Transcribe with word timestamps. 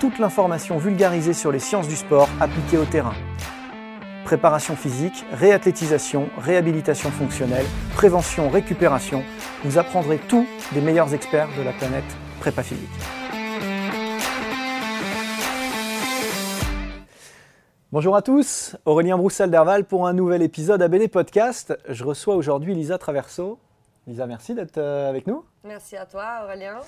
toute 0.00 0.18
l'information 0.18 0.78
vulgarisée 0.78 1.34
sur 1.34 1.52
les 1.52 1.58
sciences 1.58 1.86
du 1.86 1.94
sport 1.94 2.28
appliquées 2.40 2.78
au 2.78 2.86
terrain. 2.86 3.12
Préparation 4.24 4.74
physique, 4.74 5.26
réathlétisation, 5.30 6.30
réhabilitation 6.38 7.10
fonctionnelle, 7.10 7.66
prévention, 7.94 8.48
récupération, 8.48 9.22
vous 9.62 9.76
apprendrez 9.76 10.16
tout 10.16 10.46
des 10.72 10.80
meilleurs 10.80 11.12
experts 11.12 11.48
de 11.58 11.62
la 11.62 11.72
planète 11.72 12.16
prépa 12.40 12.62
physique. 12.62 12.88
Bonjour 17.92 18.16
à 18.16 18.22
tous, 18.22 18.76
Aurélien 18.86 19.18
Broussel-Derval 19.18 19.84
pour 19.84 20.06
un 20.06 20.14
nouvel 20.14 20.42
épisode 20.42 20.80
ABD 20.80 21.10
Podcast. 21.10 21.76
Je 21.88 22.04
reçois 22.04 22.36
aujourd'hui 22.36 22.74
Lisa 22.74 22.96
Traverso. 22.96 23.58
Lisa, 24.06 24.26
merci 24.26 24.54
d'être 24.54 24.78
euh, 24.78 25.10
avec 25.10 25.26
nous. 25.26 25.44
Merci 25.64 25.96
à 25.96 26.06
toi, 26.06 26.40
Aurélien. 26.44 26.78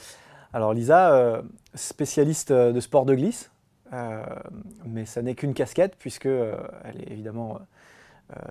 Alors 0.55 0.75
Lisa, 0.75 1.15
euh, 1.15 1.43
spécialiste 1.75 2.53
de 2.53 2.81
sport 2.81 3.07
de 3.07 3.15
glisse, 3.15 3.51
euh, 3.95 4.23
mais 4.85 5.07
ça 5.07 5.23
n'est 5.23 5.35
qu'une 5.35 5.55
casquette 5.55 5.97
puisque 5.99 6.27
elle 6.27 7.01
est 7.01 7.11
évidemment 7.11 7.59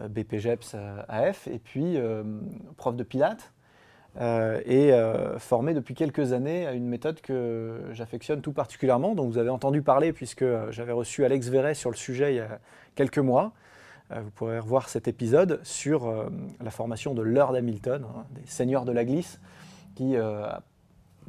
BPGEPS 0.10 0.76
AF 1.08 1.48
et 1.48 1.58
puis 1.58 1.98
prof 2.78 2.96
de 2.96 3.04
pilates 3.04 3.52
et 4.20 4.92
formée 5.40 5.74
depuis 5.74 5.96
quelques 5.96 6.34
années 6.34 6.68
à 6.68 6.74
une 6.74 6.88
méthode 6.88 7.22
que 7.22 7.82
j'affectionne 7.92 8.42
tout 8.42 8.52
particulièrement, 8.52 9.16
dont 9.16 9.26
vous 9.26 9.40
avez 9.40 9.50
entendu 9.50 9.82
parler 9.82 10.14
puisque 10.14 10.46
j'avais 10.70 10.92
reçu 10.92 11.26
Alex 11.26 11.48
Verret 11.48 11.74
sur 11.74 11.90
le 11.90 11.96
sujet 11.96 12.34
il 12.34 12.38
y 12.38 12.42
a 12.42 12.60
quelques 12.94 13.18
mois. 13.20 13.54
Vous 14.12 14.30
pourrez 14.32 14.60
revoir 14.60 14.90
cet 14.90 15.08
épisode 15.08 15.60
sur 15.64 16.30
la 16.64 16.72
formation 16.72 17.16
de 17.16 17.24
Lord 17.24 17.56
Hamilton, 17.56 18.06
hein, 18.06 18.26
des 18.32 18.46
seigneurs 18.46 18.86
de 18.86 18.92
la 18.92 19.06
glisse, 19.06 19.40
qui 19.96 20.16
a 20.16 20.62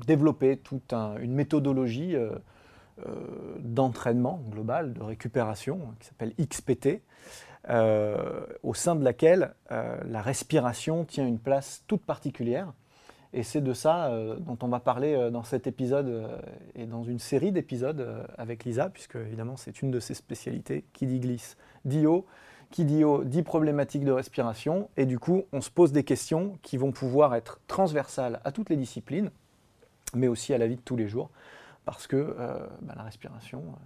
développé 0.06 0.56
toute 0.56 0.92
une 0.92 1.32
méthodologie 1.32 2.16
euh, 2.16 2.30
euh, 3.06 3.14
d'entraînement 3.60 4.42
global, 4.50 4.92
de 4.92 5.02
récupération, 5.02 5.80
qui 6.00 6.08
s'appelle 6.08 6.34
XPT, 6.40 7.02
euh, 7.68 8.44
au 8.62 8.74
sein 8.74 8.96
de 8.96 9.04
laquelle 9.04 9.54
la 9.70 10.20
respiration 10.20 11.04
tient 11.04 11.26
une 11.26 11.38
place 11.38 11.84
toute 11.86 12.02
particulière. 12.02 12.72
Et 13.34 13.44
c'est 13.44 13.62
de 13.62 13.72
ça 13.72 14.14
dont 14.40 14.58
on 14.60 14.68
va 14.68 14.78
parler 14.78 15.30
dans 15.30 15.42
cet 15.42 15.66
épisode 15.66 16.28
et 16.74 16.84
dans 16.84 17.02
une 17.02 17.18
série 17.18 17.50
d'épisodes 17.50 18.26
avec 18.36 18.64
Lisa, 18.64 18.90
puisque 18.90 19.16
évidemment 19.16 19.56
c'est 19.56 19.80
une 19.80 19.90
de 19.90 20.00
ses 20.00 20.12
spécialités. 20.12 20.84
Qui 20.92 21.06
dit 21.06 21.18
glisse 21.18 21.56
dit 21.86 22.06
eau, 22.06 22.26
qui 22.70 22.84
dit 22.84 23.04
eau 23.04 23.24
dit 23.24 23.42
problématique 23.42 24.04
de 24.04 24.12
respiration. 24.12 24.90
Et 24.98 25.06
du 25.06 25.18
coup, 25.18 25.44
on 25.52 25.62
se 25.62 25.70
pose 25.70 25.92
des 25.92 26.04
questions 26.04 26.58
qui 26.62 26.76
vont 26.76 26.92
pouvoir 26.92 27.34
être 27.34 27.60
transversales 27.68 28.40
à 28.44 28.52
toutes 28.52 28.68
les 28.68 28.76
disciplines, 28.76 29.30
mais 30.14 30.28
aussi 30.28 30.52
à 30.54 30.58
la 30.58 30.66
vie 30.66 30.76
de 30.76 30.82
tous 30.82 30.96
les 30.96 31.08
jours, 31.08 31.30
parce 31.84 32.06
que 32.06 32.16
euh, 32.16 32.66
bah, 32.80 32.94
la 32.96 33.02
respiration, 33.02 33.60
euh, 33.60 33.76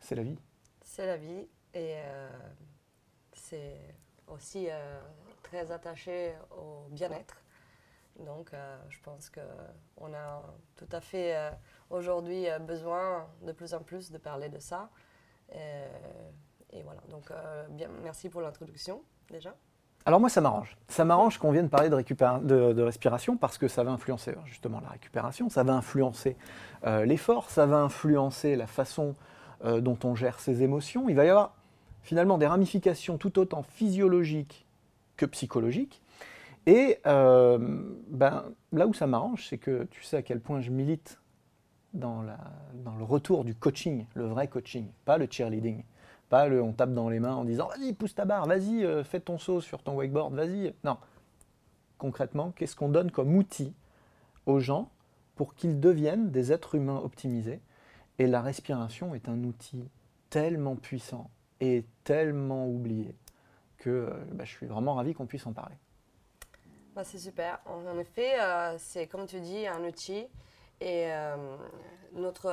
c'est 0.00 0.14
la 0.14 0.22
vie. 0.22 0.38
C'est 0.82 1.06
la 1.06 1.16
vie, 1.16 1.48
et 1.74 1.96
euh, 1.96 2.30
c'est 3.32 3.78
aussi 4.26 4.68
très 5.42 5.70
attaché 5.70 6.34
au 6.50 6.88
bien-être. 6.90 7.36
Donc 8.18 8.52
je 8.88 8.98
pense 9.00 9.30
qu'on 9.30 10.14
a 10.14 10.42
tout 10.76 10.88
à 10.92 11.00
fait 11.00 11.52
aujourd'hui 11.90 12.46
besoin 12.60 13.28
de 13.42 13.52
plus 13.52 13.74
en 13.74 13.82
plus 13.82 14.10
de 14.10 14.18
parler 14.18 14.48
de 14.48 14.58
ça. 14.58 14.90
et 15.50 16.82
voilà, 16.82 17.00
donc 17.08 17.32
bien, 17.70 17.88
merci 18.02 18.28
pour 18.28 18.40
l'introduction 18.42 19.02
déjà. 19.30 19.54
Alors 20.04 20.18
moi, 20.18 20.28
ça 20.28 20.40
m'arrange. 20.40 20.76
Ça 20.88 21.04
m'arrange 21.04 21.38
qu'on 21.38 21.52
vienne 21.52 21.68
parler 21.68 21.88
de, 21.88 22.82
respiration 22.82 23.36
parce 23.36 23.56
que 23.56 23.68
ça 23.68 23.84
va 23.84 23.92
influencer 23.92 24.34
justement 24.46 24.80
la 24.80 24.88
récupération, 24.88 25.48
ça 25.48 25.62
va 25.62 25.74
influencer 25.74 26.36
euh, 26.86 27.04
l'effort, 27.04 27.50
ça 27.50 27.66
va 27.66 27.78
influencer 27.78 28.56
la 28.56 28.66
façon 28.66 29.14
euh, 29.64 29.80
dont 29.80 29.98
on 30.02 30.16
gère 30.16 30.40
ses 30.40 30.62
émotions. 30.62 31.08
Il 31.08 31.14
va 31.14 31.24
y 31.24 31.28
avoir 31.28 31.54
finalement 32.02 32.36
des 32.36 32.48
ramifications 32.48 33.16
tout 33.16 33.38
autant 33.38 33.62
physiologiques 33.62 34.66
que 35.16 35.26
psychologiques. 35.26 36.02
Et 36.66 36.98
euh, 37.06 37.58
ben, 38.08 38.44
là 38.72 38.88
où 38.88 38.94
ça 38.94 39.06
m'arrange, 39.06 39.46
c'est 39.48 39.58
que 39.58 39.84
tu 39.84 40.02
sais 40.02 40.16
à 40.16 40.22
quel 40.22 40.40
point 40.40 40.60
je 40.60 40.70
milite 40.70 41.20
dans 41.92 42.22
le 42.22 43.04
retour 43.04 43.44
du 43.44 43.54
coaching, 43.54 44.06
le 44.14 44.26
vrai 44.26 44.48
coaching, 44.48 44.88
pas 45.04 45.18
le 45.18 45.28
cheerleading 45.30 45.84
on 46.32 46.72
tape 46.72 46.92
dans 46.92 47.08
les 47.08 47.20
mains 47.20 47.34
en 47.34 47.44
disant 47.44 47.68
vas-y, 47.68 47.92
pousse 47.92 48.14
ta 48.14 48.24
barre, 48.24 48.46
vas-y, 48.46 48.84
euh, 48.84 49.04
fais 49.04 49.20
ton 49.20 49.38
saut 49.38 49.60
sur 49.60 49.82
ton 49.82 49.94
wakeboard, 49.94 50.34
vas-y. 50.34 50.74
Non. 50.84 50.96
Concrètement, 51.98 52.52
qu'est-ce 52.52 52.74
qu'on 52.74 52.88
donne 52.88 53.10
comme 53.10 53.36
outil 53.36 53.74
aux 54.46 54.58
gens 54.58 54.90
pour 55.36 55.54
qu'ils 55.54 55.78
deviennent 55.80 56.30
des 56.30 56.52
êtres 56.52 56.74
humains 56.74 56.98
optimisés? 56.98 57.60
Et 58.18 58.26
la 58.26 58.40
respiration 58.40 59.14
est 59.14 59.28
un 59.28 59.44
outil 59.44 59.88
tellement 60.30 60.76
puissant 60.76 61.30
et 61.60 61.84
tellement 62.04 62.66
oublié 62.66 63.14
que 63.78 63.90
euh, 63.90 64.10
bah, 64.32 64.44
je 64.44 64.50
suis 64.50 64.66
vraiment 64.66 64.94
ravi 64.94 65.14
qu'on 65.14 65.26
puisse 65.26 65.46
en 65.46 65.52
parler. 65.52 65.76
Bah, 66.94 67.04
c'est 67.04 67.18
super. 67.18 67.60
En 67.66 67.98
effet, 67.98 68.40
euh, 68.40 68.74
c'est 68.78 69.06
comme 69.06 69.26
tu 69.26 69.40
dis, 69.40 69.66
un 69.66 69.84
outil. 69.84 70.26
Et 70.80 71.10
notre 72.12 72.50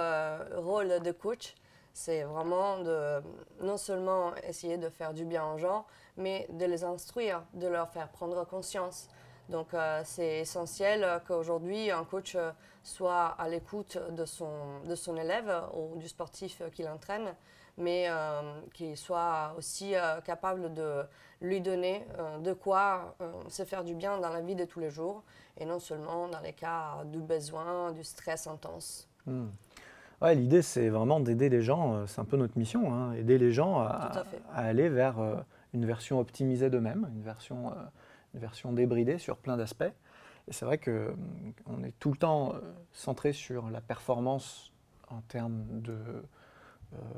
rôle 0.57 0.99
de 1.01 1.11
coach, 1.11 1.55
c'est 1.99 2.23
vraiment 2.23 2.79
de 2.79 3.21
non 3.61 3.75
seulement 3.75 4.33
essayer 4.47 4.77
de 4.77 4.87
faire 4.87 5.13
du 5.13 5.25
bien 5.25 5.45
aux 5.51 5.57
gens, 5.57 5.85
mais 6.15 6.47
de 6.49 6.63
les 6.63 6.85
instruire, 6.85 7.43
de 7.53 7.67
leur 7.67 7.89
faire 7.89 8.07
prendre 8.07 8.45
conscience. 8.45 9.09
Donc 9.49 9.73
euh, 9.73 10.01
c'est 10.05 10.39
essentiel 10.39 11.21
qu'aujourd'hui 11.27 11.91
un 11.91 12.05
coach 12.05 12.37
soit 12.83 13.35
à 13.37 13.49
l'écoute 13.49 13.97
de 14.11 14.23
son, 14.23 14.79
de 14.85 14.95
son 14.95 15.17
élève 15.17 15.53
ou 15.73 15.97
du 15.97 16.07
sportif 16.07 16.61
qu'il 16.71 16.87
entraîne, 16.87 17.35
mais 17.75 18.05
euh, 18.07 18.61
qu'il 18.73 18.95
soit 18.95 19.53
aussi 19.57 19.93
euh, 19.93 20.21
capable 20.21 20.73
de 20.73 21.03
lui 21.41 21.59
donner 21.59 22.05
de 22.39 22.53
quoi 22.53 23.15
se 23.49 23.65
faire 23.65 23.83
du 23.83 23.93
bien 23.93 24.19
dans 24.19 24.29
la 24.29 24.41
vie 24.41 24.55
de 24.55 24.65
tous 24.65 24.79
les 24.79 24.89
jours, 24.89 25.23
et 25.57 25.65
non 25.65 25.79
seulement 25.79 26.29
dans 26.29 26.41
les 26.41 26.53
cas 26.53 27.03
du 27.05 27.19
besoin, 27.19 27.91
du 27.91 28.05
stress 28.05 28.47
intense. 28.47 29.09
Hmm. 29.25 29.49
Ouais, 30.21 30.35
l'idée, 30.35 30.61
c'est 30.61 30.89
vraiment 30.89 31.21
d'aider 31.21 31.47
les 31.47 31.61
gens, 31.61 31.93
euh, 31.93 32.05
c'est 32.05 32.19
un 32.19 32.25
peu 32.25 32.35
notre 32.35 32.57
mission, 32.57 32.93
hein, 32.93 33.13
aider 33.13 33.37
les 33.37 33.53
gens 33.53 33.79
à, 33.79 34.25
aller 34.53 34.89
vers 34.89 35.19
euh, 35.19 35.35
une 35.73 35.85
version 35.85 36.19
optimisée 36.19 36.69
d'eux-mêmes, 36.69 37.09
une 37.15 37.21
version, 37.21 37.69
euh, 37.69 37.75
une 38.33 38.41
version 38.41 38.73
débridée 38.73 39.17
sur 39.17 39.37
plein 39.37 39.55
d'aspects. 39.55 39.83
Et 39.83 40.51
c'est 40.51 40.65
vrai 40.65 40.77
qu'on 40.77 41.83
est 41.83 41.97
tout 41.99 42.11
le 42.11 42.17
temps 42.17 42.53
centré 42.91 43.33
sur 43.33 43.69
la 43.69 43.81
performance 43.81 44.73
en 45.09 45.21
termes 45.21 45.63
de 45.69 45.95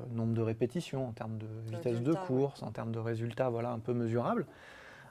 nombre 0.09 0.33
de 0.33 0.42
répétitions, 0.42 1.07
en 1.07 1.13
termes 1.13 1.38
de 1.38 1.48
vitesse 1.65 2.01
de 2.01 2.13
course, 2.13 2.62
en 2.62 2.71
termes 2.71 2.92
de 2.92 3.00
résultats 3.00 3.50
voilà, 3.50 3.71
un 3.71 3.80
peu 3.80 3.94
mesurables. 3.94 4.45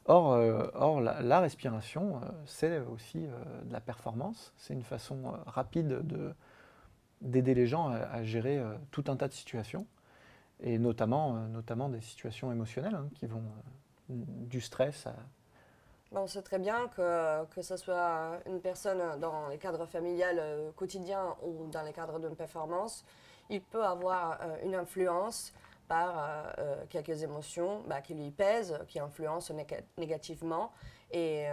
Or, 0.05 0.39
or 0.75 1.01
la, 1.01 1.41
respiration, 1.41 2.21
c'est 2.45 2.81
aussi 2.93 3.21
de 3.21 3.73
la 3.73 3.81
performance. 3.81 4.53
C'est 4.59 4.75
une 4.75 4.83
façon 4.83 5.33
rapide 5.47 6.03
d'aider 7.21 7.55
les 7.55 7.67
gens 7.67 7.89
à, 7.89 8.23
gérer 8.25 8.63
tout 8.91 9.05
un 9.09 9.17
tas 9.17 9.29
de 9.29 9.33
situations, 9.33 9.87
et 10.61 10.79
notamment, 10.79 11.35
notamment 11.49 11.89
des 11.89 12.01
situations 12.01 12.51
émotionnelles 12.51 12.95
hein, 12.95 13.09
qui 13.15 13.27
vont 13.27 13.43
du 14.09 14.61
stress 14.61 15.07
à, 15.07 15.15
on 16.13 16.27
sait 16.27 16.43
très 16.43 16.59
bien 16.59 16.89
que, 16.89 17.45
que 17.55 17.63
ce 17.63 17.77
soit 17.77 18.41
une 18.47 18.61
personne 18.61 19.01
dans 19.21 19.49
les 19.49 19.59
cadres 19.59 19.87
familiales 19.87 20.39
euh, 20.41 20.73
quotidiens 20.73 21.37
ou 21.43 21.69
dans 21.69 21.83
les 21.83 21.93
cadres 21.93 22.19
d'une 22.19 22.35
performance, 22.35 23.05
il 23.49 23.63
peut 23.63 23.85
avoir 23.85 24.41
euh, 24.41 24.57
une 24.65 24.75
influence 24.75 25.53
par 25.87 26.15
euh, 26.59 26.85
quelques 26.89 27.23
émotions 27.23 27.83
bah, 27.87 28.01
qui 28.01 28.15
lui 28.15 28.31
pèsent, 28.31 28.77
qui 28.89 28.99
influencent 28.99 29.55
négativement. 29.99 30.73
Et, 31.13 31.47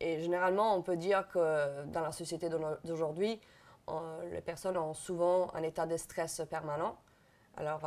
et, 0.00 0.20
généralement, 0.20 0.76
on 0.76 0.82
peut 0.82 0.96
dire 0.96 1.28
que 1.28 1.84
dans 1.86 2.00
la 2.00 2.10
société 2.10 2.48
d'aujourd'hui, 2.82 3.40
les 4.30 4.40
personnes 4.40 4.76
ont 4.76 4.94
souvent 4.94 5.52
un 5.54 5.62
état 5.62 5.86
de 5.86 5.96
stress 5.96 6.42
permanent. 6.48 6.96
Alors, 7.56 7.82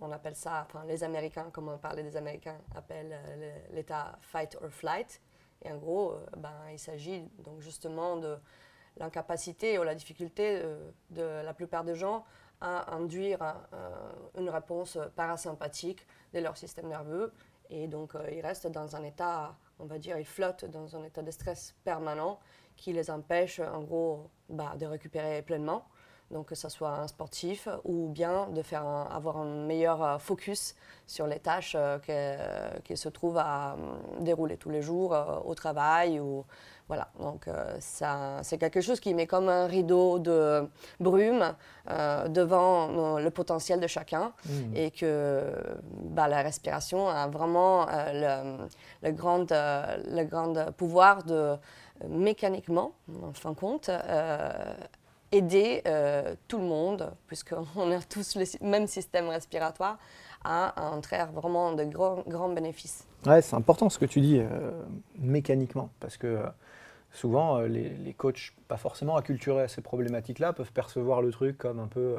on 0.00 0.12
appelle 0.12 0.36
ça, 0.36 0.66
enfin 0.68 0.84
les 0.86 1.02
Américains, 1.04 1.50
comme 1.52 1.68
on 1.68 1.78
parlait 1.78 2.02
des 2.02 2.16
Américains, 2.16 2.58
appellent 2.74 3.12
euh, 3.12 3.58
l'état 3.72 4.18
fight 4.20 4.56
or 4.62 4.70
flight. 4.70 5.20
Et 5.62 5.72
en 5.72 5.76
gros, 5.76 6.12
euh, 6.12 6.26
ben, 6.36 6.54
il 6.70 6.78
s'agit 6.78 7.22
donc 7.38 7.60
justement 7.60 8.16
de 8.16 8.36
l'incapacité 8.96 9.78
ou 9.78 9.82
la 9.82 9.94
difficulté 9.94 10.60
euh, 10.62 10.90
de, 11.10 11.22
la 11.22 11.54
plupart 11.54 11.84
des 11.84 11.94
gens 11.94 12.24
à 12.60 12.92
induire 12.92 13.38
une 14.36 14.50
réponse 14.50 14.98
parasympathique 15.14 16.04
de 16.34 16.40
leur 16.40 16.56
système 16.56 16.88
nerveux. 16.88 17.32
Et 17.70 17.86
donc, 17.86 18.14
ils 18.32 18.40
restent 18.40 18.66
dans 18.66 18.96
un 18.96 19.04
état, 19.04 19.54
on 19.78 19.84
va 19.84 19.96
dire, 20.00 20.18
ils 20.18 20.26
flottent 20.26 20.64
dans 20.64 20.96
un 20.96 21.04
état 21.04 21.22
de 21.22 21.30
stress 21.30 21.76
permanent 21.84 22.40
qui 22.78 22.94
les 22.94 23.10
empêche, 23.10 23.60
en 23.60 23.82
gros, 23.82 24.30
bah, 24.48 24.74
de 24.78 24.86
récupérer 24.86 25.42
pleinement 25.42 25.84
donc 26.30 26.46
que 26.46 26.54
ce 26.54 26.68
soit 26.68 26.90
un 26.90 27.06
sportif 27.06 27.68
ou 27.84 28.08
bien 28.08 28.48
de 28.48 28.62
faire 28.62 28.86
avoir 28.86 29.38
un 29.38 29.66
meilleur 29.66 30.02
euh, 30.02 30.18
focus 30.18 30.74
sur 31.06 31.26
les 31.26 31.38
tâches 31.38 31.76
euh, 31.76 31.98
se 32.94 33.08
trouve 33.08 33.38
à 33.38 33.72
euh, 33.72 34.20
dérouler 34.20 34.56
tous 34.56 34.70
les 34.70 34.82
jours 34.82 35.16
au 35.44 35.54
travail 35.54 36.20
ou 36.20 36.44
voilà, 36.88 37.10
donc 37.20 37.50
ça, 37.80 38.38
c'est 38.42 38.56
quelque 38.56 38.80
chose 38.80 38.98
qui 38.98 39.12
met 39.12 39.26
comme 39.26 39.50
un 39.50 39.66
rideau 39.66 40.18
de 40.18 40.66
brume 40.98 41.54
devant 41.86 43.18
le 43.18 43.28
potentiel 43.28 43.78
de 43.78 43.86
chacun 43.86 44.32
mmh. 44.46 44.74
et 44.74 44.90
que 44.90 45.52
bah, 46.04 46.28
la 46.28 46.40
respiration 46.40 47.10
a 47.10 47.26
vraiment 47.26 47.84
le, 47.92 49.10
grand, 49.10 49.50
le 49.50 50.24
grand 50.24 50.72
pouvoir 50.72 51.24
de 51.24 51.58
mécaniquement, 52.08 52.92
en 53.22 53.32
fin 53.32 53.50
de 53.50 53.56
compte, 53.56 53.90
aider 55.32 55.82
euh, 55.86 56.34
tout 56.46 56.58
le 56.58 56.64
monde, 56.64 57.12
puisqu'on 57.26 57.92
a 57.92 58.00
tous 58.02 58.36
le 58.36 58.44
même 58.66 58.86
système 58.86 59.28
respiratoire, 59.28 59.98
à 60.44 60.74
en 60.92 61.00
vraiment 61.32 61.72
de 61.72 61.84
grands, 61.84 62.22
grands 62.26 62.48
bénéfices. 62.48 63.06
Ouais, 63.26 63.42
c'est 63.42 63.56
important 63.56 63.88
ce 63.88 63.98
que 63.98 64.04
tu 64.04 64.20
dis 64.20 64.38
euh, 64.38 64.82
mécaniquement, 65.18 65.90
parce 66.00 66.16
que 66.16 66.26
euh, 66.26 66.46
souvent 67.12 67.60
les, 67.60 67.90
les, 67.90 68.14
coachs, 68.14 68.54
pas 68.68 68.76
forcément 68.76 69.16
acculturés 69.16 69.62
à 69.62 69.68
ces 69.68 69.82
problématiques-là, 69.82 70.52
peuvent 70.52 70.72
percevoir 70.72 71.22
le 71.22 71.32
truc 71.32 71.58
comme 71.58 71.80
un 71.80 71.88
peu, 71.88 72.16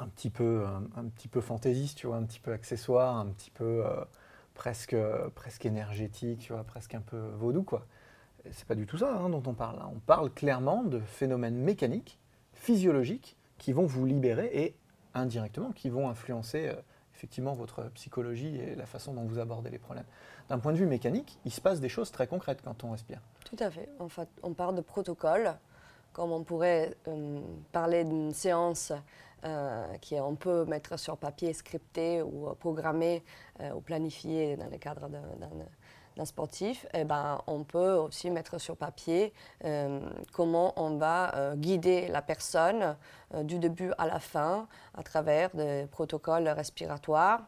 un 0.00 0.08
petit 0.08 0.30
peu, 0.30 0.64
un, 0.96 1.04
petit 1.04 1.28
peu 1.28 1.40
fantaisiste, 1.40 1.98
tu 1.98 2.08
vois, 2.08 2.16
un 2.16 2.24
petit 2.24 2.40
peu 2.40 2.52
accessoire, 2.52 3.16
un 3.16 3.26
petit 3.26 3.52
peu 3.52 3.84
presque, 4.54 4.96
presque 5.36 5.66
énergétique, 5.66 6.40
tu 6.40 6.52
vois, 6.52 6.64
presque 6.64 6.94
un 6.94 7.00
peu 7.00 7.28
vaudou, 7.36 7.62
quoi 7.62 7.86
c'est 8.52 8.66
pas 8.66 8.74
du 8.74 8.86
tout 8.86 8.98
ça 8.98 9.14
hein, 9.14 9.28
dont 9.28 9.42
on 9.46 9.54
parle. 9.54 9.78
On 9.94 9.98
parle 9.98 10.30
clairement 10.30 10.82
de 10.82 11.00
phénomènes 11.00 11.56
mécaniques, 11.56 12.18
physiologiques, 12.52 13.36
qui 13.58 13.72
vont 13.72 13.86
vous 13.86 14.04
libérer 14.04 14.50
et 14.52 14.76
indirectement 15.14 15.72
qui 15.72 15.88
vont 15.88 16.08
influencer 16.08 16.68
euh, 16.68 16.74
effectivement 17.14 17.54
votre 17.54 17.84
psychologie 17.94 18.56
et 18.56 18.74
la 18.74 18.86
façon 18.86 19.14
dont 19.14 19.24
vous 19.24 19.38
abordez 19.38 19.70
les 19.70 19.78
problèmes. 19.78 20.04
D'un 20.48 20.58
point 20.58 20.72
de 20.72 20.78
vue 20.78 20.86
mécanique, 20.86 21.38
il 21.44 21.50
se 21.50 21.60
passe 21.60 21.80
des 21.80 21.88
choses 21.88 22.10
très 22.10 22.26
concrètes 22.26 22.60
quand 22.62 22.84
on 22.84 22.90
respire. 22.92 23.20
Tout 23.44 23.56
à 23.58 23.70
fait. 23.70 23.88
En 23.98 24.08
on 24.42 24.52
parle 24.52 24.76
de 24.76 24.82
protocole, 24.82 25.54
comme 26.12 26.32
on 26.32 26.44
pourrait 26.44 26.94
euh, 27.08 27.40
parler 27.72 28.04
d'une 28.04 28.32
séance 28.32 28.92
euh, 29.44 29.86
qu'on 30.08 30.36
peut 30.36 30.64
mettre 30.66 30.98
sur 30.98 31.16
papier, 31.16 31.52
scripter 31.52 32.22
ou 32.22 32.54
programmer 32.58 33.22
ou 33.74 33.80
planifier 33.80 34.56
dans 34.56 34.68
le 34.68 34.76
cadre 34.76 35.08
d'un 35.08 35.48
d'un 36.16 36.24
sportif, 36.24 36.86
eh 36.94 37.04
ben, 37.04 37.40
on 37.46 37.64
peut 37.64 37.92
aussi 37.92 38.30
mettre 38.30 38.58
sur 38.58 38.76
papier 38.76 39.32
euh, 39.64 40.00
comment 40.32 40.72
on 40.76 40.96
va 40.96 41.34
euh, 41.34 41.54
guider 41.54 42.08
la 42.08 42.22
personne 42.22 42.96
euh, 43.34 43.42
du 43.42 43.58
début 43.58 43.92
à 43.98 44.06
la 44.06 44.18
fin 44.18 44.66
à 44.94 45.02
travers 45.02 45.50
des 45.54 45.86
protocoles 45.90 46.48
respiratoires. 46.48 47.42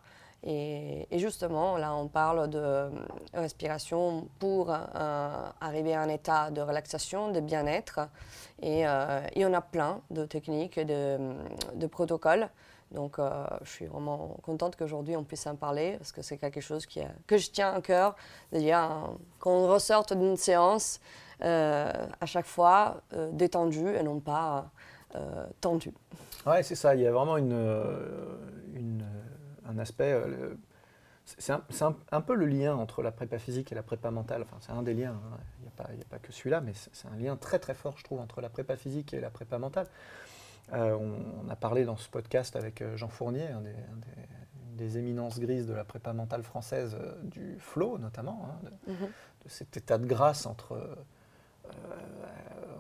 Et, 0.45 1.09
justement, 1.15 1.77
là, 1.79 1.97
on 1.97 2.07
parle 2.07 2.49
de 2.49 2.89
respiration 3.35 4.29
pour 4.39 4.71
arriver 4.71 5.95
à 5.95 6.03
un 6.03 6.09
état 6.09 6.53
de 6.53 6.61
relaxation, 6.61 7.33
de 7.33 7.41
bien-être. 7.41 7.99
Et 8.63 8.83
il 8.83 9.43
y 9.43 9.45
en 9.45 9.53
a 9.53 9.61
plein 9.61 10.01
de 10.13 10.27
techniques, 10.27 10.79
de, 10.79 11.19
de 11.75 11.87
protocoles. 11.89 12.49
Donc, 12.93 13.19
euh, 13.19 13.45
je 13.63 13.71
suis 13.71 13.87
vraiment 13.87 14.39
contente 14.43 14.77
qu'aujourd'hui 14.77 15.17
on 15.17 15.25
puisse 15.25 15.47
en 15.47 15.57
parler 15.57 15.97
parce 15.99 16.13
que 16.13 16.23
c'est 16.23 16.39
quelque 16.39 16.61
chose 16.61 16.87
que 16.87 17.37
je 17.37 17.51
tiens 17.51 17.75
à 17.75 17.81
cœur. 17.83 18.17
Dire 18.53 19.11
qu'on 19.39 19.69
ressorte 19.69 20.15
d'une 20.15 20.37
séance 20.37 21.01
euh, 21.43 21.93
à 22.21 22.27
chaque 22.27 22.47
fois 22.47 23.03
euh, 23.13 23.31
détendu 23.33 23.89
et 23.89 24.03
non 24.03 24.21
pas 24.21 24.71
tendu. 25.63 25.95
Ouais, 26.47 26.63
c'est 26.63 26.75
ça. 26.75 26.95
Il 26.95 27.01
y 27.01 27.07
a 27.07 27.11
vraiment 27.11 27.37
un 29.67 29.79
aspect. 29.79 30.23
c'est 31.25 31.53
un, 31.53 32.21
peu 32.21 32.35
le 32.35 32.45
lien 32.45 32.77
entre 32.77 33.03
la 33.03 33.11
prépa 33.11 33.39
physique 33.39 33.73
et 33.73 33.75
la 33.75 33.83
prépa 33.83 34.11
mentale. 34.11 34.43
Enfin, 34.43 34.59
c'est 34.61 34.73
un 34.73 34.83
des 34.83 34.93
liens. 34.93 35.15
Hein. 35.15 35.39
Il 35.61 35.97
n'y 35.97 36.03
a, 36.03 36.05
pas 36.11 36.19
que 36.19 36.31
celui-là, 36.31 36.61
mais 36.61 36.73
c'est 36.75 37.09
un 37.09 37.17
lien 37.17 37.37
très 37.37 37.59
très 37.59 37.73
fort, 37.73 37.97
je 37.97 38.05
trouve, 38.05 38.21
entre 38.21 38.43
la 38.43 38.51
prépa 38.51 38.77
physique 38.77 39.15
et 39.15 39.21
la 39.21 39.31
prépa 39.31 39.57
mentale. 39.57 39.87
Euh, 40.73 40.97
on, 40.97 41.49
a 41.49 41.57
parlé 41.57 41.85
dans 41.85 41.97
ce 41.97 42.09
podcast 42.09 42.57
avec 42.57 42.83
euh, 42.83 42.97
Jean 42.97 43.09
Fournier, 43.09 43.47
un 43.49 43.63
des, 44.77 44.99
éminences 44.99 45.41
grises 45.41 45.67
de 45.67 45.73
la 45.73 45.85
prépa 45.85 46.13
mentale 46.13 46.43
française, 46.43 46.97
euh, 47.01 47.15
du 47.25 47.57
flow 47.59 47.99
notamment, 47.99 48.49
hein, 48.49 48.71
mhm. 48.87 49.07
de, 49.45 49.49
cet 49.49 49.77
état 49.77 49.99
de 49.99 50.07
grâce 50.07 50.47
entre 50.47 50.79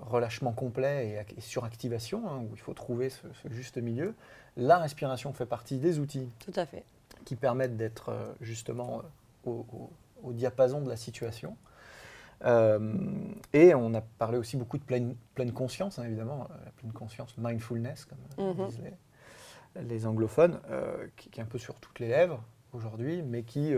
relâchement 0.06 0.52
complet 0.52 1.26
et, 1.36 1.40
suractivation, 1.40 2.30
hein, 2.30 2.38
où 2.38 2.50
il 2.52 2.60
faut 2.60 2.72
trouver 2.72 3.10
ce, 3.10 3.26
juste 3.50 3.78
milieu. 3.78 4.14
La 4.56 4.78
respiration 4.78 5.32
fait 5.32 5.46
partie 5.46 5.78
des 5.78 5.98
outils 5.98 6.28
Tout 6.38 6.52
à 6.56 6.66
fait. 6.66 6.84
qui 7.24 7.36
permettent 7.36 7.76
d'être 7.76 8.12
justement 8.40 9.02
au, 9.44 9.90
diapason 10.32 10.80
de 10.80 10.88
la 10.88 10.96
situation. 10.96 11.56
Euh, 12.44 12.94
et 13.52 13.74
on 13.74 13.94
a 13.94 14.00
parlé 14.00 14.38
aussi 14.38 14.56
beaucoup 14.56 14.78
de 14.78 14.84
pleine, 14.84 15.16
pleine 15.34 15.52
conscience, 15.52 15.98
hein, 15.98 16.04
évidemment, 16.04 16.48
euh, 16.50 16.64
la 16.64 16.70
pleine 16.72 16.92
conscience, 16.92 17.36
mindfulness, 17.36 18.06
comme 18.06 18.54
mhm. 18.54 18.66
disent 18.68 18.80
les, 19.82 20.06
anglophones, 20.06 20.60
euh, 20.70 21.06
qui, 21.16 21.30
est 21.38 21.42
un 21.42 21.46
peu 21.46 21.58
sur 21.58 21.78
toutes 21.80 21.98
les 22.00 22.08
lèvres 22.08 22.42
aujourd'hui, 22.72 23.22
mais 23.22 23.42
qui 23.42 23.74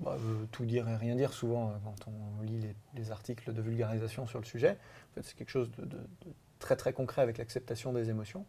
bah, 0.00 0.16
veut 0.18 0.46
tout 0.48 0.64
dire 0.64 0.88
et 0.88 0.96
rien 0.96 1.16
dire 1.16 1.32
souvent 1.32 1.74
quand 1.84 2.08
on 2.08 2.42
lit 2.42 2.74
les, 2.94 3.10
articles 3.10 3.52
de 3.52 3.62
vulgarisation 3.62 4.26
sur 4.26 4.38
le 4.38 4.44
sujet. 4.44 4.72
En 5.10 5.14
fait, 5.14 5.22
c'est 5.22 5.36
quelque 5.36 5.50
chose 5.50 5.70
de, 5.70 5.98
très 6.58 6.76
très 6.76 6.92
concret 6.92 7.22
avec 7.22 7.38
l'acceptation 7.38 7.92
des 7.92 8.10
émotions. 8.10 8.44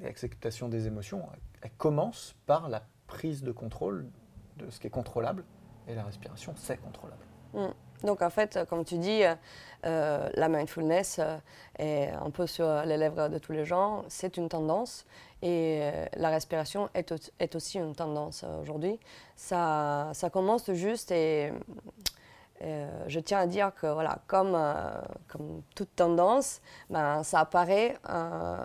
Et 0.00 0.04
l'acceptation 0.04 0.68
des 0.68 0.86
émotions, 0.86 1.28
elle, 1.62 1.70
commence 1.76 2.34
par 2.46 2.68
la 2.68 2.82
prise 3.06 3.42
de 3.42 3.52
contrôle 3.52 4.08
de 4.56 4.70
ce 4.70 4.80
qui 4.80 4.86
est 4.86 4.90
contrôlable, 4.90 5.44
et 5.86 5.94
la 5.94 6.04
respiration, 6.04 6.54
c'est 6.56 6.78
contrôlable. 6.78 7.24
Mm. 7.54 7.68
Donc 8.04 8.22
en 8.22 8.30
fait, 8.30 8.58
comme 8.68 8.84
tu 8.84 8.98
dis, 8.98 9.22
euh, 9.84 10.28
la 10.34 10.48
mindfulness 10.48 11.18
euh, 11.18 11.36
est 11.78 12.10
un 12.10 12.30
peu 12.30 12.46
sur 12.46 12.82
les 12.84 12.96
lèvres 12.96 13.28
de 13.28 13.38
tous 13.38 13.52
les 13.52 13.64
gens. 13.64 14.04
C'est 14.08 14.36
une 14.36 14.48
tendance 14.48 15.04
et 15.42 15.80
euh, 15.82 16.06
la 16.16 16.30
respiration 16.30 16.88
est, 16.94 17.12
est, 17.40 17.56
aussi 17.56 17.78
une 17.78 17.94
tendance 17.94 18.44
aujourd'hui. 18.60 19.00
Ça, 19.34 20.10
ça 20.12 20.30
commence 20.30 20.70
juste 20.72 21.10
et 21.10 21.52
je 23.08 23.18
tiens 23.18 23.40
à 23.40 23.46
dire 23.48 23.72
que 23.74 23.88
voilà, 23.88 24.18
comme, 24.28 24.56
comme 25.26 25.62
toute 25.74 25.96
tendance, 25.96 26.60
ben, 26.90 27.24
ça 27.24 27.40
apparaît 27.40 27.96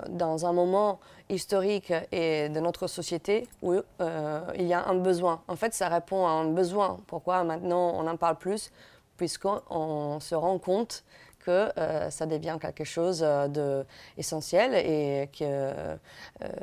dans 0.09 0.45
un 0.45 0.53
moment 0.53 0.99
historique 1.29 1.91
et 2.11 2.47
de 2.49 2.59
notre 2.59 2.85
société 2.85 3.47
où 3.63 3.73
il 3.73 4.67
y 4.67 4.73
a 4.75 4.87
un 4.87 4.93
besoin. 4.93 5.41
En 5.47 5.55
fait, 5.55 5.73
ça 5.73 5.87
répond 5.89 6.27
à 6.27 6.29
un 6.29 6.51
besoin. 6.51 6.99
Pourquoi 7.07 7.43
maintenant 7.43 7.93
on 7.95 8.05
en 8.05 8.17
parle 8.17 8.35
plus? 8.35 8.71
Puisqu'on 9.17 10.19
se 10.19 10.35
rend 10.35 10.59
compte 10.59 11.03
que 11.39 11.71
ça 12.09 12.25
devient 12.25 12.57
quelque 12.59 12.83
chose 12.83 13.25
d'essentiel 13.49 14.75
et 14.75 15.29
que 15.37 15.71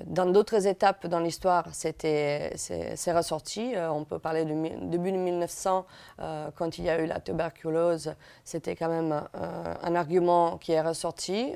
dans 0.05 0.27
d'autres 0.27 0.67
étapes 0.67 1.07
dans 1.07 1.21
l'histoire, 1.21 1.67
c'est 1.73 2.53
ressorti. 3.07 3.73
on 3.79 4.05
peut 4.05 4.19
parler 4.19 4.45
du 4.45 4.55
début 4.83 5.11
de 5.13 5.17
1900, 5.17 5.87
quand 6.55 6.77
il 6.77 6.85
y 6.85 6.91
a 6.91 7.01
eu 7.01 7.07
la 7.07 7.21
tuberculose, 7.21 8.15
c'était 8.45 8.77
quand 8.77 8.91
même 8.91 9.23
un 9.83 9.95
argument 9.95 10.59
qui 10.59 10.73
est 10.73 10.83
ressorti. 10.83 11.55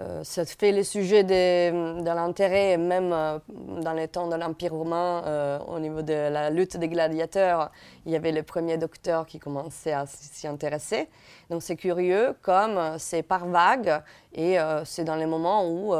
Euh, 0.00 0.24
ça 0.24 0.44
fait 0.44 0.72
le 0.72 0.82
sujet 0.82 1.22
de, 1.22 2.02
de 2.02 2.04
l'intérêt, 2.04 2.76
même 2.76 3.12
euh, 3.12 3.38
dans 3.80 3.92
les 3.92 4.08
temps 4.08 4.26
de 4.26 4.34
l'Empire 4.34 4.72
romain, 4.72 5.22
euh, 5.26 5.58
au 5.68 5.78
niveau 5.78 6.02
de 6.02 6.12
la 6.12 6.50
lutte 6.50 6.76
des 6.76 6.88
gladiateurs, 6.88 7.70
il 8.04 8.10
y 8.10 8.16
avait 8.16 8.32
le 8.32 8.42
premier 8.42 8.76
docteur 8.76 9.24
qui 9.24 9.38
commençait 9.38 9.92
à 9.92 10.06
s'y 10.06 10.48
intéresser. 10.48 11.08
Donc 11.48 11.62
c'est 11.62 11.76
curieux, 11.76 12.34
comme 12.42 12.98
c'est 12.98 13.22
par 13.22 13.46
vague, 13.46 14.02
et 14.32 14.56
c'est 14.84 15.04
dans 15.04 15.14
les 15.14 15.26
moments 15.26 15.68
où 15.68 15.94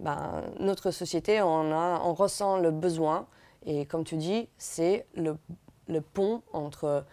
ben, 0.00 0.42
notre 0.58 0.90
société, 0.90 1.40
on 1.40 2.12
ressent 2.12 2.58
le 2.58 2.70
besoin. 2.70 3.26
Et 3.64 3.86
comme 3.86 4.04
tu 4.04 4.16
dis, 4.16 4.48
c'est 4.58 5.06
le, 5.14 5.36
le, 5.88 6.00
pont 6.00 6.42
entre 6.52 7.04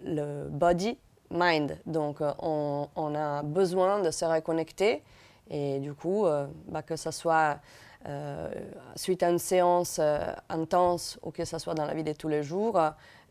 le 0.00 0.48
body 0.48 0.98
mind. 1.32 1.78
Donc, 1.86 2.18
on, 2.38 2.88
on, 2.94 3.14
a 3.14 3.42
besoin 3.42 4.00
de 4.00 4.10
se 4.10 4.24
reconnecter 4.24 5.02
et 5.50 5.78
du 5.80 5.94
coup, 5.94 6.26
euh, 6.26 6.46
bah, 6.68 6.82
que 6.82 6.96
ce 6.96 7.10
soit 7.10 7.58
euh, 8.06 8.50
suite 8.96 9.22
à 9.22 9.30
une 9.30 9.38
séance 9.38 9.98
euh, 10.00 10.18
intense 10.48 11.18
ou 11.22 11.30
que 11.30 11.44
ce 11.44 11.58
soit 11.58 11.74
dans 11.74 11.84
la 11.84 11.94
vie 11.94 12.04
de 12.04 12.12
tous 12.12 12.28
les 12.28 12.42
jours, 12.42 12.80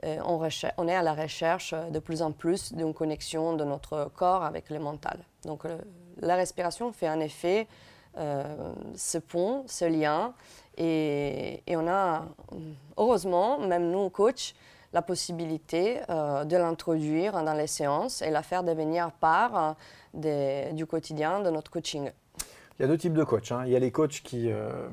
on, 0.03 0.50
on, 0.77 0.88
est 0.88 0.96
à 0.96 1.03
la 1.03 1.13
recherche 1.13 1.75
de 1.91 2.00
plus 2.00 2.22
en 2.22 2.31
plus 2.31 2.74
d'une 2.74 2.93
connexion 2.93 3.55
de 3.55 3.63
notre 3.63 4.10
corps 4.15 4.43
avec 4.43 4.70
le 4.70 4.79
mental. 4.79 5.20
Donc 5.46 5.63
la 6.20 6.36
respiration 6.36 6.91
fait 6.91 7.08
en 7.08 7.20
effet 7.20 7.67
ce 8.15 9.17
pont, 9.20 9.63
ce 9.67 9.86
lien. 9.86 10.34
Et, 10.77 11.62
et, 11.67 11.77
on 11.77 11.88
a, 11.88 12.25
heureusement, 12.98 13.60
même 13.60 13.91
nous, 13.91 14.10
coachs, 14.10 14.55
la 14.93 15.01
possibilité 15.01 16.01
de 16.10 16.57
l'introduire 16.57 17.43
dans 17.43 17.53
les 17.53 17.67
séances 17.67 18.21
et 18.21 18.29
la 18.29 18.43
faire 18.43 18.63
devenir 18.63 19.12
part 19.12 19.75
du 20.13 20.86
quotidien, 20.86 21.41
de 21.41 21.50
notre 21.50 21.71
coaching. 21.71 22.12
Il 22.81 22.86
y 22.86 22.86
a 22.86 22.88
deux 22.88 22.98
types 22.98 23.13
de 23.13 23.24
coachs. 23.24 23.51
Hein. 23.51 23.62
Il 23.67 23.71
y 23.71 23.75
a 23.75 23.79
les 23.79 23.91
coachs 23.91 24.21
qui, 24.24 24.51
euh, 24.51 24.88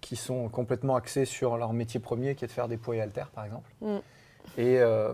qui 0.00 0.14
sont 0.14 0.48
complètement 0.48 0.94
axés 0.94 1.24
sur 1.24 1.56
leur 1.56 1.72
métier 1.72 1.98
premier, 1.98 2.36
qui 2.36 2.44
est 2.44 2.46
de 2.46 2.52
faire 2.52 2.68
des 2.68 2.76
poids 2.76 2.94
et 2.94 3.00
haltères, 3.00 3.30
par 3.30 3.44
exemple. 3.44 3.68
Mm. 3.80 3.96
Et 4.58 4.78
euh, 4.78 5.12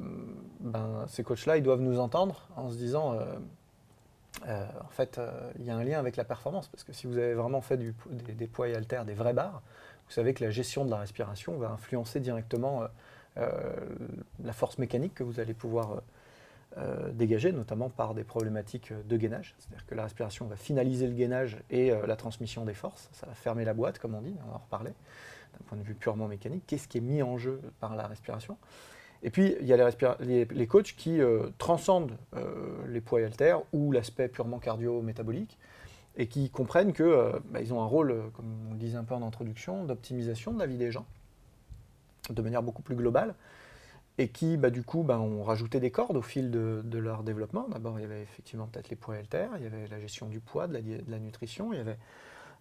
ben, 0.61 1.07
ces 1.07 1.23
coachs-là, 1.23 1.57
ils 1.57 1.63
doivent 1.63 1.81
nous 1.81 2.01
entendre 2.01 2.47
en 2.55 2.69
se 2.69 2.77
disant, 2.77 3.15
euh, 4.47 4.67
en 4.85 4.91
fait, 4.91 5.19
il 5.59 5.65
y 5.65 5.71
a 5.71 5.77
un 5.77 5.85
lien 5.85 5.99
avec 5.99 6.17
la 6.17 6.25
performance, 6.25 6.69
parce 6.69 6.85
que 6.85 6.93
si 6.93 7.07
vous 7.07 7.17
avez 7.17 7.33
vraiment 7.33 7.63
fait 7.63 7.79
du, 7.79 7.95
des, 8.11 8.47
poids 8.47 8.69
et 8.69 8.75
haltères, 8.75 9.07
des 9.07 9.15
vrais 9.15 9.33
bars, 9.33 9.63
vous 10.07 10.13
savez 10.13 10.35
que 10.35 10.45
la 10.45 10.51
gestion 10.51 10.85
de 10.85 10.91
la 10.91 10.99
respiration 10.99 11.57
va 11.57 11.71
influencer 11.71 12.21
directement 12.21 12.83
la 14.43 14.53
force 14.53 14.79
mécanique 14.79 15.15
que 15.15 15.23
vous 15.23 15.41
allez 15.41 15.55
pouvoir 15.55 16.03
euh, 16.77 17.11
dégagées, 17.13 17.51
notamment 17.51 17.89
par 17.89 18.15
des 18.15 18.25
problématiques 18.25 18.93
de 18.93 19.17
gainage. 19.17 19.55
C'est-à-dire 19.59 19.87
que 19.87 19.95
la 19.95 20.03
respiration 20.03 20.45
va 20.47 20.55
finaliser 20.55 21.07
le 21.07 21.15
gainage 21.15 21.57
et 21.71 21.91
euh, 21.91 22.07
la 22.07 22.15
transmission 22.15 22.67
des 22.67 22.75
forces. 22.75 23.09
Ça 23.13 23.27
va 23.27 23.33
fermer 23.33 23.65
la 23.65 23.73
boîte, 23.73 23.99
comme 23.99 24.15
on 24.15 24.21
dit, 24.21 24.37
on 24.47 24.55
en 24.55 24.59
reparler, 24.59 24.91
d'un 24.91 25.65
point 25.67 25.79
de 25.79 25.83
vue 25.83 25.95
purement 25.95 26.29
mécanique. 26.29 26.63
Qu'est-ce 26.67 26.87
qui 26.87 26.99
est 26.99 27.01
mis 27.01 27.23
en 27.23 27.39
jeu 27.39 27.61
par 27.81 27.97
la 27.97 28.07
respiration? 28.07 28.59
Et 29.23 29.31
puis, 29.31 29.57
il 29.61 29.67
y 29.67 29.73
a 29.73 29.91
les, 30.21 30.67
coachs 30.67 30.95
qui 30.95 31.21
euh, 31.21 31.49
transcendent 31.57 32.17
les 32.87 33.01
poids 33.01 33.23
et 33.23 33.25
haltères 33.25 33.63
ou 33.73 33.91
l'aspect 33.91 34.29
purement 34.29 34.59
cardio-métabolique 34.59 35.59
et 36.17 36.29
qui 36.29 36.51
comprennent 36.51 36.93
qu'ils 36.93 37.07
bah, 37.47 37.61
ont 37.73 37.81
un 37.81 37.87
rôle, 37.87 38.31
comme 38.35 38.69
on 38.69 38.73
le 38.75 38.79
disait 38.79 38.99
un 38.99 39.05
peu 39.05 39.15
en 39.15 39.23
introduction, 39.27 39.85
d'optimisation 39.85 40.53
de 40.53 40.59
la 40.59 40.67
vie 40.67 40.77
des 40.77 40.93
gens 40.93 41.07
de 42.33 42.43
manière 42.43 42.63
beaucoup 42.63 42.83
plus 42.83 42.97
globale 42.97 43.35
et 44.19 44.29
qui, 44.29 44.57
bah, 44.57 44.71
du 44.71 44.83
coup, 44.83 45.05
bah, 45.05 45.19
ont 45.21 45.45
rajouté 45.45 45.79
des 45.79 45.93
cordes 45.93 46.17
au 46.17 46.23
fil 46.23 46.51
de, 46.51 46.99
leur 46.99 47.23
développement. 47.23 47.69
D'abord, 47.69 47.99
il 47.99 48.03
y 48.03 48.05
avait 48.05 48.23
effectivement 48.23 48.67
peut-être 48.67 48.91
les 48.91 48.97
poids 48.97 49.15
haltères, 49.15 49.51
il 49.57 49.63
y 49.63 49.67
avait 49.67 49.87
la 49.87 50.01
gestion 50.01 50.29
du 50.29 50.41
poids, 50.41 50.67
de 50.67 50.77
la, 51.09 51.19
nutrition, 51.21 51.73
il 51.73 51.77
y 51.77 51.81
avait 51.81 51.99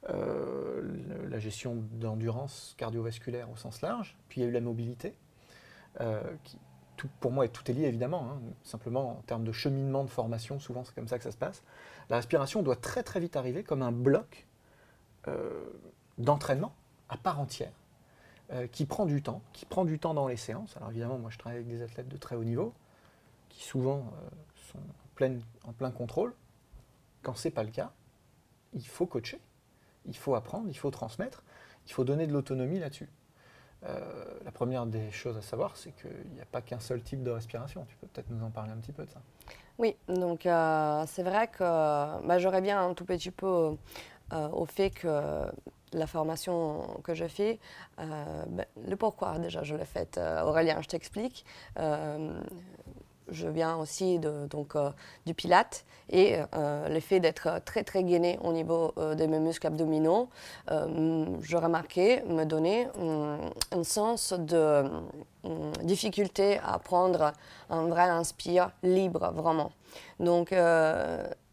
euh, 0.09 0.81
la 1.27 1.39
gestion 1.39 1.83
d'endurance 1.93 2.75
cardiovasculaire 2.77 3.50
au 3.50 3.55
sens 3.55 3.81
large, 3.81 4.15
puis 4.29 4.41
il 4.41 4.43
y 4.43 4.45
a 4.45 4.50
eu 4.50 4.53
la 4.53 4.62
mobilité, 4.62 5.15
euh, 6.00 6.21
qui, 6.43 6.59
pour 7.19 7.31
moi, 7.31 7.47
tout 7.47 7.69
est 7.71 7.74
lié 7.74 7.86
évidemment, 7.86 8.29
hein. 8.31 8.39
simplement 8.63 9.17
en 9.17 9.21
termes 9.24 9.43
de 9.43 9.51
cheminement 9.51 10.03
de 10.03 10.09
formation, 10.09 10.59
souvent 10.59 10.83
c'est 10.83 10.93
comme 10.93 11.07
ça 11.07 11.17
que 11.17 11.24
ça 11.24 11.31
se 11.31 11.38
passe. 11.38 11.63
La 12.09 12.17
respiration 12.17 12.62
doit 12.62 12.75
très 12.75 13.01
très 13.01 13.19
vite 13.19 13.36
arriver 13.36 13.63
comme 13.63 13.81
un 13.81 13.91
bloc 13.91 14.45
euh, 15.27 15.63
d'entraînement 16.19 16.74
à 17.09 17.17
part 17.17 17.39
entière 17.39 17.71
euh, 18.54 18.66
qui 18.66 18.86
prend 18.86 19.06
du 19.06 19.22
temps, 19.22 19.42
qui 19.51 19.66
prend 19.66 19.84
du 19.84 20.00
temps 20.00 20.13
dans 20.13 20.25
les 20.25 20.38
séances. 20.38 20.77
Alors 20.77 20.89
évidemment, 20.89 21.18
moi 21.18 21.30
je 21.30 21.38
travaille 21.38 21.58
avec 21.58 21.68
des 21.68 21.82
athlètes 21.82 22.08
de 22.08 22.16
très 22.16 22.38
haut 22.38 22.46
niveau, 22.46 22.74
qui 23.50 23.66
souvent 23.66 23.98
euh, 23.98 24.30
sont 24.72 24.80
en, 25.66 25.74
plein 25.74 25.92
contrôle. 25.92 26.34
Quand 27.24 27.36
ce 27.36 27.50
n'est 27.50 27.54
pas 27.54 27.63
le 27.63 27.72
cas, 27.72 27.92
il 28.72 28.88
faut 28.88 29.06
coacher, 29.06 29.42
il 30.06 30.16
faut 30.16 30.34
apprendre, 30.34 30.70
il 30.70 30.77
faut 30.77 30.92
transmettre, 30.92 31.44
il 31.88 31.92
faut 31.92 32.06
donner 32.06 32.25
de 32.25 32.32
l'autonomie 32.32 32.80
là-dessus. 32.80 33.10
Euh, 33.84 34.39
la 34.46 34.51
première 34.54 34.86
des 34.86 35.12
choses 35.12 35.36
à 35.36 35.42
savoir, 35.42 35.75
c'est 35.75 35.92
qu'il 35.92 36.32
n'y 36.34 36.39
a 36.39 36.46
pas 36.46 36.62
qu'un 36.62 36.80
seul 36.80 37.01
type 37.01 37.24
de 37.24 37.32
respiration. 37.32 37.86
Tu 37.89 37.98
peux 37.98 38.08
peut-être 38.08 38.30
nous 38.30 38.46
en 38.46 38.50
parler 38.50 38.72
un 38.72 38.77
petit 38.77 38.94
peu 38.94 39.04
de 39.04 39.12
ça. 39.12 39.22
Oui, 39.77 39.98
donc 40.08 40.44
c'est 40.44 41.24
vrai 41.24 41.50
que 41.50 41.63
bah, 42.25 42.39
j'aurais 42.39 42.62
bien 42.62 42.82
un 42.82 42.94
tout 42.94 43.06
petit 43.06 43.30
peu 43.30 43.75
au 44.32 44.66
fait 44.66 44.89
que 44.89 45.51
la 45.94 46.08
formation 46.08 47.00
que 47.03 47.13
je 47.13 47.27
fais, 47.27 47.60
euh, 48.00 48.44
ben, 48.48 48.65
le 48.88 48.96
pourquoi 48.96 49.39
déjà 49.39 49.63
je 49.63 49.75
l'ai 49.75 49.86
faite. 49.86 50.17
Euh, 50.17 50.44
Aurélien, 50.44 50.82
je 50.82 50.88
t'explique. 50.88 51.46
Euh, 51.79 52.39
je 53.29 53.48
viens 53.50 53.75
aussi 53.75 54.20
donc, 54.20 54.77
du 55.25 55.34
Pilate 55.34 55.84
et 56.10 56.38
le 56.53 57.00
fait 57.01 57.20
d'être 57.20 57.62
très 57.65 57.84
très 57.84 58.06
gainé 58.06 58.39
au 58.41 58.53
niveau 58.53 58.94
de 58.96 59.25
mes 59.25 59.39
muscles 59.39 59.67
abdominaux, 59.67 60.29
je 60.70 61.58
remarquais 61.58 62.24
me 62.25 62.46
donner 62.46 62.88
un 62.98 63.84
sens 63.84 64.32
de 64.32 64.86
difficulté 65.84 66.58
à 66.63 66.79
prendre 66.79 67.34
un 67.70 67.88
vrai 67.88 68.03
inspire 68.03 68.72
libre 68.82 69.34
vraiment. 69.36 69.74
Donc 70.22 70.53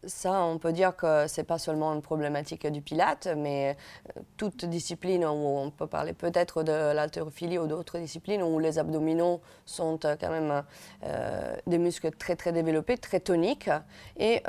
ça, 0.07 0.43
on 0.43 0.57
peut 0.57 0.73
dire 0.73 0.95
que 0.95 1.27
c'est 1.27 1.43
pas 1.43 1.57
seulement 1.57 1.93
une 1.93 2.01
problématique 2.01 2.67
du 2.67 2.81
pilate, 2.81 3.27
mais 3.37 3.77
euh, 4.15 4.21
toute 4.37 4.65
discipline 4.65 5.25
où 5.25 5.27
on 5.29 5.71
peut 5.71 5.87
parler 5.87 6.13
peut-être 6.13 6.63
de 6.63 6.93
l'haltérophilie 6.93 7.57
ou 7.57 7.67
d'autres 7.67 7.99
disciplines 7.99 8.43
où 8.43 8.59
les 8.59 8.79
abdominaux 8.79 9.41
sont 9.65 9.99
euh, 10.05 10.15
quand 10.19 10.29
même 10.29 10.63
euh, 11.03 11.55
des 11.67 11.77
muscles 11.77 12.11
très 12.11 12.35
très 12.35 12.51
développés, 12.51 12.97
très 12.97 13.19
toniques. 13.19 13.69
Et 14.17 14.43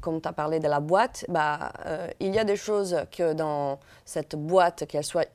comme 0.00 0.20
tu 0.20 0.28
as 0.28 0.32
parlé 0.32 0.60
de 0.60 0.68
la 0.68 0.80
boîte, 0.80 1.24
bah, 1.28 1.72
il 2.20 2.34
y 2.34 2.38
a 2.38 2.44
des 2.44 2.56
choses 2.56 2.96
que 3.10 3.32
dans 3.32 3.78
cette 4.04 4.36
boîte, 4.36 4.86
qu'elle 4.86 5.04
soit 5.04 5.28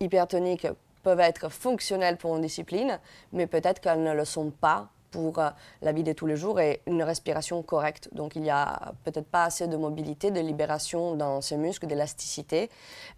hypertonique, 0.00 0.66
peuvent 1.02 1.20
être 1.20 1.48
fonctionnelles 1.48 2.16
pour 2.16 2.36
une 2.36 2.42
discipline, 2.42 2.98
mais 3.32 3.46
peut-être 3.46 3.80
qu'elles 3.80 4.02
ne 4.02 4.12
le 4.12 4.24
sont 4.24 4.50
pas 4.50 4.90
pour 5.12 5.38
euh, 5.38 5.50
la 5.82 5.92
vie 5.92 6.02
de 6.02 6.12
tous 6.12 6.26
les 6.26 6.36
jours 6.36 6.58
et 6.58 6.80
une 6.86 7.04
respiration 7.04 7.62
correcte. 7.62 8.08
Donc 8.12 8.34
il 8.34 8.42
n'y 8.42 8.50
a 8.50 8.92
peut-être 9.04 9.26
pas 9.26 9.44
assez 9.44 9.68
de 9.68 9.76
mobilité, 9.76 10.32
de 10.32 10.40
libération 10.40 11.14
dans 11.14 11.40
ces 11.40 11.56
muscles, 11.56 11.86
d'élasticité. 11.86 12.70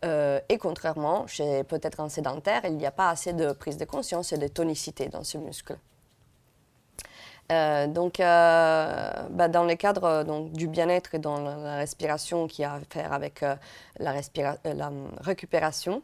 Euh, 0.05 0.41
et 0.51 0.59
contrairement, 0.59 1.27
chez 1.27 1.65
peut-être 1.65 2.01
un 2.01 2.11
sédentaire, 2.11 2.63
il 2.65 2.77
n'y 2.77 2.85
a 2.85 2.91
pas 2.91 3.09
assez 3.09 3.33
de 3.33 3.53
prise 3.53 3.79
de 3.79 3.87
conscience 3.87 4.33
et 4.33 4.39
de 4.39 4.49
tonicité 4.49 5.09
dans 5.09 5.25
ces 5.25 5.39
muscles. 5.39 5.79
Euh, 7.53 7.87
donc, 7.87 8.19
bah, 8.19 9.49
dans 9.49 9.65
le 9.65 9.75
cadre 9.75 10.25
donc, 10.25 10.53
du 10.53 10.67
bien-être 10.67 11.15
et 11.15 11.19
dans 11.19 11.41
la 11.41 11.77
respiration 11.77 12.47
qui 12.47 12.65
a 12.65 12.75
à 12.75 12.81
faire 12.89 13.13
avec 13.13 13.43
la, 13.99 14.15
la, 14.65 14.91
récupération, 15.21 16.03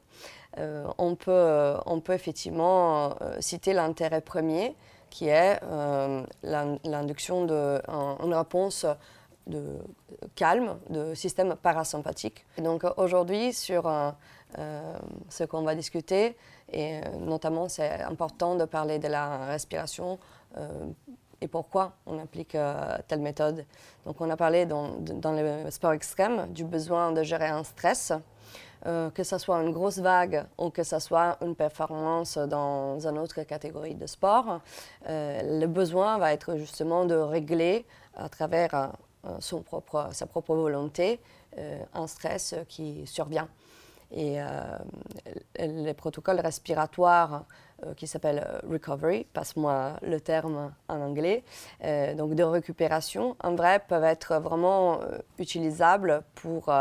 on, 0.59 1.15
peut, 1.15 1.75
on 1.87 2.01
peut 2.01 2.13
effectivement 2.13 3.17
citer 3.41 3.73
l'intérêt 3.73 4.21
premier 4.21 4.77
qui 5.11 5.29
est 5.29 5.61
euh, 5.63 6.25
l'induction 6.43 7.45
d'une 7.45 8.35
réponse 8.35 8.87
de 9.47 9.79
calme, 10.35 10.79
de 10.89 11.15
système 11.15 11.57
parasympathique. 11.57 12.47
Et 12.57 12.63
donc 12.63 12.85
aujourd'hui, 12.97 13.53
sur 13.53 13.87
euh, 13.87 14.11
euh, 14.59 14.97
ce 15.29 15.45
qu'on 15.45 15.63
va 15.63 15.75
discuter, 15.75 16.37
et 16.73 17.01
notamment 17.19 17.69
c'est 17.69 18.03
important 18.03 18.55
de 18.55 18.65
parler 18.65 18.99
de 18.99 19.09
la 19.09 19.47
respiration 19.47 20.19
et 21.41 21.49
pourquoi 21.49 21.93
on 22.07 22.19
applique 22.19 22.57
telle 23.09 23.21
méthode. 23.21 23.65
Donc 24.05 24.21
on 24.21 24.29
a 24.31 24.37
parlé 24.37 24.67
dans, 24.67 24.91
dans 24.99 25.33
le 25.33 25.71
sport 25.71 25.93
extrême 25.93 26.53
du 26.53 26.65
besoin 26.65 27.13
de 27.13 27.23
gérer 27.23 27.47
un 27.47 27.65
stress 27.65 28.13
que 28.85 29.23
ce 29.23 29.39
soit 29.39 29.63
une 29.63 29.73
grosse 29.73 29.99
vague 29.99 30.45
ou 30.59 30.71
que 30.71 30.83
ce 30.83 30.99
soit 30.99 31.37
une 31.43 31.55
performance 31.55 32.39
dans 32.39 33.07
une 33.07 33.19
autre 33.19 33.43
catégorie 33.43 33.95
de 33.95 34.07
sport, 34.07 34.61
le 35.07 35.67
besoin 35.67 36.19
va 36.19 36.33
être 36.33 36.57
justement 36.57 37.05
de 37.05 37.15
régler 37.15 37.85
à 38.17 38.29
travers 38.29 38.93
propre, 39.67 40.09
sa 40.13 40.27
propre 40.27 40.55
volonté 40.55 41.21
un 41.95 42.07
stress 42.07 42.55
qui 42.69 43.07
survient. 43.07 43.49
Et 44.13 44.41
les 45.59 45.95
protocoles 45.95 46.41
respiratoires 46.41 47.35
euh, 47.35 47.43
qui 47.97 48.07
s'appelle 48.07 48.45
euh, 48.47 48.61
recovery, 48.69 49.27
passe-moi 49.33 49.95
le 50.03 50.21
terme 50.21 50.73
en 50.89 51.01
anglais, 51.01 51.45
euh, 51.85 52.15
donc 52.15 52.35
de 52.35 52.43
récupération, 52.43 53.37
en 53.43 53.55
vrai, 53.55 53.83
peuvent 53.87 54.05
être 54.05 54.39
vraiment 54.41 55.01
utilisables 55.39 56.23
pour 56.35 56.73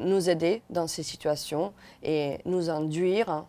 nous 0.00 0.30
aider 0.30 0.62
dans 0.70 0.86
ces 0.86 1.02
situations 1.02 1.72
et 2.02 2.38
nous 2.44 2.70
induire 2.70 3.44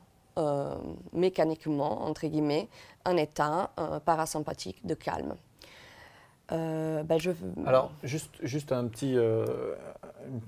mécaniquement, 1.13 2.03
entre 2.03 2.27
guillemets, 2.27 2.67
un 3.05 3.17
état 3.17 3.71
parasympathique 4.05 4.85
de 4.85 4.93
calme. 4.93 5.35
Ben, 6.49 7.17
je... 7.17 7.31
Alors, 7.65 7.91
juste, 8.03 8.35
juste 8.43 8.71
un 8.71 8.87
petit, 8.87 9.15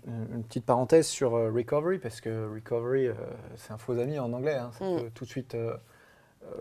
une, 0.07 0.43
petite 0.43 0.65
parenthèse 0.65 1.07
sur 1.07 1.31
recovery, 1.31 1.99
parce 1.99 2.21
que 2.21 2.53
recovery, 2.53 3.09
c'est 3.55 3.71
un 3.71 3.77
faux 3.77 3.97
ami 3.99 4.19
en 4.19 4.31
anglais. 4.33 4.55
Hein, 4.55 4.71
ça 4.77 4.85
mm. 4.85 5.01
peut 5.01 5.09
tout 5.13 5.25
de 5.25 5.29
suite 5.29 5.55
euh, 5.55 5.75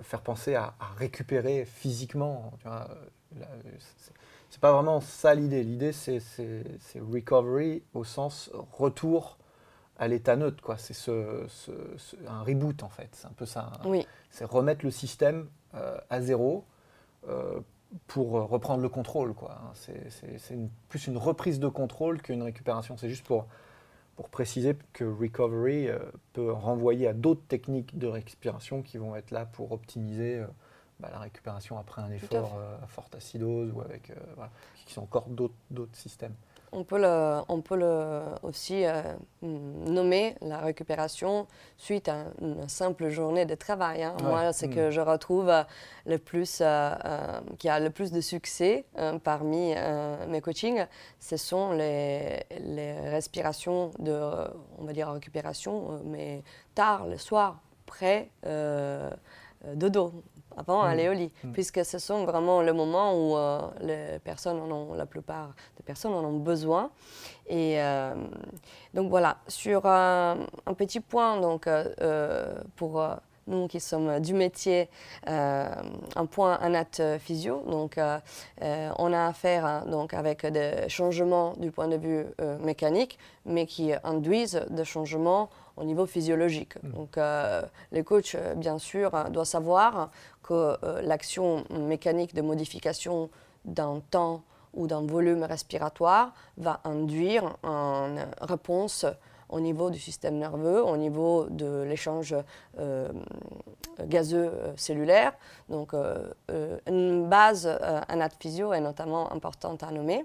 faire 0.03 0.21
penser 0.21 0.55
à, 0.55 0.75
récupérer 0.97 1.65
physiquement. 1.65 2.53
C'est 4.51 4.61
pas 4.61 4.73
vraiment 4.73 5.01
ça 5.01 5.35
l'idée. 5.35 5.63
L'idée, 5.63 5.93
c'est 5.93 6.21
recovery 6.97 7.83
au 7.95 8.05
sens 8.05 8.51
retour 8.73 9.39
à 9.99 10.09
l'état 10.09 10.37
neutre. 10.37 10.75
C'est 10.79 10.95
ce, 10.95 11.47
un 12.27 12.43
reboot, 12.43 12.83
en 12.83 12.89
fait. 12.89 13.09
C'est 13.13 13.27
un 13.27 13.33
peu 13.37 13.47
ça. 13.47 13.73
Oui. 13.85 14.07
C'est 14.31 14.45
remettre 14.45 14.85
le 14.85 14.91
système 14.91 15.49
euh, 15.75 15.97
à 16.11 16.21
zéro 16.21 16.65
euh, 17.29 17.61
pour 18.07 18.33
reprendre 18.33 18.83
le 18.83 18.89
contrôle. 18.89 19.35
C'est 19.75 20.59
plus 20.89 21.07
une 21.07 21.17
reprise 21.17 21.59
de 21.61 21.69
contrôle 21.69 22.21
qu'une 22.21 22.43
récupération. 22.43 22.97
C'est 22.97 23.09
juste 23.09 23.27
pour 23.27 23.47
pour 24.17 24.29
préciser 24.29 24.77
que 24.93 25.05
recovery 25.05 25.89
euh, 25.89 25.99
peut 26.33 26.53
renvoyer 26.53 27.07
à 27.09 27.13
d'autres 27.13 27.45
techniques 27.49 27.99
de 27.99 28.07
respiration 28.07 28.83
qui 28.83 28.99
vont 28.99 29.17
être 29.17 29.31
là 29.31 29.47
pour 29.47 29.73
optimiser 29.73 30.39
euh, 30.39 30.47
bah, 31.01 31.09
la 31.11 31.19
récupération 31.19 31.79
après 31.79 32.03
un 32.03 32.11
effort 32.11 32.57
euh, 32.59 32.77
à 32.83 32.87
forte 32.87 33.15
acidose 33.15 33.73
ou 33.73 33.81
avec 33.81 34.13
qui 34.87 34.93
sont 34.93 35.03
encore 35.03 35.29
d'autres 35.29 35.97
systèmes. 35.97 36.35
On 36.75 36.85
peut, 36.85 36.99
le, 36.99 37.43
on 37.49 37.61
peut 37.61 37.77
le 37.77 38.23
aussi 38.43 38.87
euh, 38.87 39.03
nommer 39.43 40.37
la 40.41 40.59
récupération 40.59 41.47
suite 41.77 42.09
à 42.09 42.25
une 42.41 42.67
simple 42.67 43.11
journée 43.11 43.45
de 43.45 43.55
travail. 43.55 44.03
Hein. 44.03 44.17
Moi, 44.23 44.55
c'est 44.55 44.69
que 44.69 44.89
mm. 44.89 44.91
je 44.91 45.01
retrouve 45.03 45.51
euh, 45.51 45.63
le 46.07 46.17
plus, 46.17 46.61
euh, 46.63 46.95
qui 47.59 47.69
a 47.69 47.79
le 47.79 47.91
plus 47.91 48.11
de 48.11 48.23
succès 48.23 48.87
parmi 49.23 49.75
mes 50.29 50.41
coachings, 50.41 50.87
ce 51.21 51.37
sont 51.37 51.73
les, 51.73 52.43
les, 52.59 52.93
respirations 53.11 53.91
de, 53.99 54.19
on 54.79 54.85
va 54.85 54.93
dire, 54.93 55.11
récupération, 55.11 56.01
mais 56.05 56.43
tard, 56.75 57.07
le 57.07 57.19
soir, 57.19 57.61
près 57.87 58.31
de 58.45 59.89
dos 59.89 60.23
avant 60.57 60.83
aller 60.83 61.09
au 61.09 61.13
lit, 61.13 61.33
puisque 61.53 61.85
ce 61.85 61.99
sont 61.99 62.25
vraiment 62.25 62.63
le 62.63 62.73
moment 62.73 63.15
où 63.15 63.37
euh, 63.37 63.61
les 63.81 64.19
personnes 64.19 64.61
en 64.61 64.71
ont, 64.71 64.95
la 64.95 65.07
plupart 65.07 65.55
des 65.77 65.83
personnes 65.83 66.13
en 66.13 66.25
ont 66.25 66.39
besoin. 66.39 66.91
Et 67.47 67.81
euh, 67.81 68.15
donc 68.95 69.11
voilà, 69.11 69.39
sur 69.49 69.87
un, 69.87 70.37
petit 70.77 71.01
point, 71.01 71.41
donc 71.41 71.67
euh, 71.67 72.55
pour 72.77 73.05
nous 73.49 73.67
qui 73.67 73.81
sommes 73.81 74.21
du 74.21 74.35
métier, 74.35 74.89
un 75.27 76.27
point 76.31 76.55
anat 76.55 77.19
physio. 77.19 77.65
Donc, 77.69 77.99
on 78.61 79.13
a 79.13 79.27
affaire 79.27 79.67
hein, 79.67 79.85
donc 79.89 80.15
avec 80.15 80.47
des 80.47 80.89
changements 80.89 81.55
du 81.57 81.73
point 81.73 81.89
de 81.89 81.97
vue 81.97 82.25
mécanique, 82.61 83.19
mais 83.45 83.67
qui 83.67 83.93
induisent 84.05 84.65
des 84.71 84.85
changements 84.85 85.51
au 85.77 85.85
niveau 85.85 86.07
physiologique. 86.07 86.75
Hmm. 86.83 86.91
Donc, 86.93 87.19
les 87.93 88.05
coachs, 88.05 88.37
bien 88.57 88.79
sûr, 88.79 89.11
doivent 89.31 89.47
savoir 89.47 90.11
que 90.43 90.77
euh, 90.85 91.03
l'action 91.03 91.65
mécanique 91.71 92.35
de 92.35 92.43
modification 92.43 93.31
d'un 93.65 94.01
temps 94.11 94.43
ou 94.75 94.87
d'un 94.87 95.03
volume 95.03 95.43
respiratoire 95.43 96.33
va 96.57 96.81
induire 96.85 97.57
une 97.63 98.27
réponse 98.41 99.07
au 99.49 99.61
niveau 99.61 99.91
du 99.91 99.99
système 99.99 100.39
nerveux, 100.39 100.83
au 100.83 100.97
niveau 100.97 101.45
de 101.51 101.83
l'échange 101.83 102.35
euh, 102.79 103.09
gazeux 104.07 104.51
euh, 104.51 104.73
cellulaire. 104.77 105.35
Donc, 105.69 105.93
une 106.87 107.29
base 107.29 107.67
anat 108.09 108.31
physio 108.41 108.73
est 108.73 108.81
notamment 108.81 109.33
importante 109.33 109.83
à 109.83 109.91
nommer. 109.91 110.25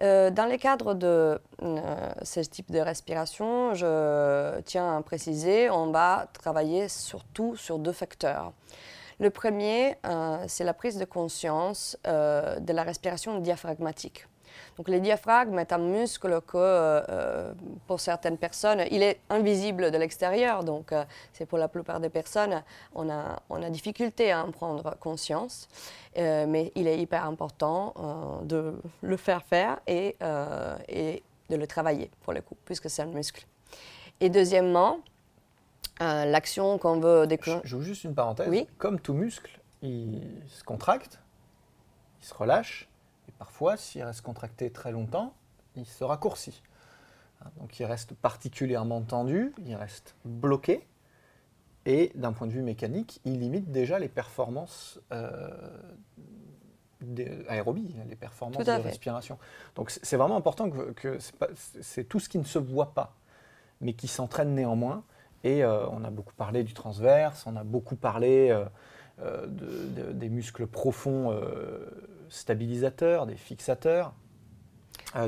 Dans 0.00 0.48
le 0.50 0.56
cadre 0.58 0.94
de 0.94 1.40
ce 2.22 2.40
type 2.40 2.70
de 2.70 2.78
respiration, 2.78 3.74
je 3.74 4.60
tiens 4.62 4.96
à 4.96 5.02
préciser, 5.02 5.70
on 5.70 5.90
va 5.90 6.28
travailler 6.32 6.88
surtout 6.88 7.56
sur 7.56 7.78
deux 7.78 7.92
facteurs. 7.92 8.52
Le 9.18 9.30
premier, 9.30 9.96
euh, 10.04 10.44
c'est 10.46 10.64
la 10.64 10.74
prise 10.74 10.98
de 10.98 11.06
conscience 11.06 11.96
euh, 12.06 12.60
de 12.60 12.72
la 12.74 12.82
respiration 12.82 13.38
diaphragmatique. 13.38 14.26
Donc 14.76 14.88
le 14.88 15.00
diaphragme 15.00 15.58
est 15.58 15.72
un 15.72 15.78
muscle 15.78 16.40
que, 16.42 16.56
euh, 16.56 17.52
pour 17.86 18.00
certaines 18.00 18.38
personnes, 18.38 18.84
il 18.90 19.02
est 19.02 19.20
invisible 19.30 19.90
de 19.90 19.98
l'extérieur. 19.98 20.64
Donc 20.64 20.92
c'est 21.32 21.46
pour 21.46 21.58
la 21.58 21.68
plupart 21.68 22.00
des 22.00 22.10
personnes, 22.10 22.62
on 22.94 23.08
a, 23.08 23.40
on 23.48 23.62
a 23.62 23.70
difficulté 23.70 24.32
à 24.32 24.44
en 24.44 24.50
prendre 24.50 24.96
conscience. 24.98 25.68
mais 26.16 26.72
il 26.74 26.86
est 26.86 26.98
hyper 26.98 27.24
important 27.24 27.94
de 28.42 28.74
le 29.02 29.16
faire 29.16 29.42
faire 29.42 29.78
et, 29.86 30.16
et 30.88 31.22
de 31.48 31.56
le 31.56 31.66
travailler, 31.66 32.10
pour 32.22 32.32
le 32.32 32.40
coup, 32.42 32.56
puisque 32.64 32.90
c'est 32.90 33.02
un 33.02 33.06
muscle. 33.06 33.46
Et 34.20 34.30
deuxièmement, 34.30 35.00
euh, 36.02 36.24
l'action 36.26 36.78
qu'on 36.78 37.00
veut 37.00 37.26
déclencher. 37.26 37.60
Je 37.64 37.68
joue 37.68 37.82
juste 37.82 38.04
une 38.04 38.14
parenthèse. 38.14 38.48
Oui. 38.48 38.66
Comme 38.78 39.00
tout 39.00 39.14
muscle, 39.14 39.60
il 39.82 40.20
se 40.48 40.62
contracte, 40.62 41.20
il 42.20 42.26
se 42.26 42.34
relâche, 42.34 42.88
parfois, 43.38 43.76
s'il 43.76 44.02
reste 44.02 44.22
contracté 44.22 44.70
très 44.70 44.92
longtemps, 44.92 45.34
il 45.76 45.86
se 45.86 46.04
raccourcit. 46.04 46.62
Hein, 47.42 47.50
donc 47.58 47.78
il 47.78 47.84
reste 47.84 48.14
particulièrement 48.14 49.02
tendu, 49.02 49.52
il 49.64 49.74
reste 49.74 50.16
bloqué, 50.24 50.86
et 51.86 52.10
d'un 52.16 52.32
point 52.32 52.48
de 52.48 52.52
vue 52.52 52.62
mécanique, 52.62 53.20
il 53.24 53.38
limite 53.38 53.70
déjà 53.70 53.98
les 54.00 54.08
performances 54.08 55.00
euh, 55.12 55.48
aérobie, 57.48 57.94
les 58.08 58.16
performances 58.16 58.64
de 58.64 58.70
respiration. 58.72 59.38
Donc 59.76 59.90
c'est 59.90 60.16
vraiment 60.16 60.36
important 60.36 60.68
que, 60.68 60.90
que 60.92 61.18
c'est 61.54 62.04
tout 62.04 62.18
ce 62.18 62.28
qui 62.28 62.38
ne 62.38 62.44
se 62.44 62.58
voit 62.58 62.92
pas, 62.92 63.14
mais 63.80 63.92
qui 63.92 64.08
s'entraîne 64.08 64.54
néanmoins. 64.54 65.04
Et 65.44 65.62
euh, 65.62 65.86
on 65.90 66.02
a 66.02 66.10
beaucoup 66.10 66.34
parlé 66.34 66.64
du 66.64 66.74
transverse, 66.74 67.46
on 67.46 67.54
a 67.54 67.62
beaucoup 67.62 67.94
parlé 67.94 68.48
euh, 68.50 68.64
euh, 69.22 69.46
des 69.46 70.28
muscles 70.28 70.66
profonds 70.66 71.38
stabilisateurs, 72.28 73.26
des 73.26 73.36
fixateurs, 73.36 74.12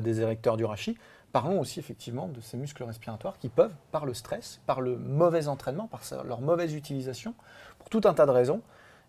des 0.02 0.20
érecteurs 0.20 0.56
du 0.56 0.64
rachis. 0.64 0.96
Parlons 1.32 1.60
aussi 1.60 1.78
effectivement 1.78 2.28
de 2.28 2.40
ces 2.40 2.56
muscles 2.56 2.82
respiratoires 2.84 3.38
qui 3.38 3.48
peuvent, 3.48 3.74
par 3.92 4.06
le 4.06 4.14
stress, 4.14 4.60
par 4.66 4.80
le 4.80 4.96
mauvais 4.96 5.48
entraînement, 5.48 5.86
par 5.86 6.02
leur 6.24 6.40
mauvaise 6.40 6.74
utilisation, 6.74 7.34
pour 7.78 7.88
tout 7.88 8.00
un 8.04 8.14
tas 8.14 8.26
de 8.26 8.30
raisons, 8.30 8.62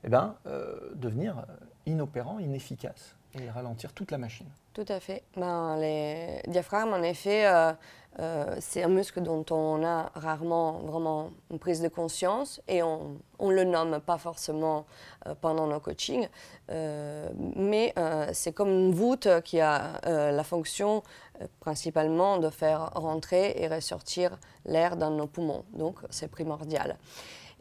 eh 0.04 0.10
ben, 0.10 0.36
devenir 0.96 1.46
inopérants, 1.86 2.40
inefficaces 2.40 3.16
et 3.36 3.50
ralentir 3.50 3.94
toute 3.94 4.12
la 4.12 4.18
machine. 4.18 4.48
Tout 4.74 4.86
à 4.88 5.00
fait. 5.00 5.24
Ben, 5.36 5.78
les 5.78 6.42
diaphragmes, 6.48 6.94
en 6.94 7.04
effet, 7.04 7.46
euh, 7.46 7.74
euh, 8.20 8.56
c'est 8.60 8.84
un 8.84 8.88
muscle 8.88 9.22
dont 9.22 9.46
on 9.52 9.84
a 9.84 10.12
rarement 10.16 10.80
vraiment 10.80 11.32
une 11.52 11.60
prise 11.60 11.82
de 11.82 11.90
conscience 11.90 12.62
et 12.68 12.82
on 12.82 13.18
ne 13.42 13.54
le 13.54 13.64
nomme 13.64 14.00
pas 14.00 14.18
forcément 14.18 14.86
euh, 15.28 15.36
pendant 15.40 15.68
nos 15.68 15.80
coachings. 15.80 16.28
mais 16.70 17.94
c'est 18.34 18.54
comme 18.54 18.70
une 18.70 18.94
voûte 18.94 19.28
qui 19.44 19.60
a 19.60 20.00
la 20.32 20.44
fonction 20.44 21.04
principalement 21.60 22.38
de 22.38 22.50
faire 22.50 22.92
rentrer 22.94 23.56
et 23.58 23.68
ressortir 23.68 24.38
l'air 24.66 24.98
dans 24.98 25.12
nos 25.12 25.28
poumons. 25.28 25.66
Donc 25.74 25.96
c'est 26.10 26.30
primordial. 26.30 26.98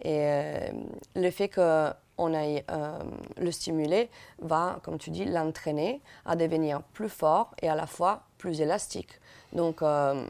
Et 0.02 0.70
le 1.16 1.30
fait 1.30 1.48
que 1.48 1.92
on 2.18 2.34
aille 2.34 2.64
euh, 2.70 2.98
le 3.38 3.50
stimuler, 3.50 4.10
va, 4.40 4.80
comme 4.82 4.98
tu 4.98 5.10
dis, 5.10 5.24
l'entraîner 5.24 6.02
à 6.26 6.36
devenir 6.36 6.82
plus 6.82 7.08
fort 7.08 7.54
et 7.62 7.68
à 7.68 7.74
la 7.74 7.86
fois 7.86 8.22
plus 8.36 8.60
élastique. 8.60 9.20
Donc, 9.52 9.82
euh, 9.82 10.26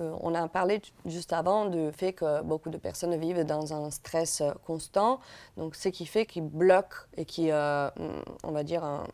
euh, 0.00 0.16
on 0.20 0.34
a 0.34 0.48
parlé 0.48 0.80
juste 1.04 1.34
avant 1.34 1.66
du 1.66 1.92
fait 1.92 2.14
que 2.14 2.42
beaucoup 2.42 2.70
de 2.70 2.78
personnes 2.78 3.14
vivent 3.16 3.44
dans 3.44 3.74
un 3.74 3.90
stress 3.90 4.42
constant, 4.66 5.20
donc 5.58 5.76
ce 5.76 5.90
qui 5.90 6.06
fait 6.06 6.24
qu'ils 6.24 6.48
bloquent 6.48 6.96
et 7.16 7.26
qui, 7.26 7.50
on 7.52 8.50
va 8.50 8.62
dire, 8.62 9.04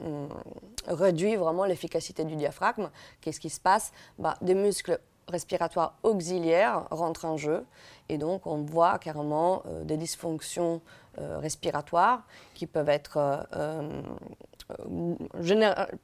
réduit 0.87 1.35
vraiment 1.35 1.65
l'efficacité 1.65 2.25
du 2.25 2.37
diaphragme. 2.37 2.91
Qu'est-ce 3.21 3.41
qui 3.41 3.51
se 3.51 3.61
passe? 3.61 3.91
Bah, 4.21 4.37
Des 4.41 4.55
muscles 4.55 5.01
respiratoire 5.27 5.99
auxiliaire 6.05 6.87
rentre 6.91 7.25
en 7.27 7.37
jeu. 7.37 7.67
Et 8.09 8.17
donc, 8.17 8.47
on 8.47 8.63
voit 8.63 8.99
carrément 8.99 9.63
des 9.83 9.99
dysfonctions 9.99 10.81
respiratoires 11.19 12.23
qui 12.55 12.67
peuvent 12.67 12.89
être 12.89 13.47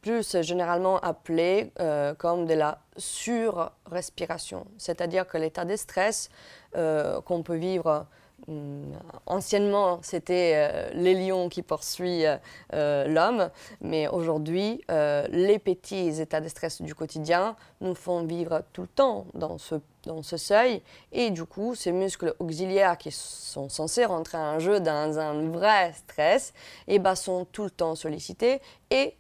plus 0.01 0.43
généralement 0.43 0.99
appelées 1.01 1.73
comme 2.19 2.47
de 2.47 2.55
la 2.55 2.79
surrespiration. 2.97 4.67
C'est-à-dire 4.79 5.27
que 5.27 5.39
l'état 5.39 5.65
de 5.65 5.77
stress 5.77 6.31
qu'on 6.73 7.43
peut 7.43 7.57
vivre 7.57 8.07
Hum, 8.47 8.93
anciennement, 9.25 10.01
c'était 10.03 10.53
euh, 10.55 10.91
les 10.93 11.15
lions 11.15 11.49
qui 11.49 11.63
poursuivent 11.63 12.39
euh, 12.75 13.07
l'homme, 13.07 13.49
mais 13.81 14.07
aujourd'hui, 14.07 14.83
euh, 14.91 15.27
les 15.31 15.59
petits 15.59 16.21
états 16.21 16.43
de 16.43 16.49
stress 16.49 16.83
du 16.83 16.95
quotidien 16.95 17.57
nous 17.81 17.95
font 17.95 18.23
vivre 18.25 18.63
tout 18.75 18.83
le 18.83 18.89
temps 18.89 19.27
dans 19.33 19.57
ce, 19.57 19.77
dans 20.07 20.23
ce 20.23 20.37
seuil, 20.37 20.83
et 21.13 21.31
du 21.31 21.45
coup, 21.45 21.75
ces 21.75 21.93
muscles 21.93 22.35
auxiliaires 22.39 22.99
qui 22.99 23.11
sont 23.11 23.69
censés 23.69 24.05
rentrer 24.05 24.39
en 24.39 24.59
jeu 24.59 24.81
dans 24.81 25.19
un 25.19 25.49
vrai 25.51 25.93
stress, 25.93 26.53
et 26.87 26.97
eh 26.97 26.99
ben, 26.99 27.15
sont 27.15 27.47
tout 27.51 27.65
le 27.65 27.71
temps 27.71 27.95
sollicités, 27.95 28.61
et 28.91 29.17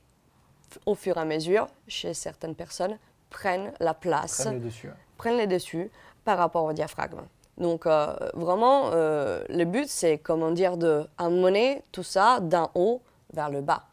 au 0.87 0.95
fur 0.95 1.17
et 1.17 1.21
à 1.21 1.25
mesure, 1.25 1.69
chez 1.87 2.15
certaines 2.15 2.55
personnes, 2.55 2.99
prennent 3.31 3.73
la 3.81 3.95
place, 3.95 4.43
prennent 4.43 4.55
les 4.55 4.61
dessus, 4.61 4.91
prennent 5.17 5.37
les 5.39 5.47
dessus 5.47 5.91
par 6.25 6.39
rapport 6.39 6.65
au 6.65 6.73
diaphragme. 6.73 7.23
Donc 7.59 7.87
euh, 7.87 8.15
vraiment, 8.35 8.91
euh, 8.93 9.45
le 9.49 9.65
but, 9.65 9.89
c'est 9.89 10.19
comment 10.19 10.51
dire 10.51 10.77
de 10.77 11.07
amener 11.19 11.83
tout 11.93 12.03
ça 12.03 12.41
d'un 12.41 12.71
haut 12.75 13.03
vers 13.33 13.51
le 13.51 13.61
bas. 13.61 13.85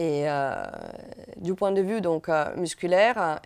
Et 0.00 0.30
euh, 0.30 0.64
du 1.36 1.54
point 1.54 1.72
de 1.72 1.82
vue 1.82 2.00
donc 2.00 2.30
musculaire, 2.56 3.38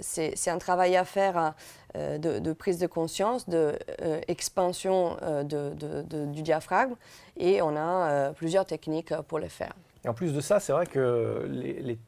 c'est 0.00 0.48
un 0.48 0.56
travail 0.56 0.96
à 0.96 1.04
faire 1.04 1.52
de, 1.94 2.52
prise 2.54 2.78
de 2.78 2.86
conscience, 2.86 3.46
d'expansion 3.46 5.18
de, 5.44 6.24
du 6.24 6.40
diaphragme, 6.40 6.94
et 7.36 7.60
on 7.60 7.76
a 7.76 8.32
plusieurs 8.32 8.64
techniques 8.64 9.12
pour 9.28 9.38
le 9.38 9.48
faire. 9.48 9.74
Et 10.02 10.08
en 10.08 10.14
plus 10.14 10.32
de 10.32 10.40
ça, 10.40 10.58
c'est 10.58 10.72
vrai 10.72 10.86
que 10.86 11.46
les, 11.46 11.98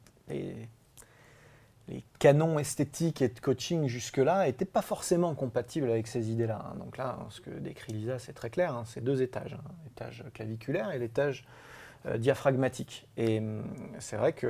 canons 2.18 2.58
esthétiques 2.58 3.20
et 3.20 3.28
de 3.28 3.38
coaching 3.40 3.88
jusque-là 3.88 4.46
n'étaient 4.46 4.64
pas 4.64 4.80
forcément 4.80 5.34
compatibles 5.34 5.90
avec 5.90 6.06
ces 6.06 6.30
idées-là. 6.30 6.64
Hein. 6.64 6.76
Donc 6.78 6.96
là, 6.96 7.18
ce 7.28 7.42
que 7.42 7.50
décrit 7.50 7.92
Lisa, 7.92 8.18
c'est 8.18 8.32
très 8.32 8.48
clair, 8.48 8.74
hein. 8.74 8.84
c'est 8.86 9.04
deux 9.04 9.20
étages, 9.20 9.52
hein. 9.52 9.70
l'étage 9.84 10.24
claviculaire 10.32 10.92
et 10.92 10.98
l'étage 10.98 11.44
euh, 11.44 11.71
diaphragmatique. 12.16 13.08
Et 13.16 13.38
hum, 13.38 13.62
c'est 13.98 14.16
vrai 14.16 14.32
qu'on 14.32 14.48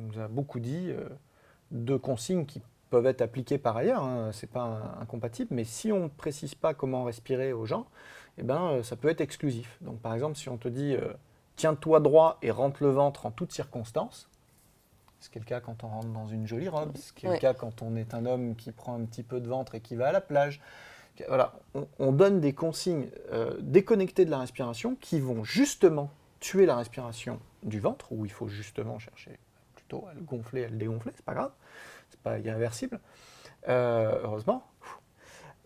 nous 0.00 0.20
a 0.20 0.28
beaucoup 0.28 0.60
dit 0.60 0.90
euh, 0.90 1.08
deux 1.70 1.98
consignes 1.98 2.46
qui 2.46 2.62
peuvent 2.90 3.06
être 3.06 3.22
appliquées 3.22 3.58
par 3.58 3.76
ailleurs, 3.76 4.04
ce 4.32 4.46
n'est 4.46 4.52
pas 4.52 4.96
incompatible, 5.00 5.54
mais 5.54 5.64
si 5.64 5.90
on 5.92 6.04
ne 6.04 6.08
précise 6.08 6.54
pas 6.54 6.72
comment 6.72 7.04
respirer 7.04 7.52
aux 7.52 7.66
gens, 7.66 7.86
eh 8.38 8.42
ben, 8.42 8.62
euh, 8.62 8.82
ça 8.82 8.96
peut 8.96 9.08
être 9.08 9.20
exclusif. 9.20 9.78
Donc 9.80 9.98
par 10.00 10.14
exemple, 10.14 10.36
si 10.36 10.48
on 10.48 10.56
te 10.56 10.68
dit 10.68 10.96
tiens-toi 11.56 12.00
droit 12.00 12.38
et 12.42 12.50
rentre 12.50 12.82
le 12.82 12.90
ventre 12.90 13.26
en 13.26 13.30
toutes 13.30 13.52
circonstances, 13.52 14.28
ce 15.20 15.30
qui 15.30 15.38
est 15.38 15.40
le 15.40 15.46
cas 15.46 15.60
quand 15.60 15.82
on 15.82 15.88
rentre 15.88 16.08
dans 16.08 16.26
une 16.26 16.46
jolie 16.46 16.68
robe, 16.68 16.96
ce 16.96 17.12
qui 17.12 17.26
est 17.26 17.32
le 17.32 17.38
cas 17.38 17.54
quand 17.54 17.82
on 17.82 17.96
est 17.96 18.14
un 18.14 18.26
homme 18.26 18.54
qui 18.54 18.70
prend 18.70 18.94
un 18.94 19.04
petit 19.04 19.22
peu 19.22 19.40
de 19.40 19.48
ventre 19.48 19.74
et 19.74 19.80
qui 19.80 19.96
va 19.96 20.08
à 20.08 20.12
la 20.12 20.20
plage. 20.20 20.60
Voilà, 21.28 21.54
on, 21.98 22.12
donne 22.12 22.40
des 22.40 22.52
consignes 22.52 23.08
euh, 23.32 23.54
déconnectées 23.60 24.26
de 24.26 24.30
la 24.30 24.38
respiration 24.38 24.96
qui 25.00 25.18
vont 25.18 25.44
justement 25.44 26.10
tuer 26.40 26.66
la 26.66 26.76
respiration 26.76 27.40
du 27.62 27.80
ventre, 27.80 28.12
où 28.12 28.24
il 28.24 28.32
faut 28.32 28.48
justement 28.48 28.98
chercher 28.98 29.38
plutôt 29.74 30.06
à 30.06 30.14
le 30.14 30.20
gonfler, 30.20 30.64
à 30.64 30.68
le 30.68 30.76
dégonfler, 30.76 31.12
c'est 31.14 31.24
pas 31.24 31.34
grave, 31.34 31.52
c'est 32.10 32.20
pas 32.20 32.38
irréversible, 32.38 33.00
euh, 33.68 34.20
heureusement, 34.22 34.66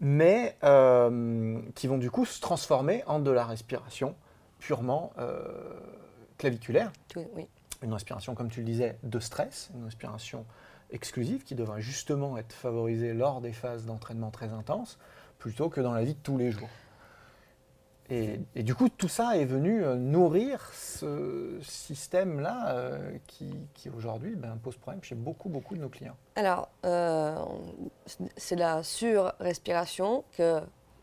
mais 0.00 0.56
euh, 0.64 1.60
qui 1.74 1.86
vont 1.86 1.98
du 1.98 2.10
coup 2.10 2.24
se 2.24 2.40
transformer 2.40 3.04
en 3.06 3.18
de 3.18 3.30
la 3.30 3.44
respiration 3.44 4.14
purement 4.58 5.12
claviculaire. 6.38 6.92
Oui 7.16 7.48
une 7.82 7.92
respiration, 7.92 8.34
comme 8.34 8.50
tu 8.50 8.60
le 8.60 8.66
disais, 8.66 8.98
de 9.02 9.20
stress, 9.20 9.70
une 9.74 9.84
respiration 9.84 10.44
exclusive 10.90 11.44
qui 11.44 11.54
devrait 11.54 11.80
justement 11.80 12.36
être 12.36 12.52
favorisée 12.52 13.14
lors 13.14 13.40
des 13.40 13.52
phases 13.52 13.86
d'entraînement 13.86 14.30
très 14.30 14.52
intenses, 14.52 14.98
plutôt 15.38 15.68
que 15.68 15.80
dans 15.80 15.92
la 15.92 16.04
vie 16.04 16.14
de 16.14 16.20
tous 16.22 16.36
les 16.36 16.50
jours. 16.50 16.68
Et, 18.10 18.62
du 18.62 18.74
coup, 18.74 18.88
tout 18.88 19.08
ça 19.08 19.36
est 19.36 19.44
venu 19.44 19.84
euh, 19.84 19.94
nourrir 19.94 20.68
ce 20.74 21.58
système-là 21.62 22.74
euh, 22.74 23.12
qui, 23.26 23.88
aujourd'hui 23.96 24.34
ben, 24.34 24.58
pose 24.62 24.76
problème 24.76 25.02
chez 25.02 25.14
beaucoup, 25.14 25.48
beaucoup 25.48 25.76
de 25.76 25.80
nos 25.80 25.88
clients. 25.88 26.16
Alors, 26.34 26.68
euh, 26.84 27.36
c'est 28.36 28.56
la 28.56 28.82
surrespiration 28.82 30.24
que 30.36 30.60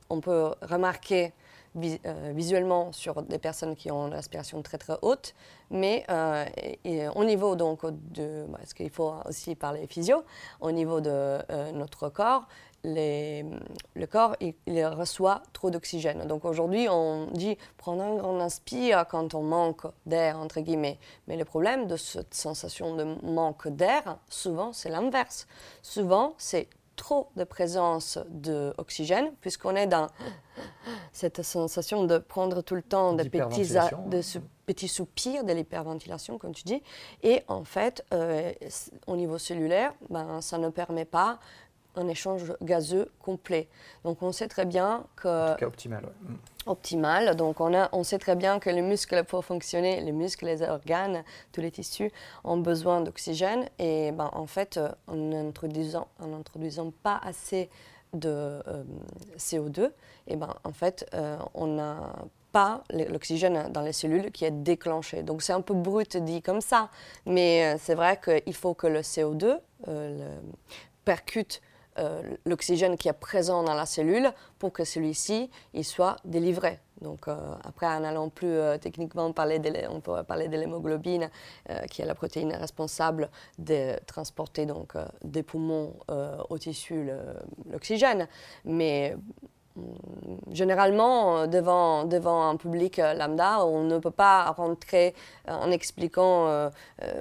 on 0.10 0.20
peut 0.20 0.52
remarquer 0.62 1.34
visuellement 1.78 2.92
sur 2.92 3.22
des 3.22 3.38
personnes 3.38 3.76
qui 3.76 3.92
ont 3.92 4.08
une 4.08 4.14
respiration 4.14 4.62
très 4.62 4.78
très 4.78 4.98
haute, 5.02 5.34
mais 5.70 6.06
euh, 6.10 6.46
au 7.16 7.24
niveau 7.24 7.56
donc 7.56 7.86
de, 7.86 8.46
parce 8.52 8.70
bah, 8.70 8.76
qu'il 8.76 8.90
faut 8.90 9.14
aussi 9.26 9.56
parler 9.56 9.88
physio, 9.88 10.24
au 10.62 10.72
niveau 10.72 11.02
de 11.02 11.10
euh, 11.12 11.72
notre 11.72 12.10
corps, 12.10 12.48
le 12.84 14.06
corps 14.06 14.36
il, 14.40 14.86
reçoit 14.86 15.44
trop 15.54 15.70
d'oxygène. 15.70 16.26
Donc 16.28 16.46
aujourd'hui 16.46 16.88
on 16.90 17.28
dit 17.34 17.58
prendre 17.78 18.04
un 18.04 18.16
grand 18.16 18.40
inspire 18.40 19.06
quand 19.10 19.34
on 19.34 19.44
manque 19.44 19.86
d'air 20.06 20.38
entre 20.38 20.62
guillemets, 20.62 21.00
mais 21.28 21.38
le 21.38 21.46
problème 21.46 21.88
de 21.88 21.98
cette 21.98 22.34
sensation 22.34 22.96
de 22.96 23.04
manque 23.24 23.68
d'air, 23.68 24.18
souvent 24.30 24.74
c'est 24.74 24.90
l'inverse. 24.90 25.48
Souvent 25.82 26.34
c'est 26.38 26.68
trop 26.98 27.30
de 27.38 27.46
présence 27.46 28.20
d'oxygène, 28.28 29.32
puisqu'on 29.40 29.76
est 29.78 29.88
dans 29.88 30.08
cette 31.14 31.44
sensation 31.44 32.04
de 32.04 32.18
prendre 32.18 32.62
tout 32.62 32.76
le 32.76 32.82
temps 32.82 33.14
de 33.14 33.24
petits, 33.24 33.74
de 34.08 34.22
ce 34.22 34.40
petit 34.66 34.90
soupir 34.90 35.46
de 35.46 35.54
l'hyperventilation, 35.54 36.38
comme 36.38 36.54
tu 36.54 36.64
dis. 36.64 36.84
Et 37.24 37.44
en 37.48 37.64
fait, 37.64 38.04
euh, 38.14 38.52
au 39.06 39.16
niveau 39.16 39.38
cellulaire, 39.38 39.94
ben, 40.10 40.42
ça 40.42 40.58
ne 40.58 40.70
permet 40.70 41.06
pas 41.06 41.40
un 41.98 42.08
échange 42.08 42.54
gazeux 42.62 43.12
complet. 43.22 43.68
Donc 44.04 44.22
on 44.22 44.32
sait 44.32 44.48
très 44.48 44.66
bien 44.66 45.04
que... 45.16 45.52
En 45.52 45.54
tout 45.54 45.60
cas 45.60 45.68
optimal, 45.68 46.04
mm. 46.04 46.36
Optimal. 46.68 47.36
Donc 47.36 47.60
on, 47.62 47.74
a, 47.74 47.90
on 47.92 48.04
sait 48.04 48.20
très 48.20 48.36
bien 48.36 48.60
que 48.60 48.70
les 48.70 48.82
muscles, 48.82 49.24
pour 49.24 49.44
fonctionner, 49.44 50.02
les 50.02 50.12
muscles, 50.12 50.46
les 50.46 50.62
organes, 50.62 51.24
tous 51.52 51.62
les 51.62 51.72
tissus 51.72 52.12
ont 52.44 52.58
besoin 52.58 53.02
d'oxygène. 53.02 53.68
Et 53.80 54.12
ben, 54.12 54.30
en 54.34 54.48
fait, 54.48 54.80
en 55.08 55.16
n'introduisant 55.16 56.08
en 56.20 56.34
introduisant 56.34 56.92
pas 57.04 57.20
assez 57.24 57.70
de 58.14 58.30
euh, 58.30 58.84
CO2, 59.38 59.92
et 60.28 60.36
ben, 60.36 60.54
en 60.64 60.72
fait, 60.72 61.08
euh, 61.14 61.38
on 61.54 61.68
n'a 61.68 62.14
pas 62.52 62.84
l'oxygène 62.92 63.70
dans 63.72 63.82
les 63.82 63.94
cellules 63.94 64.32
qui 64.32 64.46
est 64.46 64.52
déclenché. 64.52 65.24
Donc 65.24 65.42
c'est 65.42 65.54
un 65.54 65.62
peu 65.62 65.74
brut 65.74 66.18
dit 66.18 66.42
comme 66.42 66.62
ça, 66.62 66.90
mais 67.26 67.76
euh, 67.76 67.78
c'est 67.80 67.96
vrai 67.96 68.20
qu'il 68.24 68.56
faut 68.56 68.74
que 68.74 68.88
le 68.88 69.02
CO2 69.02 69.60
le 69.88 70.26
percute 71.06 71.62
euh, 71.62 71.67
l'oxygène 72.46 72.98
qui 72.98 73.08
est 73.08 73.14
présent 73.14 73.64
dans 73.64 73.74
la 73.74 73.86
cellule 73.86 74.32
pour 74.60 74.72
que 74.72 74.84
celui-ci 74.84 75.50
il 75.74 75.84
soit 75.84 76.18
délivré. 76.26 76.80
Donc 77.02 77.28
euh, 77.28 77.36
après, 77.64 77.86
en 77.86 78.04
allant 78.04 78.30
plus 78.30 78.48
euh, 78.48 78.78
techniquement, 78.78 79.32
parler 79.32 79.62
on 79.90 80.00
peut 80.00 80.24
parler 80.24 80.48
de 80.48 80.58
l'hémoglobine, 80.58 81.30
qui 81.90 82.02
est 82.02 82.06
la 82.06 82.16
protéine 82.16 82.54
responsable 82.54 83.30
de 83.60 83.96
transporter 84.06 84.66
donc, 84.66 84.94
des 85.24 85.44
poumons 85.44 85.94
au 86.50 86.58
tissu 86.58 87.10
l'oxygène. 87.70 88.28
Mais 88.66 89.16
généralement, 90.52 91.38
euh, 91.38 91.48
devant, 91.48 92.06
devant 92.06 92.50
un 92.50 92.56
public 92.56 93.00
euh, 93.00 93.14
lambda, 93.14 93.66
on 93.66 93.84
ne 93.84 93.98
peut 94.00 94.12
pas 94.12 94.52
rentrer 94.52 95.14
euh, 95.48 95.54
en 95.54 95.72
expliquant 95.72 96.28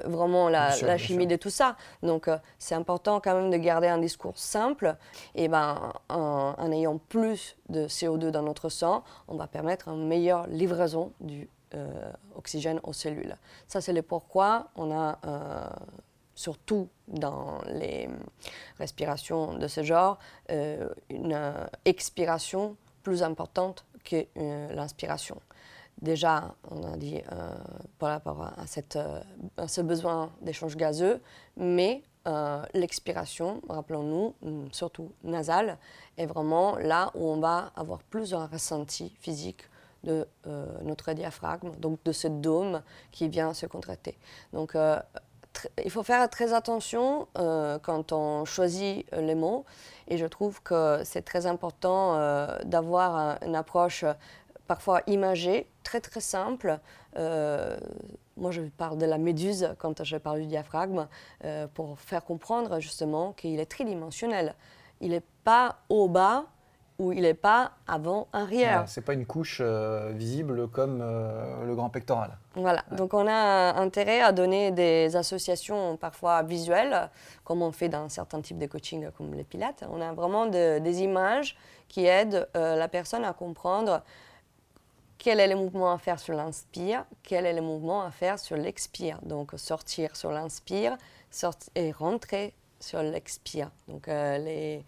vraiment 0.04 0.48
la, 0.48 0.70
chimie 0.96 1.26
de 1.26 1.36
tout 1.36 1.50
ça. 1.50 1.76
Donc, 2.02 2.28
c'est 2.58 2.74
important 2.74 3.20
quand 3.20 3.34
même 3.34 3.50
de 3.50 3.56
garder 3.56 3.88
un 3.88 3.98
discours 3.98 4.38
simple. 4.38 4.96
Et 5.34 5.48
ben, 5.48 5.92
en, 6.08 6.72
ayant 6.72 6.98
plus 6.98 7.56
de 7.68 7.86
CO2 7.86 8.30
dans 8.30 8.42
notre 8.42 8.68
sang, 8.68 9.04
on 9.28 9.36
va 9.36 9.46
permettre 9.46 9.88
une 9.88 10.06
meilleure 10.06 10.46
livraison 10.46 11.12
du 11.20 11.48
oxygène 12.36 12.80
aux 12.84 12.92
cellules. 12.92 13.36
Ça, 13.68 13.80
c'est 13.80 13.92
le 13.92 14.02
pourquoi 14.02 14.68
on 14.76 14.90
a 14.96 15.18
surtout 16.36 16.88
dans 17.08 17.60
les 17.66 18.08
respirations 18.78 19.54
de 19.54 19.66
ce 19.66 19.82
genre, 19.82 20.18
euh, 20.52 20.88
une 21.10 21.36
expiration 21.84 22.76
plus 23.02 23.24
importante 23.24 23.84
que 24.04 24.26
euh, 24.36 24.72
l'inspiration. 24.72 25.40
Déjà, 26.00 26.54
on 26.70 26.84
a 26.84 26.96
dit 26.96 27.20
euh, 27.32 27.54
par 27.98 28.10
rapport 28.10 28.42
à, 28.42 28.66
cette, 28.66 28.98
à 29.56 29.66
ce 29.66 29.80
besoin 29.80 30.30
d'échange 30.42 30.76
gazeux, 30.76 31.20
mais 31.56 32.02
l'expiration, 32.74 33.62
rappelons-nous, 33.68 34.34
surtout 34.72 35.12
nasale, 35.22 35.78
est 36.18 36.26
vraiment 36.26 36.76
là 36.76 37.12
où 37.14 37.24
on 37.24 37.38
va 37.38 37.70
avoir 37.76 38.02
plus 38.02 38.34
un 38.34 38.46
ressenti 38.46 39.14
physique 39.20 39.62
de 40.02 40.26
notre 40.82 41.12
diaphragme, 41.12 41.70
donc 41.76 42.02
de 42.02 42.10
ce 42.10 42.26
dôme 42.26 42.82
qui 43.12 43.28
vient 43.28 43.54
se 43.54 43.66
contracter. 43.66 44.18
Donc, 44.52 44.76
il 45.84 45.90
faut 45.90 46.02
faire 46.02 46.28
très 46.30 46.52
attention 46.52 47.28
quand 47.34 48.12
on 48.12 48.44
choisit 48.44 49.06
les 49.12 49.34
mots. 49.34 49.64
Et 50.08 50.18
je 50.18 50.26
trouve 50.26 50.62
que 50.62 51.00
c'est 51.04 51.22
très 51.22 51.46
important 51.46 52.16
d'avoir 52.64 53.38
une 53.42 53.56
approche 53.56 54.04
parfois 54.66 55.02
imagée, 55.06 55.68
très 55.82 56.00
très 56.00 56.20
simple. 56.20 56.78
moi, 57.16 58.50
je 58.50 58.62
parle 58.76 58.98
de 58.98 59.06
la 59.06 59.18
méduse 59.18 59.74
quand 59.78 60.04
je 60.04 60.16
parle 60.16 60.40
du 60.40 60.46
diaphragme, 60.46 61.06
pour 61.74 61.98
faire 62.00 62.24
comprendre 62.24 62.80
justement 62.80 63.32
qu'il 63.32 63.60
est 63.60 63.66
tridimensionnel. 63.66 64.54
Il 65.00 65.10
n'est 65.10 65.22
pas 65.44 65.76
au 65.88 66.08
bas, 66.08 66.46
où 66.98 67.12
il 67.12 67.22
n'est 67.22 67.34
pas 67.34 67.72
avant-arrière. 67.86 68.88
Ce 68.88 68.94
c'est 68.94 69.00
pas 69.02 69.12
une 69.12 69.26
couche 69.26 69.60
euh, 69.62 70.12
visible 70.14 70.68
comme 70.68 71.00
euh, 71.02 71.64
le 71.64 71.74
grand 71.74 71.90
pectoral. 71.90 72.38
Voilà, 72.54 72.84
donc 72.92 73.12
on 73.12 73.26
a 73.26 73.74
intérêt 73.78 74.22
à 74.22 74.32
donner 74.32 74.70
des 74.70 75.14
associations 75.14 75.96
parfois 75.98 76.42
visuelles, 76.42 77.10
comme 77.44 77.60
on 77.60 77.72
fait 77.72 77.90
dans 77.90 78.08
certains 78.08 78.40
types 78.40 78.58
de 78.58 78.66
coaching 78.66 79.10
comme 79.10 79.34
les 79.34 79.44
pilates. 79.44 79.84
On 79.90 80.00
a 80.00 80.12
vraiment 80.14 80.46
des 80.46 81.02
images 81.02 81.56
qui 81.88 82.06
aident 82.06 82.48
euh, 82.56 82.76
la 82.76 82.88
personne 82.88 83.24
à 83.24 83.34
comprendre 83.34 84.02
quel 85.18 85.40
est 85.40 85.48
le 85.48 85.56
mouvement 85.56 85.92
à 85.92 85.98
faire 85.98 86.18
sur 86.18 86.34
l'inspire, 86.34 87.04
quel 87.22 87.44
est 87.44 87.54
le 87.54 87.62
mouvement 87.62 88.02
à 88.02 88.10
faire 88.10 88.38
sur 88.38 88.56
l'expire. 88.56 89.18
Donc 89.22 89.52
sortir 89.56 90.16
sur 90.16 90.30
l'inspire 90.30 90.96
et 91.74 91.92
rentrer 91.92 92.54
sur 92.80 93.02
l'expire. 93.02 93.70
Donc 93.88 94.06
les 94.06 94.84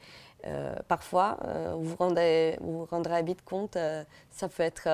euh, 0.46 0.74
parfois, 0.86 1.36
euh, 1.44 1.74
vous, 1.76 1.96
rendez, 1.96 2.56
vous 2.60 2.86
rendrez 2.90 3.22
vite 3.22 3.44
compte, 3.44 3.76
euh, 3.76 4.04
ça 4.30 4.48
peut 4.48 4.62
être, 4.62 4.88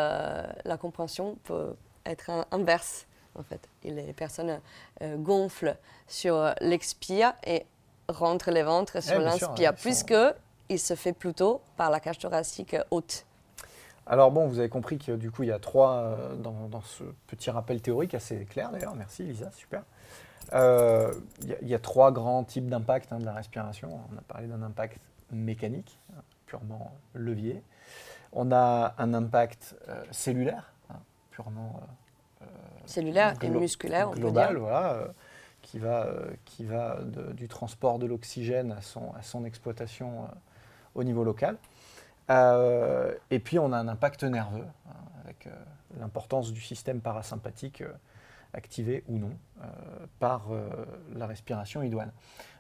la 0.65 0.77
compréhension 0.79 1.37
peut 1.45 1.75
être 2.07 2.31
inverse 2.51 3.07
en 3.35 3.43
fait. 3.43 3.69
Et 3.83 3.91
les 3.91 4.13
personnes 4.13 4.61
gonflent 5.03 5.77
sur 6.07 6.55
l'expire 6.61 7.35
et 7.45 7.67
rentrent 8.09 8.51
les 8.51 8.63
ventres 8.63 9.03
sur 9.03 9.19
l'inspire, 9.19 9.75
puisque 9.75 10.15
il 10.69 10.79
se 10.79 10.95
fait 10.95 11.13
plutôt 11.13 11.61
par 11.77 11.91
la 11.91 12.01
cage 12.01 12.19
thoracique 12.19 12.77
haute. 12.91 13.27
Alors 14.07 14.31
bon, 14.31 14.47
vous 14.47 14.59
avez 14.59 14.69
compris 14.69 14.99
que 14.99 15.13
du 15.13 15.31
coup, 15.31 15.43
il 15.43 15.49
y 15.49 15.53
a 15.53 15.59
trois, 15.59 16.17
dans, 16.39 16.83
ce 16.83 17.05
petit 17.27 17.51
rappel 17.51 17.81
théorique 17.81 18.15
assez 18.15 18.45
clair 18.45 18.71
d'ailleurs, 18.71 18.95
merci 18.95 19.25
Lisa, 19.25 19.51
super. 19.53 19.83
Il 20.53 21.69
y, 21.69 21.75
a 21.75 21.79
trois 21.79 22.13
grands 22.13 22.45
types 22.45 22.69
d'impact 22.69 23.13
hein, 23.13 23.19
de 23.19 23.25
la 23.25 23.33
respiration. 23.33 23.99
On 24.13 24.19
a 24.19 24.23
parlé 24.23 24.47
d'un 24.47 24.63
impact 24.63 25.01
mécanique, 25.33 25.99
purement 26.47 26.93
levier. 27.15 27.63
On 28.33 28.53
a 28.53 28.95
un 28.99 29.15
impact 29.15 29.77
euh, 29.89 30.03
cellulaire, 30.11 30.73
hein, 30.91 30.99
purement 31.31 31.81
euh, 32.43 32.47
cellulaire 32.85 33.35
et 33.43 33.49
musculaire, 33.49 34.11
global, 34.11 34.57
voilà, 34.57 35.09
qui 35.63 35.79
va, 35.79 36.09
qui 36.45 36.65
va 36.65 36.99
du 37.35 37.49
transport 37.49 37.99
de 37.99 38.07
l'oxygène 38.07 38.73
à 38.73 38.81
son, 38.81 39.13
à 39.15 39.23
son 39.23 39.45
exploitation 39.45 40.29
au 40.95 41.05
niveau 41.05 41.25
local. 41.25 41.57
et 42.29 43.39
puis 43.39 43.59
on 43.59 43.73
a 43.73 43.79
un 43.79 43.89
impact 43.89 44.25
nerveux, 44.25 44.67
hein, 44.89 44.95
avec 45.25 45.49
l'importance 45.99 46.53
du 46.53 46.61
système 46.61 47.01
parasympathique 47.01 47.83
activé 48.55 49.05
ou 49.09 49.19
non 49.19 49.31
par 50.19 50.49
la 51.15 51.27
respiration 51.27 51.83
idoine. 51.83 52.13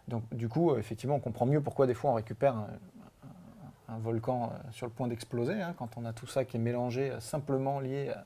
Donc 0.09 0.23
du 0.35 0.49
coup, 0.49 0.71
euh, 0.71 0.79
effectivement, 0.79 1.17
on 1.17 1.21
comprend 1.21 1.47
mieux 1.47 1.61
pourquoi 1.61 1.87
des 1.87 1.95
fois 1.95 2.11
on 2.11 2.15
récupère 2.15 2.57
un, 2.57 3.99
volcan 3.99 4.53
euh, 4.53 4.71
sur 4.73 4.87
le 4.87 4.93
point 4.93 5.09
d'exploser, 5.09 5.61
hein, 5.61 5.75
quand 5.79 5.97
on 5.97 6.05
a 6.05 6.13
tout 6.13 6.27
ça 6.27 6.45
qui 6.45 6.57
est 6.57 6.61
mélangé 6.61 7.11
euh, 7.11 7.21
simplement 7.21 7.81
lié 7.81 8.11
à 8.11 8.25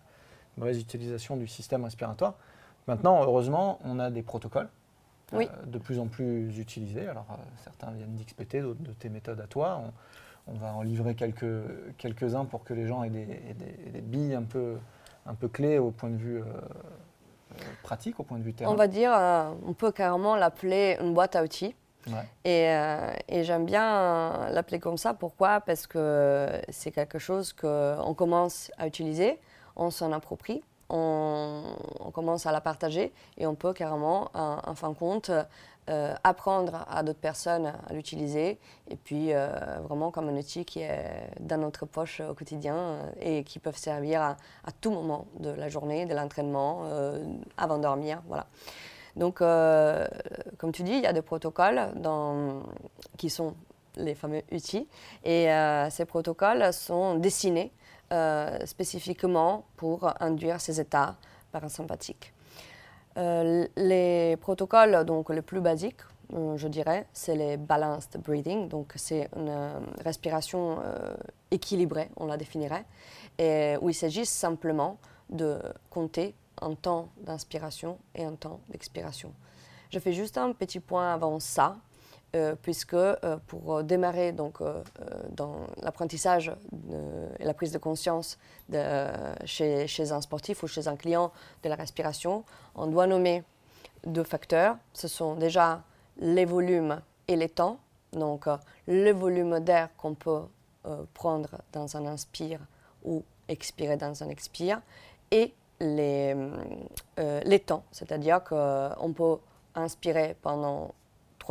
une 0.56 0.62
mauvaise 0.62 0.80
utilisation 0.80 1.36
du 1.36 1.46
système 1.46 1.84
respiratoire. 1.84 2.34
Maintenant, 2.86 3.22
heureusement, 3.22 3.78
on 3.84 3.98
a 3.98 4.10
des 4.10 4.22
protocoles 4.22 4.68
de 5.66 5.78
plus 5.78 5.98
en 5.98 6.06
plus 6.06 6.58
utilisés. 6.58 7.06
Alors 7.06 7.26
certains 7.62 7.90
viennent 7.90 8.16
d'XPT, 8.16 8.62
d'autres 8.62 8.82
de 8.82 8.92
tes 8.92 9.10
méthodes 9.10 9.40
à 9.40 9.46
toi. 9.46 9.82
On, 10.46 10.54
va 10.54 10.72
en 10.72 10.80
livrer 10.80 11.14
quelques, 11.14 11.44
quelques-uns 11.98 12.46
pour 12.46 12.64
que 12.64 12.72
les 12.72 12.86
gens 12.86 13.04
aient 13.04 13.10
des, 13.10 14.00
billes 14.00 14.34
un 14.34 14.44
peu, 14.44 14.78
un 15.26 15.34
peu 15.34 15.48
clés 15.48 15.78
au 15.78 15.90
point 15.90 16.08
de 16.08 16.16
vue 16.16 16.42
pratique 17.82 18.18
au 18.20 18.22
point 18.22 18.38
de 18.38 18.42
vue 18.42 18.54
terrain 18.54 18.70
On 18.70 18.74
va 18.74 18.86
dire, 18.86 19.12
euh, 19.14 19.52
on 19.66 19.72
peut 19.72 19.92
carrément 19.92 20.36
l'appeler 20.36 20.96
une 21.00 21.14
boîte 21.14 21.36
à 21.36 21.42
outils. 21.42 21.74
Et, 22.46 22.70
euh, 22.70 23.12
et 23.28 23.44
j'aime 23.44 23.66
bien 23.66 24.48
l'appeler 24.50 24.78
comme 24.78 24.96
ça. 24.96 25.12
Pourquoi? 25.12 25.60
Parce 25.60 25.86
que 25.86 26.48
c'est 26.70 26.90
quelque 26.90 27.18
chose 27.18 27.52
qu'on 27.52 28.14
commence 28.16 28.70
à 28.78 28.86
utiliser, 28.86 29.38
on 29.76 29.90
s'en 29.90 30.12
approprie, 30.12 30.62
on, 30.88 31.64
on, 32.00 32.10
commence 32.10 32.46
à 32.46 32.52
la 32.52 32.62
partager 32.62 33.12
et 33.36 33.46
on 33.46 33.54
peut 33.54 33.74
carrément, 33.74 34.30
en 34.32 34.74
fin 34.74 34.88
de 34.88 34.94
compte, 34.94 35.30
euh, 35.88 36.14
apprendre 36.22 36.84
à 36.90 37.02
d'autres 37.02 37.18
personnes 37.18 37.72
à 37.88 37.92
l'utiliser 37.94 38.58
et 38.88 38.96
puis 38.96 39.32
euh, 39.32 39.48
vraiment 39.84 40.10
comme 40.10 40.28
un 40.28 40.36
outil 40.36 40.66
qui 40.66 40.80
est 40.80 41.30
dans 41.40 41.56
notre 41.56 41.86
poche 41.86 42.20
au 42.20 42.34
quotidien 42.34 42.74
euh, 42.76 43.10
et 43.22 43.42
qui 43.42 43.58
peuvent 43.58 43.76
servir 43.78 44.20
à, 44.20 44.36
tout 44.82 44.90
moment 44.90 45.26
de 45.40 45.48
la 45.48 45.70
journée, 45.70 46.04
de 46.04 46.14
l'entraînement, 46.14 46.84
avant 47.56 47.78
de 47.78 47.82
dormir. 47.82 48.22
Voilà. 48.28 48.46
Donc, 49.16 49.38
comme 49.38 50.72
tu 50.72 50.82
dis, 50.82 50.92
il 50.92 51.00
y 51.00 51.06
a 51.06 51.12
des 51.12 51.22
protocoles 51.22 51.92
dans, 51.96 52.62
qui 53.16 53.30
sont 53.30 53.54
les 53.96 54.14
fameux 54.14 54.42
outils 54.52 54.86
et 55.24 55.48
ces 55.90 56.04
protocoles 56.04 56.72
sont 56.72 57.14
dessinés 57.14 57.72
spécifiquement 58.66 59.64
pour 59.76 60.12
induire 60.20 60.60
ces 60.60 60.80
états 60.80 61.16
parasympathiques. 61.50 62.34
Euh, 63.18 63.66
les 63.76 64.36
protocoles 64.36 65.04
donc, 65.04 65.30
les 65.30 65.42
plus 65.42 65.60
basiques, 65.60 66.02
euh, 66.34 66.56
je 66.56 66.68
dirais, 66.68 67.06
c'est 67.12 67.34
les 67.34 67.56
balanced 67.56 68.20
breathing. 68.22 68.68
Donc, 68.68 68.92
c'est 68.94 69.28
une 69.36 69.48
euh, 69.48 69.80
respiration 70.04 70.78
équilibrée, 71.50 72.10
on 72.16 72.26
la 72.26 72.36
définirait, 72.36 72.84
où 73.80 73.88
il 73.88 73.94
s'agit 73.94 74.26
simplement 74.26 74.98
de 75.30 75.58
compter 75.90 76.34
un 76.60 76.74
temps 76.74 77.08
d'inspiration 77.22 77.98
et 78.14 78.24
un 78.24 78.34
temps 78.34 78.60
d'expiration. 78.68 79.32
Je 79.90 79.98
fais 79.98 80.12
juste 80.12 80.38
un 80.38 80.52
petit 80.52 80.80
point 80.80 81.14
avant 81.14 81.40
ça, 81.40 81.76
euh, 82.36 82.54
puisque 82.60 82.92
euh, 82.92 83.14
pour 83.46 83.82
démarrer 83.82 84.32
donc, 84.32 84.60
euh, 84.60 84.82
dans 85.30 85.60
l'apprentissage 85.80 86.52
et 87.40 87.44
la 87.44 87.54
prise 87.54 87.72
de 87.72 87.78
conscience 87.78 88.38
chez, 89.46 90.12
un 90.12 90.20
sportif 90.20 90.62
ou 90.62 90.66
chez 90.66 90.88
un 90.88 90.96
client 90.96 91.32
de 91.62 91.70
la 91.70 91.74
respiration, 91.74 92.44
on 92.74 92.86
doit 92.86 93.06
nommer 93.06 93.44
deux 94.06 94.24
facteurs. 94.24 94.76
Ce 94.92 95.08
sont 95.08 95.36
déjà 95.36 95.82
les 96.18 96.44
volumes 96.44 97.00
et 97.28 97.36
les 97.36 97.48
temps. 97.48 97.78
Donc 98.12 98.44
le 98.86 99.10
volume 99.12 99.60
d'air 99.60 99.88
qu'on 99.96 100.14
peut 100.14 100.42
prendre 101.14 101.48
dans 101.72 101.96
un 101.96 102.04
inspire 102.04 102.60
ou 103.06 103.24
expirer 103.48 103.96
dans 103.96 104.22
un 104.22 104.28
expire 104.28 104.82
et 105.30 105.54
les 105.80 106.34
temps, 107.64 107.84
c'est-à-dire 107.90 108.44
qu'on 108.44 109.12
peut 109.14 109.38
inspirer 109.74 110.36
pendant 110.42 110.92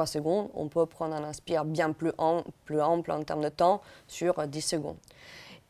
secondes, 0.06 0.50
on 0.54 0.68
peut 0.68 0.86
prendre 0.86 1.16
un 1.16 1.24
inspire 1.24 1.66
bien 1.66 1.92
plus, 1.92 2.12
ample 2.18 3.12
en 3.12 3.24
termes 3.24 3.44
de 3.44 3.50
temps 3.50 3.82
sur 4.08 4.48
10 4.48 4.62
secondes. 4.62 4.98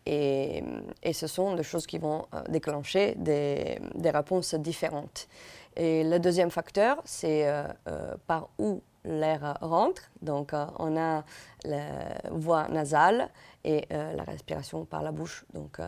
Et, 0.09 0.63
ce 1.11 1.27
sont 1.27 1.55
des 1.55 1.63
choses 1.63 1.85
qui 1.85 1.97
vont 1.97 2.27
euh, 2.33 2.41
déclencher 2.47 3.15
des, 3.15 3.77
réponses 4.05 4.55
différentes. 4.55 5.27
Et 5.75 6.03
le 6.03 6.17
deuxième 6.19 6.49
facteur, 6.49 7.01
c'est 7.03 7.47
euh, 7.47 7.63
euh, 7.89 8.15
par 8.25 8.49
où 8.57 8.81
l'air 9.03 9.57
rentre. 9.61 10.03
Donc, 10.21 10.53
on 10.79 10.97
a 10.97 11.23
la 11.65 11.85
voie 12.31 12.67
nasale 12.69 13.29
et 13.63 13.85
la 13.89 14.23
respiration 14.23 14.83
par 14.85 15.01
la 15.01 15.11
bouche. 15.11 15.45
Donc, 15.53 15.79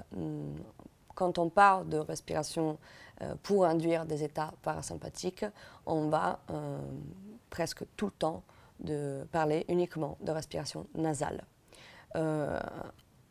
quand 1.16 1.38
on 1.38 1.50
parle 1.50 1.90
de 1.90 1.98
respiration 1.98 2.78
pour 3.44 3.66
induire 3.66 4.06
des 4.06 4.24
états 4.24 4.54
parasympathiques, 4.62 5.46
on 5.86 6.08
va 6.08 6.40
presque 7.50 7.84
tout 7.96 8.08
le 8.08 8.12
temps 8.12 8.44
de 8.80 9.28
parler 9.32 9.66
uniquement 9.68 10.18
de 10.22 10.32
respiration 10.32 10.88
nasale. 10.96 11.44
Euh, 12.16 12.60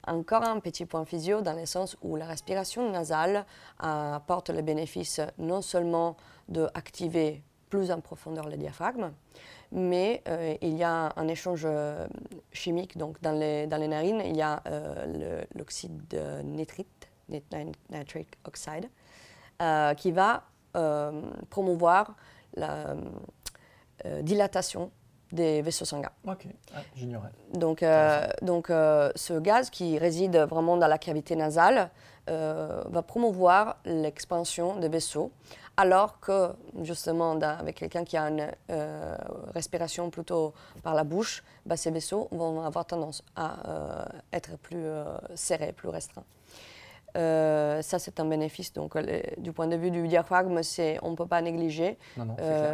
encore 0.06 0.42
un 0.42 0.60
petit 0.60 0.86
point 0.86 1.04
physio 1.04 1.42
dans 1.42 1.54
le 1.54 1.66
sens 1.66 1.96
où 2.02 2.16
la 2.16 2.26
respiration 2.26 2.90
nasale 2.90 3.44
apporte 3.78 4.50
le 4.50 4.62
bénéfice 4.62 5.20
non 5.38 5.60
seulement 5.60 6.16
d'activer 6.48 7.42
plus 7.68 7.90
en 7.90 8.00
profondeur 8.00 8.48
le 8.48 8.56
diaphragme, 8.56 9.12
mais 9.72 10.22
euh, 10.28 10.56
il 10.62 10.74
y 10.76 10.82
a 10.82 11.12
un 11.14 11.28
échange 11.28 11.66
euh, 11.66 12.06
chimique. 12.52 12.96
Donc 12.96 13.20
dans 13.20 13.32
les, 13.32 13.66
dans 13.66 13.76
les 13.76 13.88
narines, 13.88 14.22
il 14.24 14.36
y 14.36 14.42
a 14.42 14.62
l'oxyde 15.54 16.18
nitrite, 16.44 17.10
nitric 17.28 18.28
oxide, 18.46 18.88
qui 19.98 20.12
va 20.12 20.44
promouvoir 21.50 22.14
la, 22.54 22.88
euh, 22.88 22.96
dilatation 24.22 24.90
des 25.32 25.62
vaisseaux 25.62 25.84
sanguins. 25.84 26.10
Ok, 26.26 26.46
ah, 26.74 26.78
j'ignorais. 26.94 27.30
Donc, 27.52 27.82
euh, 27.82 28.26
donc 28.42 28.70
euh, 28.70 29.10
ce 29.14 29.38
gaz 29.38 29.70
qui 29.70 29.98
réside 29.98 30.36
vraiment 30.36 30.76
dans 30.76 30.86
la 30.86 30.98
cavité 30.98 31.36
nasale 31.36 31.90
euh, 32.28 32.82
va 32.88 33.02
promouvoir 33.02 33.78
l'expansion 33.84 34.76
des 34.76 34.88
vaisseaux, 34.88 35.30
alors 35.76 36.20
que 36.20 36.50
justement 36.82 37.32
avec 37.40 37.76
quelqu'un 37.76 38.04
qui 38.04 38.16
a 38.16 38.24
une 38.28 38.50
respiration 39.54 40.10
plutôt 40.10 40.52
par 40.82 40.94
la 40.94 41.04
bouche, 41.04 41.42
bah, 41.66 41.76
ces 41.76 41.90
vaisseaux 41.90 42.28
vont 42.32 42.62
avoir 42.62 42.84
tendance 42.84 43.22
à 43.36 44.08
être 44.32 44.56
plus 44.58 44.86
serrés, 45.34 45.72
plus 45.72 45.88
restreints. 45.88 46.24
Euh, 47.18 47.82
ça, 47.82 47.98
c'est 47.98 48.20
un 48.20 48.24
bénéfice. 48.24 48.72
Donc, 48.72 48.96
du 49.38 49.52
point 49.52 49.66
de 49.66 49.76
vue 49.76 49.90
du 49.90 50.06
diaphragme, 50.06 50.60
on 51.02 51.10
ne 51.10 51.16
peut 51.16 51.26
pas 51.26 51.42
négliger. 51.42 51.98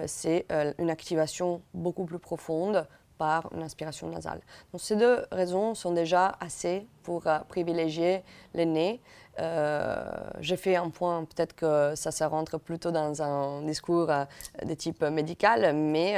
c'est 0.06 0.46
euh, 0.52 0.72
une 0.78 0.90
activation 0.90 1.62
beaucoup 1.72 2.04
plus 2.04 2.18
profonde 2.18 2.86
par 3.18 3.50
une 3.54 3.62
inspiration 3.62 4.08
nasale. 4.08 4.40
Donc, 4.72 4.80
ces 4.80 4.96
deux 4.96 5.24
raisons 5.30 5.74
sont 5.74 5.92
déjà 5.92 6.36
assez 6.40 6.86
pour 7.04 7.26
euh, 7.26 7.38
privilégier 7.48 8.24
les 8.54 8.66
nez 8.66 9.00
euh, 9.40 10.04
j'ai 10.38 10.56
fait 10.56 10.76
un 10.76 10.90
point, 10.90 11.24
peut-être 11.24 11.54
que 11.56 11.96
ça, 11.96 12.12
ça 12.12 12.28
rentre 12.28 12.56
plutôt 12.56 12.92
dans 12.92 13.20
un 13.20 13.62
discours 13.62 14.08
euh, 14.08 14.24
de 14.64 14.74
type 14.74 15.02
médical, 15.02 15.74
mais 15.74 16.14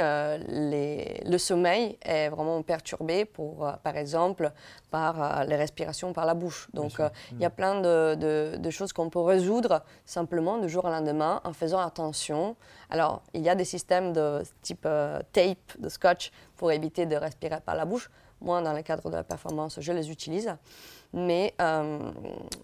les, 0.47 1.23
le 1.25 1.37
sommeil 1.39 1.97
est 2.03 2.29
vraiment 2.29 2.61
perturbé, 2.61 3.25
pour, 3.25 3.71
par 3.83 3.97
exemple, 3.97 4.51
par 4.91 5.45
les 5.45 5.55
respirations 5.55 6.13
par 6.13 6.27
la 6.27 6.35
bouche. 6.35 6.69
Donc, 6.73 7.01
il 7.31 7.39
y 7.39 7.45
a 7.45 7.49
mm. 7.49 7.51
plein 7.51 7.81
de, 7.81 8.55
de, 8.55 8.69
choses 8.69 8.93
qu'on 8.93 9.09
peut 9.09 9.19
résoudre 9.19 9.81
simplement 10.05 10.59
du 10.59 10.69
jour 10.69 10.85
au 10.85 10.89
lendemain 10.89 11.41
en 11.43 11.53
faisant 11.53 11.79
attention. 11.79 12.55
Alors, 12.91 13.23
il 13.33 13.41
y 13.41 13.49
a 13.49 13.55
des 13.55 13.65
systèmes 13.65 14.13
de 14.13 14.43
type 14.61 14.87
tape, 15.33 15.79
de 15.79 15.89
scotch, 15.89 16.31
pour 16.57 16.71
éviter 16.71 17.05
de 17.05 17.15
respirer 17.15 17.61
par 17.61 17.75
la 17.75 17.85
bouche. 17.85 18.09
Moi, 18.41 18.61
dans 18.61 18.73
le 18.73 18.81
cadre 18.81 19.09
de 19.09 19.15
la 19.15 19.23
performance, 19.23 19.79
je 19.79 19.91
les 19.91 20.11
utilise. 20.11 20.55
Mais 21.13 21.53
euh, 21.61 21.99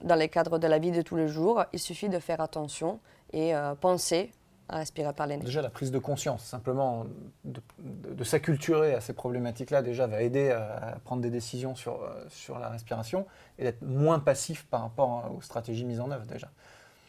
dans 0.03 0.15
les 0.15 0.29
cadres 0.29 0.59
de 0.59 0.67
la 0.67 0.77
vie 0.77 0.91
de 0.91 1.01
tous 1.01 1.15
les 1.15 1.27
jours, 1.27 1.63
il 1.73 1.79
suffit 1.79 2.09
de 2.09 2.19
faire 2.19 2.41
attention 2.41 2.99
et 3.31 3.55
euh, 3.55 3.73
penser 3.75 4.31
à 4.69 4.77
respirer 4.77 5.13
par 5.13 5.27
les 5.27 5.37
nez. 5.37 5.43
Déjà, 5.43 5.61
la 5.61 5.69
prise 5.69 5.91
de 5.91 5.99
conscience, 5.99 6.43
simplement 6.43 7.05
de, 7.43 8.23
s'acculturer 8.23 8.93
à 8.93 9.01
ces 9.01 9.13
problématiques-là, 9.13 9.81
déjà 9.81 10.07
va 10.07 10.21
aider 10.21 10.51
à, 10.51 10.97
prendre 11.03 11.21
des 11.21 11.29
décisions 11.29 11.75
sur, 11.75 12.01
euh, 12.01 12.23
sur 12.29 12.59
la 12.59 12.69
respiration 12.69 13.25
et 13.57 13.63
d'être 13.63 13.81
moins 13.81 14.19
passif 14.19 14.65
par 14.65 14.81
rapport 14.81 15.31
aux 15.35 15.41
stratégies 15.41 15.85
mises 15.85 15.99
en 15.99 16.11
œuvre 16.11 16.25
déjà. 16.25 16.49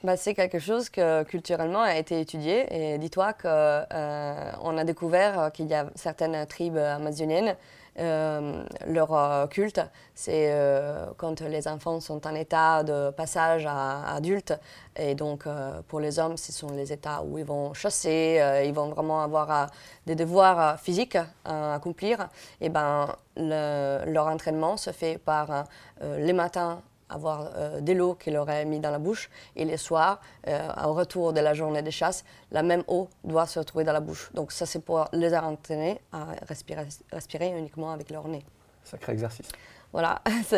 Bah, 0.05 0.19
c'est 0.19 0.35
quelque 0.35 0.59
chose 0.59 0.91
que 0.91 1.23
culturellement 1.23 1.81
a 1.81 1.97
été 1.97 2.21
étudié. 2.21 2.67
Et 2.71 2.99
dis-toi 2.99 3.33
qu'on 3.33 3.49
a 3.49 4.85
découvert 4.85 5.51
qu'il 5.51 5.67
y 5.67 5.75
a 5.75 5.87
certaines 5.97 6.47
tribus 6.47 6.83
amazoniennes 6.83 7.57
euh, 8.01 8.65
leur 8.89 9.15
euh, 9.15 9.47
culte, 9.47 9.81
c'est 10.17 10.49
euh, 10.51 11.07
quand 11.17 11.41
les 11.43 11.69
enfants 11.69 12.01
sont 12.01 12.27
en 12.27 12.35
état 12.35 12.83
de 12.83 13.11
passage 13.11 13.67
à 13.67 14.15
adulte. 14.15 14.53
Et 14.97 15.15
donc, 15.15 15.45
pour 15.89 16.01
les 16.01 16.19
hommes, 16.19 16.37
ce 16.37 16.53
sont 16.53 16.71
les 16.73 16.93
états 16.93 17.23
où 17.23 17.39
ils 17.39 17.45
vont 17.45 17.75
chasser, 17.75 18.41
ils 18.65 18.73
vont 18.73 18.89
vraiment 18.89 19.23
avoir 19.23 19.71
des 20.07 20.15
devoirs 20.15 20.79
physiques 20.79 21.19
à 21.45 21.75
accomplir. 21.75 22.29
Et 22.61 22.69
ben, 22.69 23.09
leur 23.37 24.27
entraînement 24.29 24.77
se 24.77 24.91
fait 24.91 25.19
par 25.19 25.65
les 26.01 26.33
matins 26.33 26.81
avoir 27.09 27.51
euh, 27.57 27.81
de 27.81 27.93
l'eau 27.93 28.15
qu'il 28.15 28.37
aurait 28.37 28.65
mis 28.65 28.81
dans 28.81 28.91
la 28.91 28.99
bouche. 28.99 29.31
Et 29.57 29.65
les 29.65 29.77
soirs, 29.77 30.21
euh, 30.49 30.69
au 30.85 30.95
retour 30.95 31.33
de 31.33 31.41
la 31.41 31.55
journée 31.55 31.83
de 31.83 31.91
chasse, 31.91 32.25
la 32.51 32.63
même 32.63 32.83
eau 32.89 33.09
doit 33.23 33.47
se 33.47 33.59
retrouver 33.59 33.85
dans 33.85 33.93
la 33.93 34.01
bouche. 34.01 34.31
Donc 34.35 34.53
ça, 34.53 34.67
c'est 34.67 34.81
pour 34.81 35.07
les 35.13 35.35
entraîner 35.35 36.01
à 36.13 36.27
respirer, 36.49 36.87
respirer 37.13 37.57
uniquement 37.57 37.93
avec 37.93 38.11
leur 38.11 38.29
nez. 38.29 38.45
Sacré 38.83 39.13
exercice. 39.13 39.49
Voilà. 39.93 40.21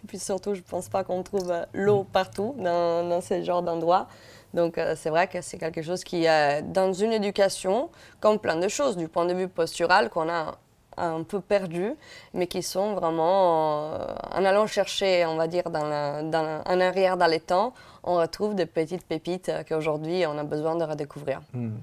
Et 0.00 0.06
puis 0.06 0.18
surtout, 0.18 0.54
je 0.54 0.60
ne 0.60 0.64
pense 0.64 0.88
pas 0.88 1.02
qu'on 1.02 1.22
trouve 1.22 1.52
l'eau 1.72 2.04
partout 2.04 2.54
dans, 2.58 3.08
dans 3.08 3.20
ce 3.20 3.42
genre 3.42 3.62
d'endroit. 3.62 4.06
Donc 4.54 4.78
euh, 4.78 4.94
c'est 4.96 5.10
vrai 5.10 5.26
que 5.26 5.40
c'est 5.40 5.58
quelque 5.58 5.82
chose 5.82 6.04
qui 6.04 6.24
est 6.24 6.62
dans 6.62 6.92
une 6.92 7.12
éducation, 7.12 7.90
comme 8.20 8.38
plein 8.38 8.56
de 8.56 8.68
choses, 8.68 8.96
du 8.96 9.08
point 9.08 9.26
de 9.26 9.34
vue 9.34 9.48
postural, 9.48 10.08
qu'on 10.08 10.28
a 10.28 10.58
un 10.98 11.22
peu 11.22 11.40
perdus, 11.40 11.94
mais 12.34 12.46
qui 12.46 12.62
sont 12.62 12.94
vraiment, 12.94 13.92
euh, 13.92 14.14
en 14.32 14.44
allant 14.44 14.66
chercher, 14.66 15.24
on 15.26 15.36
va 15.36 15.46
dire, 15.46 15.70
dans, 15.70 16.62
en 16.66 16.80
arrière 16.80 17.16
dans 17.16 17.26
les 17.26 17.40
temps, 17.40 17.74
on 18.04 18.16
retrouve 18.16 18.54
des 18.54 18.66
petites 18.66 19.04
pépites 19.04 19.50
qu'aujourd'hui 19.68 20.24
on 20.26 20.38
a 20.38 20.44
besoin 20.44 20.76
de 20.76 20.84
redécouvrir. 20.84 21.40
Hmm. 21.52 21.76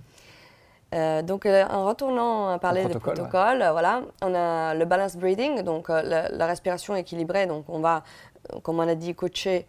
Euh, 0.93 1.21
donc, 1.21 1.45
euh, 1.45 1.65
en 1.69 1.85
retournant 1.85 2.49
à 2.49 2.59
parler 2.59 2.85
des 2.85 2.99
protocoles, 2.99 3.65
voilà, 3.71 4.01
on 4.21 4.33
a 4.33 4.73
le 4.73 4.85
balance 4.85 5.17
breathing, 5.17 5.61
donc 5.61 5.89
la, 5.89 6.45
respiration 6.45 6.95
équilibrée. 6.95 7.47
Donc, 7.47 7.65
on 7.67 7.79
va, 7.79 8.03
comme 8.63 8.79
on 8.79 8.87
a 8.87 8.95
dit, 8.95 9.13
coacher 9.13 9.65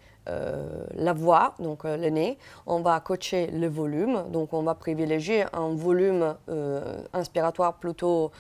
la 0.97 1.13
voix, 1.13 1.55
donc 1.61 1.85
le 1.85 2.09
nez. 2.11 2.37
On 2.67 2.81
va 2.81 2.99
coacher 2.99 3.47
le 3.47 3.69
volume, 3.69 4.25
donc 4.31 4.53
on 4.53 4.63
va 4.63 4.75
privilégier 4.75 5.45
un 5.53 5.69
volume 5.69 6.35
inspiratoire 7.13 7.75
plutôt 7.75 8.33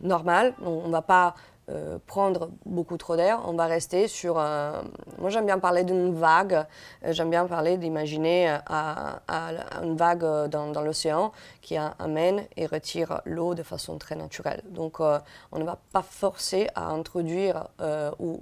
normal. 0.00 0.54
On 0.64 0.86
ne 0.86 0.92
va 0.92 1.02
pas 1.02 1.34
euh, 1.70 1.98
prendre 2.08 2.50
beaucoup 2.66 2.96
trop 2.96 3.14
d'air, 3.14 3.40
on 3.46 3.52
va 3.52 3.66
rester 3.66 4.08
sur 4.08 4.40
un... 4.40 4.82
Moi 5.18 5.30
j'aime 5.30 5.46
bien 5.46 5.60
parler 5.60 5.84
d'une 5.84 6.12
vague, 6.12 6.66
euh, 7.04 7.12
j'aime 7.12 7.30
bien 7.30 7.46
parler 7.46 7.76
d'imaginer 7.76 8.50
euh, 8.50 8.58
à, 8.66 9.20
une 9.80 9.96
vague 9.96 10.24
dans, 10.48 10.82
l'océan 10.82 11.30
qui 11.60 11.76
amène 11.76 12.42
et 12.56 12.66
retire 12.66 13.20
l'eau 13.26 13.54
de 13.54 13.62
façon 13.62 13.96
très 13.96 14.16
naturelle. 14.16 14.62
Donc 14.70 14.98
on 14.98 15.58
ne 15.58 15.64
va 15.64 15.78
pas 15.92 16.02
forcer 16.02 16.68
à 16.74 16.88
introduire 16.88 17.68
ou 18.18 18.40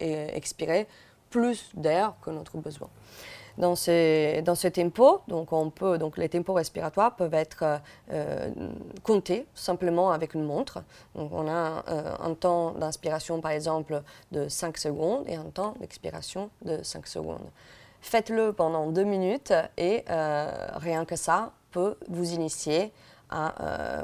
expirer 0.00 0.88
plus 1.30 1.70
d'air 1.74 2.14
que 2.22 2.30
notre 2.30 2.58
besoin 2.58 2.88
dans 3.60 3.76
ces, 3.76 4.42
dans 4.44 4.56
tempos. 4.56 5.20
Donc, 5.28 5.52
on 5.52 5.70
peut, 5.70 5.98
donc, 5.98 6.16
les 6.16 6.28
tempos 6.28 6.54
respiratoires 6.54 7.14
peuvent 7.14 7.34
être 7.34 7.80
euh, 8.10 8.50
comptés 9.04 9.46
simplement 9.54 10.10
avec 10.10 10.34
une 10.34 10.44
montre. 10.44 10.82
Donc, 11.14 11.30
on 11.32 11.46
a 11.46 11.84
euh, 11.88 12.14
un 12.18 12.34
temps 12.34 12.72
d'inspiration, 12.72 13.40
par 13.40 13.52
exemple, 13.52 14.02
de 14.32 14.48
5 14.48 14.76
secondes 14.78 15.24
et 15.28 15.36
un 15.36 15.44
temps 15.44 15.74
d'expiration 15.78 16.50
de 16.64 16.82
5 16.82 17.06
secondes. 17.06 17.50
Faites-le 18.00 18.52
pendant 18.52 18.90
deux 18.90 19.04
minutes 19.04 19.52
et 19.76 20.04
euh, 20.08 20.68
rien 20.76 21.04
que 21.04 21.16
ça 21.16 21.52
peut 21.70 21.96
vous 22.08 22.32
initier 22.32 22.92
à 23.32 24.02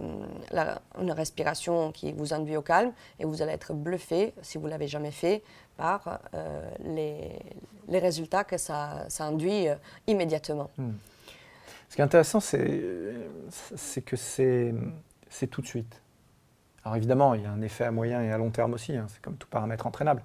une 1.01 1.11
respiration 1.11 1.91
qui 1.91 2.13
vous 2.13 2.33
induit 2.33 2.57
au 2.57 2.63
calme 2.63 2.93
et 3.19 3.25
vous 3.25 3.43
allez 3.43 3.51
être 3.51 3.75
bluffé, 3.75 4.33
si 4.41 4.57
vous 4.57 4.69
l'avez 4.69 4.87
jamais 4.87 5.11
fait, 5.11 5.43
par 5.77 6.21
euh, 6.35 6.69
les, 6.85 7.99
résultats 7.99 8.45
que 8.45 8.57
ça, 8.57 9.07
induit 9.21 9.69
euh, 9.69 9.75
immédiatement. 10.07 10.71
Hmm. 10.79 10.93
Ce 11.89 11.95
qui 11.95 12.01
est 12.01 12.05
intéressant, 12.05 12.41
c'est, 12.41 12.83
c'est 13.51 14.03
que 14.03 14.17
c'est, 14.17 14.75
c'est 15.29 15.47
tout 15.47 15.63
de 15.63 15.67
suite. 15.67 16.03
Alors 16.85 16.97
évidemment, 16.97 17.35
il 17.35 17.43
y 17.43 17.47
a 17.47 17.51
un 17.51 17.63
effet 17.63 17.85
à 17.85 17.91
moyen 17.91 18.23
et 18.23 18.33
à 18.33 18.39
long 18.39 18.51
terme 18.51 18.75
aussi, 18.75 18.97
hein, 18.97 19.07
c'est 19.09 19.21
comme 19.21 19.37
tout 19.37 19.49
paramètre 19.49 19.87
entraînable. 19.87 20.23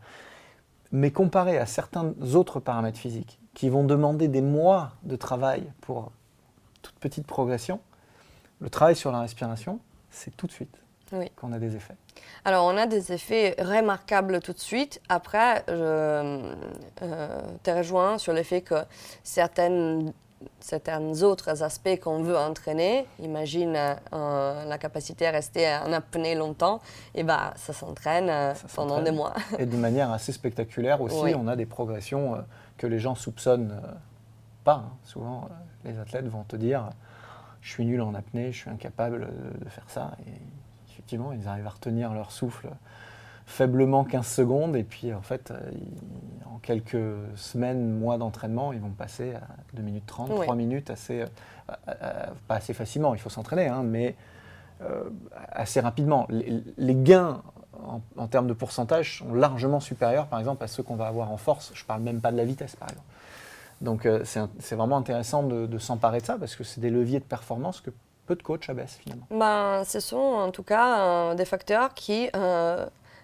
Mais 0.92 1.12
comparé 1.12 1.58
à 1.58 1.66
certains 1.66 2.14
autres 2.34 2.60
paramètres 2.60 3.00
physiques 3.00 3.40
qui 3.54 3.70
vont 3.70 3.84
demander 3.84 4.28
des 4.28 4.42
mois 4.42 4.94
de 5.04 5.16
travail 5.16 5.72
pour 5.82 6.12
toute 6.82 6.96
petite 6.96 7.28
progression, 7.28 7.80
le 8.60 8.70
travail 8.70 8.96
sur 8.96 9.12
la 9.12 9.22
respiration, 9.22 9.80
c'est 10.10 10.36
tout 10.36 10.48
de 10.48 10.52
suite 10.52 10.81
qu'on 11.36 11.52
a 11.52 11.60
des 11.60 11.76
effets. 11.76 11.96
Alors, 12.46 12.66
on 12.66 12.78
a 12.78 12.88
des 12.88 13.12
effets 13.12 13.56
remarquables 13.60 14.40
tout 14.42 14.54
de 14.54 14.60
suite. 14.60 15.02
Après, 15.10 15.64
je 15.68 15.74
euh, 15.74 17.42
te 17.64 17.72
rejoins 17.72 18.18
sur 18.18 18.34
le 18.34 18.44
fait 18.44 18.62
que 18.62 18.76
certaines, 19.24 20.12
certains 20.60 21.22
autres 21.22 21.64
aspects 21.64 22.00
qu'on 22.02 22.24
veut 22.24 22.38
entraîner, 22.38 23.06
imagine 23.20 23.76
euh, 23.76 24.66
la 24.66 24.78
capacité 24.78 25.28
à 25.28 25.32
rester 25.32 25.68
en 25.86 25.94
apnée 25.94 26.36
longtemps, 26.36 26.82
et 27.14 27.24
bah, 27.24 27.54
ça 27.58 27.74
s'entraîne 27.74 28.30
euh, 28.30 28.54
pendant 28.76 29.02
des 29.02 29.12
mois. 29.12 29.34
Et 29.60 29.66
de 29.66 29.78
manière 29.78 30.12
assez 30.12 30.32
spectaculaire 30.32 31.02
aussi, 31.02 31.36
on 31.36 31.48
a 31.48 31.56
des 31.56 31.66
progressions 31.66 32.44
que 32.78 32.88
les 32.88 33.00
gens 33.00 33.16
soupçonnent 33.16 33.80
pas. 34.64 34.84
Hein. 34.86 34.92
Souvent, 35.04 35.50
les 35.86 35.98
athlètes 36.00 36.28
vont 36.28 36.44
te 36.44 36.56
dire 36.56 36.90
je 37.62 37.70
suis 37.70 37.86
nul 37.86 38.02
en 38.02 38.16
apnée, 38.16 38.52
je 38.52 38.58
suis 38.58 38.70
incapable 38.70 39.28
de 39.60 39.70
faire 39.70 39.88
ça. 39.88 40.12
Et 40.26 40.32
effectivement, 41.12 41.34
ils 41.34 41.48
arrivent 41.48 41.68
à 41.68 41.72
retenir 41.72 42.14
leur 42.14 42.32
souffle 42.32 42.70
faiblement 43.46 44.06
15 44.06 44.26
secondes 44.26 44.76
et 44.78 44.84
puis 44.84 45.14
en 45.14 45.22
fait, 45.22 45.52
euh, 45.52 45.60
en 46.46 46.58
quelques 46.60 46.96
semaines, 47.36 48.00
mois 48.00 48.18
d'entraînement, 48.18 48.72
ils 48.72 48.80
vont 48.80 48.92
passer 48.92 49.34
à 49.34 49.42
2 49.74 49.82
minutes 49.82 50.06
30, 50.06 50.30
3 50.30 50.56
minutes, 50.56 50.90
assez, 50.90 51.24
euh, 51.24 51.26
euh, 51.90 52.28
pas 52.48 52.56
assez 52.56 52.74
facilement, 52.74 53.14
il 53.14 53.20
faut 53.20 53.30
s'entraîner, 53.30 53.68
hein, 53.68 53.84
mais 53.84 54.16
assez 55.52 55.80
rapidement. 55.80 56.28
Les, 56.30 56.96
gains 56.96 57.44
en, 58.18 58.28
termes 58.28 58.48
de 58.48 58.54
pourcentage 58.54 59.20
sont 59.20 59.32
largement 59.32 59.80
supérieurs 59.80 60.26
par 60.26 60.40
exemple 60.40 60.64
à 60.64 60.68
ceux 60.68 60.82
qu'on 60.82 60.96
va 60.96 61.06
avoir 61.06 61.30
en 61.30 61.38
force. 61.38 61.72
Je 61.76 61.84
ne 61.84 61.88
parle 61.88 62.02
même 62.02 62.20
pas 62.20 62.32
de 62.32 62.38
la 62.38 62.46
vitesse 62.46 62.76
par 62.76 62.90
exemple. 62.90 63.08
Donc 63.82 64.08
c'est 64.24 64.76
vraiment 64.76 64.98
intéressant 64.98 65.44
de, 65.44 65.68
de 65.68 65.78
s'emparer 65.78 66.20
de 66.22 66.26
ça 66.26 66.40
parce 66.40 66.56
que 66.56 66.64
c'est 66.64 66.82
des 66.82 66.90
leviers 66.90 67.20
de 67.20 67.26
performance 67.26 67.80
que 67.80 67.92
de 68.36 68.44
coach 68.44 68.70
abaisse 68.70 68.98
finalement 69.02 69.26
ben, 69.30 69.84
Ce 69.86 70.00
sont 70.00 70.18
en 70.18 70.52
tout 70.52 70.64
cas 70.64 71.36
des 71.36 71.46
facteurs 71.46 71.94
qui 71.94 72.30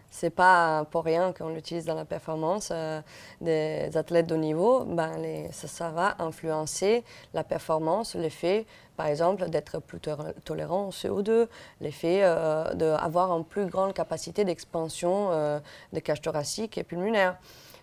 c'est 0.09 0.29
pas 0.29 0.85
pour 0.85 1.03
rien 1.03 1.33
qu'on 1.33 1.49
l'utilise 1.49 1.85
dans 1.85 1.95
la 1.95 2.05
performance 2.05 2.69
euh, 2.71 3.01
des 3.41 3.95
athlètes 3.95 4.27
de 4.27 4.35
haut 4.35 4.37
niveau. 4.37 4.83
Ben, 4.85 5.11
ça, 5.51 5.89
va 5.89 6.15
influencer 6.19 7.03
la 7.33 7.43
performance, 7.43 8.15
l'effet, 8.15 8.65
par 8.95 9.07
exemple, 9.07 9.49
d'être 9.49 9.79
plus 9.79 9.99
tolérant 10.43 10.87
au 10.87 10.91
CO2, 10.91 11.47
l'effet 11.81 12.21
euh, 12.23 12.73
d'avoir 12.73 13.37
une 13.37 13.45
plus 13.45 13.67
grande 13.67 13.93
capacité 13.93 14.45
d'expansion 14.45 15.29
euh, 15.31 15.59
des 15.93 16.01
cages 16.01 16.21
thoraciques 16.21 16.77
et 16.77 16.83
pulmonaires. 16.83 17.37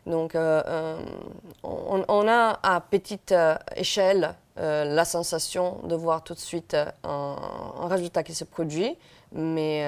Donc, 0.07 0.35
on, 0.35 2.29
a 2.29 2.59
à 2.63 2.81
petite 2.83 3.35
échelle 3.75 4.35
la 4.57 5.05
sensation 5.05 5.81
de 5.85 5.97
voir 5.97 6.23
tout 6.23 6.35
de 6.35 6.39
suite 6.39 6.77
un 7.03 7.89
résultat 7.89 8.23
qui 8.23 8.35
se 8.35 8.45
produit, 8.45 8.97
mais 9.33 9.85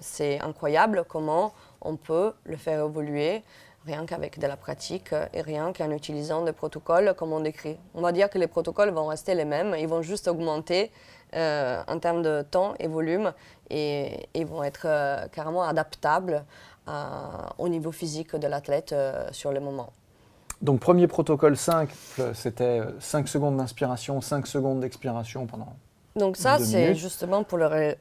c'est 0.00 0.40
incroyable 0.40 1.04
comment 1.08 1.52
on 1.80 1.96
peut 1.96 2.32
le 2.44 2.56
faire 2.56 2.84
évoluer 2.84 3.42
rien 3.88 4.06
qu'avec 4.06 4.38
de 4.38 4.46
la 4.46 4.56
pratique 4.56 5.14
et 5.32 5.40
rien 5.40 5.72
qu'en 5.72 5.90
utilisant 5.90 6.42
des 6.42 6.52
protocoles 6.52 7.14
comme 7.16 7.32
on 7.32 7.40
décrit. 7.40 7.78
On 7.94 8.02
va 8.02 8.12
dire 8.12 8.28
que 8.28 8.38
les 8.38 8.46
protocoles 8.46 8.90
vont 8.90 9.06
rester 9.06 9.34
les 9.34 9.44
mêmes, 9.44 9.74
ils 9.78 9.88
vont 9.88 10.02
juste 10.02 10.28
augmenter 10.28 10.90
euh, 11.34 11.82
en 11.86 11.98
termes 11.98 12.22
de 12.22 12.42
temps 12.42 12.74
et 12.78 12.88
volume 12.88 13.32
et 13.70 14.44
vont 14.44 14.62
être 14.62 14.86
euh, 14.86 15.26
carrément 15.28 15.62
adaptables 15.62 16.44
au 17.58 17.68
niveau 17.68 17.92
physique 17.92 18.34
de 18.34 18.46
l'athlète 18.46 18.92
euh, 18.92 19.28
sur 19.30 19.52
le 19.52 19.60
moment. 19.60 19.92
Donc 20.62 20.80
premier 20.80 21.06
protocole 21.06 21.56
5, 21.56 21.88
c'était 22.34 22.80
5 22.98 23.28
secondes 23.28 23.56
d'inspiration, 23.56 24.20
5 24.20 24.46
secondes 24.46 24.80
d'expiration 24.80 25.46
pendant 25.46 25.74
donc 26.16 26.36
ça, 26.36 26.58
c'est 26.58 26.96
justement 26.96 27.44
pour, 27.44 27.60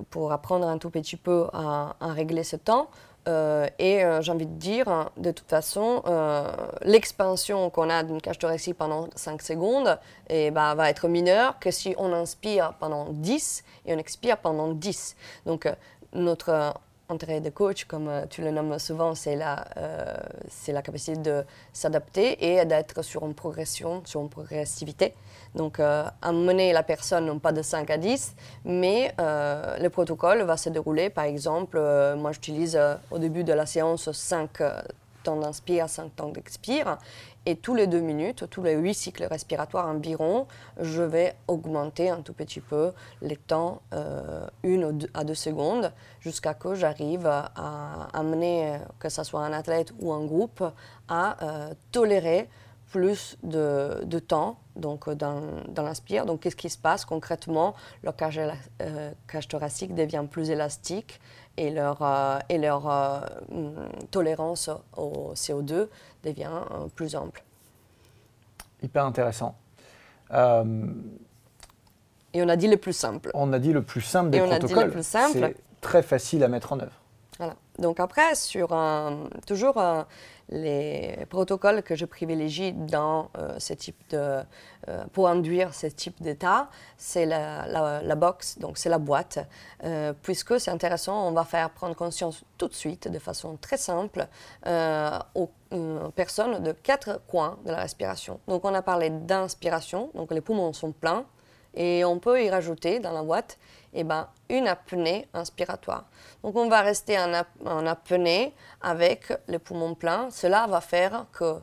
pour, 0.09 0.31
apprendre 0.31 0.67
un 0.67 0.79
tout 0.79 0.89
petit 0.89 1.17
peu 1.17 1.45
à 1.53 1.93
régler 2.01 2.43
ce 2.43 2.55
temps. 2.55 2.89
Euh, 3.27 3.67
et 3.77 4.05
euh, 4.05 4.21
j'ai 4.21 4.31
envie 4.31 4.45
de 4.45 4.57
dire, 4.57 5.09
de 5.17 5.31
toute 5.31 5.49
façon, 5.49 6.01
euh, 6.07 6.49
l'expansion 6.83 7.69
qu'on 7.69 7.89
a 7.89 8.03
d'une 8.03 8.21
cage 8.21 8.39
thoracique 8.39 8.77
pendant 8.77 9.09
5 9.15 9.41
secondes 9.41 9.99
et 10.29 10.47
eh 10.47 10.51
ben, 10.51 10.75
va 10.75 10.89
être 10.89 11.07
mineure 11.09 11.59
que 11.59 11.69
si 11.69 11.93
on 11.97 12.13
inspire 12.13 12.73
pendant 12.79 13.07
10 13.11 13.63
et 13.85 13.93
on 13.93 13.97
expire 13.97 14.37
pendant 14.37 14.71
10. 14.71 15.15
Donc, 15.45 15.67
notre 16.13 16.73
intérêt 17.09 17.39
de 17.41 17.49
coach, 17.49 17.85
comme 17.85 18.09
tu 18.29 18.41
le 18.41 18.51
nommes 18.51 18.79
souvent, 18.79 19.15
c'est 19.15 19.35
la, 19.35 19.65
c'est 20.49 20.73
la 20.73 20.81
capacité 20.81 21.17
de 21.17 21.43
s'adapter 21.71 22.53
et 22.53 22.65
d'être 22.65 23.01
sur 23.01 23.25
une 23.25 23.33
progression, 23.33 24.01
sur 24.05 24.21
une 24.21 24.29
progressivité. 24.29 25.13
Donc, 25.55 25.79
euh, 25.79 26.03
amener 26.21 26.73
la 26.73 26.83
personne 26.83 27.25
non 27.25 27.39
pas 27.39 27.51
de 27.51 27.61
5 27.61 27.89
à 27.89 27.97
10, 27.97 28.35
mais 28.65 29.13
euh, 29.19 29.77
le 29.77 29.89
protocole 29.89 30.43
va 30.43 30.57
se 30.57 30.69
dérouler, 30.69 31.09
par 31.09 31.25
exemple, 31.25 31.77
euh, 31.79 32.15
moi 32.15 32.31
j'utilise 32.31 32.79
au 33.11 33.17
début 33.17 33.43
de 33.43 33.53
la 33.53 33.65
séance 33.65 34.11
5 34.11 34.49
temps 35.23 35.37
d'inspire, 35.37 35.89
5 35.89 36.15
temps 36.15 36.29
d'expire, 36.29 36.97
et 37.47 37.55
tous 37.55 37.73
les 37.73 37.87
2 37.87 38.01
minutes, 38.01 38.49
tous 38.49 38.61
les 38.61 38.75
8 38.75 38.93
cycles 38.93 39.23
respiratoires 39.23 39.87
environ, 39.87 40.47
je 40.79 41.01
vais 41.01 41.33
augmenter 41.47 42.09
un 42.09 42.21
tout 42.21 42.33
petit 42.33 42.59
peu 42.59 42.91
les 43.21 43.37
temps, 43.37 43.81
1 43.93 44.89
à 45.13 45.23
2 45.23 45.33
secondes, 45.33 45.93
jusqu'à 46.19 46.53
que 46.53 46.75
j'arrive 46.75 47.25
à 47.25 48.09
amener, 48.13 48.77
que 48.99 49.07
ce 49.07 49.23
soit 49.23 49.45
un 49.45 49.53
athlète 49.53 49.93
ou 50.01 50.11
un 50.11 50.25
groupe, 50.25 50.61
à 51.07 51.37
tolérer 51.93 52.49
plus 52.89 53.37
de, 53.43 54.19
temps 54.19 54.59
donc, 54.75 55.07
euh, 55.07 55.15
dans, 55.15 55.41
dans 55.67 55.83
l'inspire. 55.83 56.25
Donc, 56.25 56.41
qu'est-ce 56.41 56.55
qui 56.55 56.69
se 56.69 56.77
passe 56.77 57.05
concrètement? 57.05 57.75
Leur 58.03 58.15
cage, 58.15 58.39
euh, 58.81 59.11
cage 59.27 59.47
thoracique 59.47 59.93
devient 59.93 60.25
plus 60.29 60.49
élastique 60.49 61.19
et 61.57 61.69
leur, 61.69 62.01
euh, 62.01 62.39
et 62.49 62.57
leur 62.57 62.85
mm, 63.49 64.07
tolérance 64.11 64.69
au 64.95 65.33
CO2 65.33 65.87
devient 66.23 66.61
plus 66.95 67.15
ample. 67.15 67.43
Hyper 68.81 69.05
intéressant. 69.05 69.55
Et 72.33 72.41
on 72.41 72.49
a 72.49 72.55
dit 72.55 72.67
le 72.67 72.77
plus 72.77 72.93
simple. 72.93 73.31
On 73.33 73.51
a 73.53 73.59
dit 73.59 73.73
le 73.73 73.81
plus 73.81 74.01
simple 74.01 74.29
des 74.29 74.37
et 74.37 74.41
protocoles. 74.41 75.03
C'est 75.03 75.55
très 75.81 76.03
facile 76.03 76.43
à 76.43 76.47
mettre 76.47 76.73
en 76.73 76.79
œuvre. 76.79 77.01
Donc 77.77 77.99
après, 77.99 78.35
sur 78.35 78.75
toujours 79.45 79.79
les 80.49 81.25
protocoles 81.29 81.83
que 81.83 81.95
je 81.95 82.05
privilégie 82.05 82.71
dans 82.71 83.29
euh, 83.37 83.59
ce 83.59 83.73
type 83.73 84.01
de, 84.09 84.41
euh, 84.87 85.03
pour 85.11 85.27
induire 85.27 85.73
ce 85.73 85.87
type 85.87 86.21
d'état, 86.21 86.69
c'est 86.97 87.25
la, 87.25 88.15
box, 88.15 88.57
donc 88.59 88.77
c'est 88.77 88.89
la 88.89 88.97
boîte, 88.97 89.39
euh, 89.83 90.13
puisque 90.23 90.59
c'est 90.59 90.71
intéressant, 90.71 91.27
on 91.27 91.31
va 91.31 91.43
faire 91.43 91.69
prendre 91.71 91.95
conscience 91.95 92.43
tout 92.57 92.67
de 92.67 92.73
suite, 92.73 93.09
de 93.09 93.19
façon 93.19 93.57
très 93.57 93.77
simple, 93.77 94.27
aux 95.35 95.49
personnes 96.15 96.63
de 96.63 96.71
quatre 96.71 97.21
coins 97.27 97.57
de 97.65 97.71
la 97.71 97.81
respiration. 97.81 98.39
Donc 98.47 98.63
on 98.63 98.73
a 98.73 98.81
parlé 98.81 99.09
d'inspiration, 99.09 100.11
donc 100.15 100.31
les 100.31 100.41
poumons 100.41 100.71
sont 100.71 100.93
pleins, 100.93 101.25
et 101.73 102.05
on 102.05 102.19
peut 102.19 102.43
y 102.43 102.49
rajouter 102.49 102.99
dans 102.99 103.11
la 103.11 103.21
boîte 103.21 103.59
eh 103.93 104.03
ben, 104.03 104.27
une 104.49 104.67
apnée 104.67 105.27
inspiratoire. 105.33 106.05
Donc 106.43 106.55
on 106.55 106.69
va 106.69 106.81
rester 106.81 107.17
en, 107.19 107.85
apnée 107.85 108.53
avec 108.81 109.33
les 109.47 109.59
poumons 109.59 109.95
pleins. 109.95 110.29
Cela 110.31 110.67
va 110.67 110.81
faire 110.81 111.25
que 111.31 111.55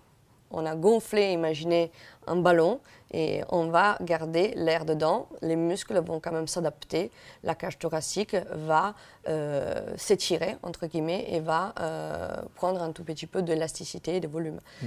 on 0.51 0.66
a 0.66 0.77
gonflé, 0.77 1.33
imaginez, 1.33 1.91
un 2.29 2.37
ballon 2.37 2.81
et 3.12 3.43
on 3.49 3.68
va 3.68 3.99
garder 4.01 4.53
l'air 4.55 4.85
dedans. 4.85 5.29
Les 5.43 5.57
muscles 5.57 5.99
vont 5.99 6.20
quand 6.20 6.31
même 6.31 6.47
s'adapter. 6.47 7.11
La 7.43 7.57
cage 7.57 7.79
thoracique 7.79 8.37
va 8.53 8.95
euh, 9.29 9.95
s'étirer, 9.97 10.57
entre 10.62 10.87
guillemets, 10.87 11.27
et 11.29 11.41
va 11.41 11.75
euh, 11.81 12.43
prendre 12.55 12.83
un 12.83 12.93
tout 12.93 13.03
petit 13.03 13.27
peu 13.27 13.43
d'élasticité 13.43 14.16
et 14.16 14.20
de 14.20 14.29
volume. 14.29 14.61
Mmh. 14.81 14.87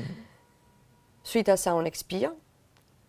Suite 1.23 1.49
à 1.49 1.57
ça, 1.57 1.75
on 1.75 1.83
expire 1.83 2.31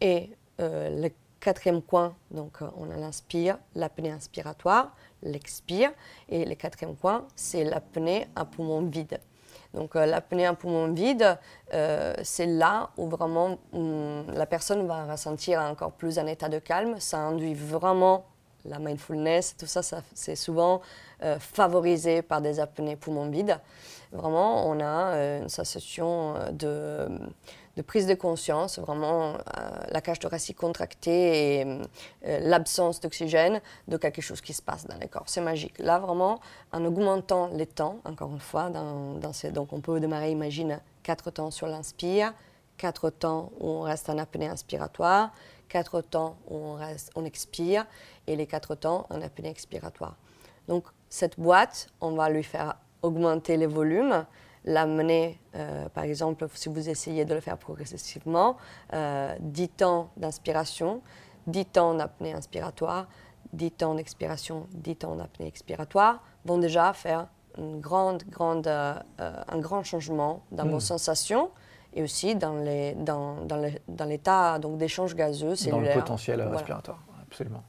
et 0.00 0.30
euh, 0.60 1.02
le 1.02 1.10
Quatrième 1.40 1.82
coin, 1.82 2.16
donc 2.32 2.62
euh, 2.62 2.66
on 2.76 2.90
a 2.90 2.96
l'inspire, 2.96 3.58
l'apnée 3.76 4.10
inspiratoire, 4.10 4.90
l'expire. 5.22 5.92
Et 6.28 6.44
le 6.44 6.56
quatrième 6.56 6.96
coin, 6.96 7.26
c'est 7.36 7.62
l'apnée 7.62 8.26
à 8.34 8.44
poumon 8.44 8.82
vide. 8.82 9.20
Donc 9.72 9.94
euh, 9.94 10.04
l'apnée 10.04 10.46
à 10.46 10.54
poumon 10.54 10.92
vide, 10.92 11.38
euh, 11.74 12.14
c'est 12.24 12.46
là 12.46 12.90
où 12.96 13.08
vraiment 13.08 13.56
la 13.72 14.46
personne 14.46 14.84
va 14.88 15.04
ressentir 15.04 15.60
encore 15.60 15.92
plus 15.92 16.18
un 16.18 16.26
état 16.26 16.48
de 16.48 16.58
calme. 16.58 16.98
Ça 16.98 17.18
induit 17.18 17.54
vraiment 17.54 18.26
la 18.64 18.80
mindfulness, 18.80 19.56
tout 19.56 19.66
ça, 19.66 19.80
c'est 20.14 20.34
souvent 20.34 20.82
favorisé 21.38 22.22
par 22.22 22.42
des 22.42 22.58
apnées 22.58 22.96
poumon 22.96 23.30
vide. 23.30 23.58
Vraiment, 24.12 24.68
on 24.68 24.80
a 24.80 25.38
une 25.38 25.48
sensation 25.48 26.34
de 26.52 27.08
de 27.78 27.82
prise 27.82 28.08
de 28.08 28.14
conscience, 28.14 28.80
vraiment 28.80 29.34
euh, 29.34 29.38
la 29.88 30.00
cage 30.00 30.18
thoracique 30.18 30.56
contractée 30.56 31.60
et 31.60 31.64
euh, 31.64 32.40
l'absence 32.40 32.98
d'oxygène 32.98 33.60
de 33.86 33.96
quelque 33.96 34.20
chose 34.20 34.40
qui 34.40 34.52
se 34.52 34.60
passe 34.60 34.84
dans 34.84 34.98
le 34.98 35.06
corps. 35.06 35.22
C'est 35.26 35.40
magique. 35.40 35.78
Là, 35.78 36.00
vraiment, 36.00 36.40
en 36.72 36.84
augmentant 36.84 37.46
les 37.54 37.66
temps, 37.66 38.00
encore 38.04 38.32
une 38.32 38.40
fois, 38.40 38.68
dans, 38.68 39.20
donc 39.52 39.72
on 39.72 39.80
peut 39.80 40.00
démarrer, 40.00 40.32
imagine, 40.32 40.80
quatre 41.04 41.30
temps 41.30 41.52
sur 41.52 41.68
l'inspire, 41.68 42.34
quatre 42.76 43.10
temps 43.10 43.52
où 43.60 43.68
on 43.68 43.82
reste 43.82 44.10
en 44.10 44.18
apnée 44.18 44.48
inspiratoire, 44.48 45.30
quatre 45.68 46.00
temps 46.00 46.36
où 46.50 46.56
on, 46.56 46.78
on 47.14 47.24
expire 47.24 47.86
et 48.26 48.34
les 48.34 48.48
quatre 48.48 48.74
temps 48.74 49.06
en 49.08 49.22
apnée 49.22 49.50
expiratoire. 49.50 50.16
Donc, 50.66 50.84
cette 51.08 51.38
boîte, 51.38 51.86
on 52.00 52.10
va 52.10 52.28
lui 52.28 52.42
faire 52.42 52.74
augmenter 53.02 53.56
les 53.56 53.66
volumes 53.66 54.26
l'amener, 54.68 55.40
euh, 55.56 55.88
par 55.88 56.04
exemple, 56.04 56.46
si 56.54 56.68
vous 56.68 56.88
essayez 56.88 57.24
de 57.24 57.34
le 57.34 57.40
faire 57.40 57.56
progressivement, 57.56 58.56
euh, 58.92 59.34
10 59.40 59.68
temps 59.70 60.10
d'inspiration, 60.16 61.00
10 61.46 61.64
temps 61.66 61.94
d'apnée 61.94 62.34
inspiratoire, 62.34 63.08
10 63.54 63.70
temps 63.72 63.94
d'expiration, 63.94 64.66
10 64.72 64.96
temps 64.96 65.16
d'apnée 65.16 65.46
expiratoire, 65.46 66.22
vont 66.44 66.58
déjà 66.58 66.92
faire 66.92 67.28
une 67.56 67.80
grande, 67.80 68.22
grande, 68.24 68.66
euh, 68.66 68.94
un 69.18 69.58
grand 69.58 69.82
changement 69.82 70.42
dans 70.52 70.66
vos 70.66 70.76
hmm. 70.76 70.80
sensations 70.80 71.50
et 71.94 72.02
aussi 72.02 72.34
dans, 72.34 72.56
les, 72.56 72.92
dans, 72.94 73.36
dans 73.46 74.04
l'état 74.04 74.58
donc, 74.58 74.76
d'échange 74.76 75.14
gazeux 75.16 75.56
cellulaire. 75.56 75.80
Dans 75.80 75.94
le 75.94 76.00
potentiel 76.00 76.42
respiratoire, 76.42 77.02
absolument. 77.22 77.62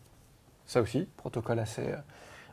Ça 0.66 0.82
aussi, 0.82 1.08
protocole 1.16 1.60
assez, 1.60 1.88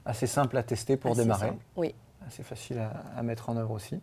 assez 0.05 0.29
simple 0.29 0.57
à 0.57 0.63
tester 0.63 0.97
pour 0.97 1.17
démarrer. 1.17 1.53
Oui. 1.75 1.95
Assez 2.27 2.45
facile 2.45 2.81
à 3.17 3.23
mettre 3.23 3.51
en 3.51 3.57
œuvre 3.57 3.73
aussi. 3.73 4.01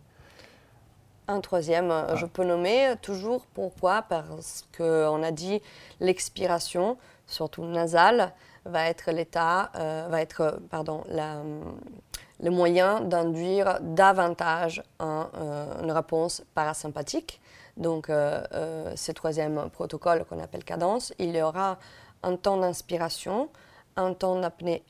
Un 1.26 1.40
troisième, 1.40 1.90
euh, 1.90 2.06
ah. 2.08 2.16
je 2.16 2.26
peux 2.26 2.44
nommer 2.44 2.94
toujours 3.00 3.46
pourquoi? 3.54 4.02
Parce 4.02 4.64
qu'on 4.76 5.22
a 5.22 5.30
dit 5.30 5.62
l'expiration, 6.00 6.98
surtout 7.26 7.64
nasale, 7.64 8.32
va 8.66 8.88
être 8.88 9.10
l'état, 9.10 9.70
euh, 9.76 10.06
va 10.10 10.20
être, 10.20 10.58
pardon, 10.70 11.02
le 11.08 12.50
moyen 12.50 13.00
d'induire 13.00 13.78
davantage 13.80 14.82
euh, 15.00 15.82
une 15.82 15.92
réponse 15.92 16.42
parasympathique. 16.54 17.40
Donc, 17.76 18.06
ce 18.06 19.12
troisième 19.12 19.68
protocole 19.70 20.24
qu'on 20.26 20.38
appelle 20.38 20.62
cadence, 20.62 21.12
il 21.18 21.34
y 21.34 21.42
aura 21.42 21.78
un 22.22 22.36
temps 22.36 22.56
d'inspiration 22.56 23.48
un 23.96 24.14
temps 24.14 24.40
d'apnée 24.40 24.82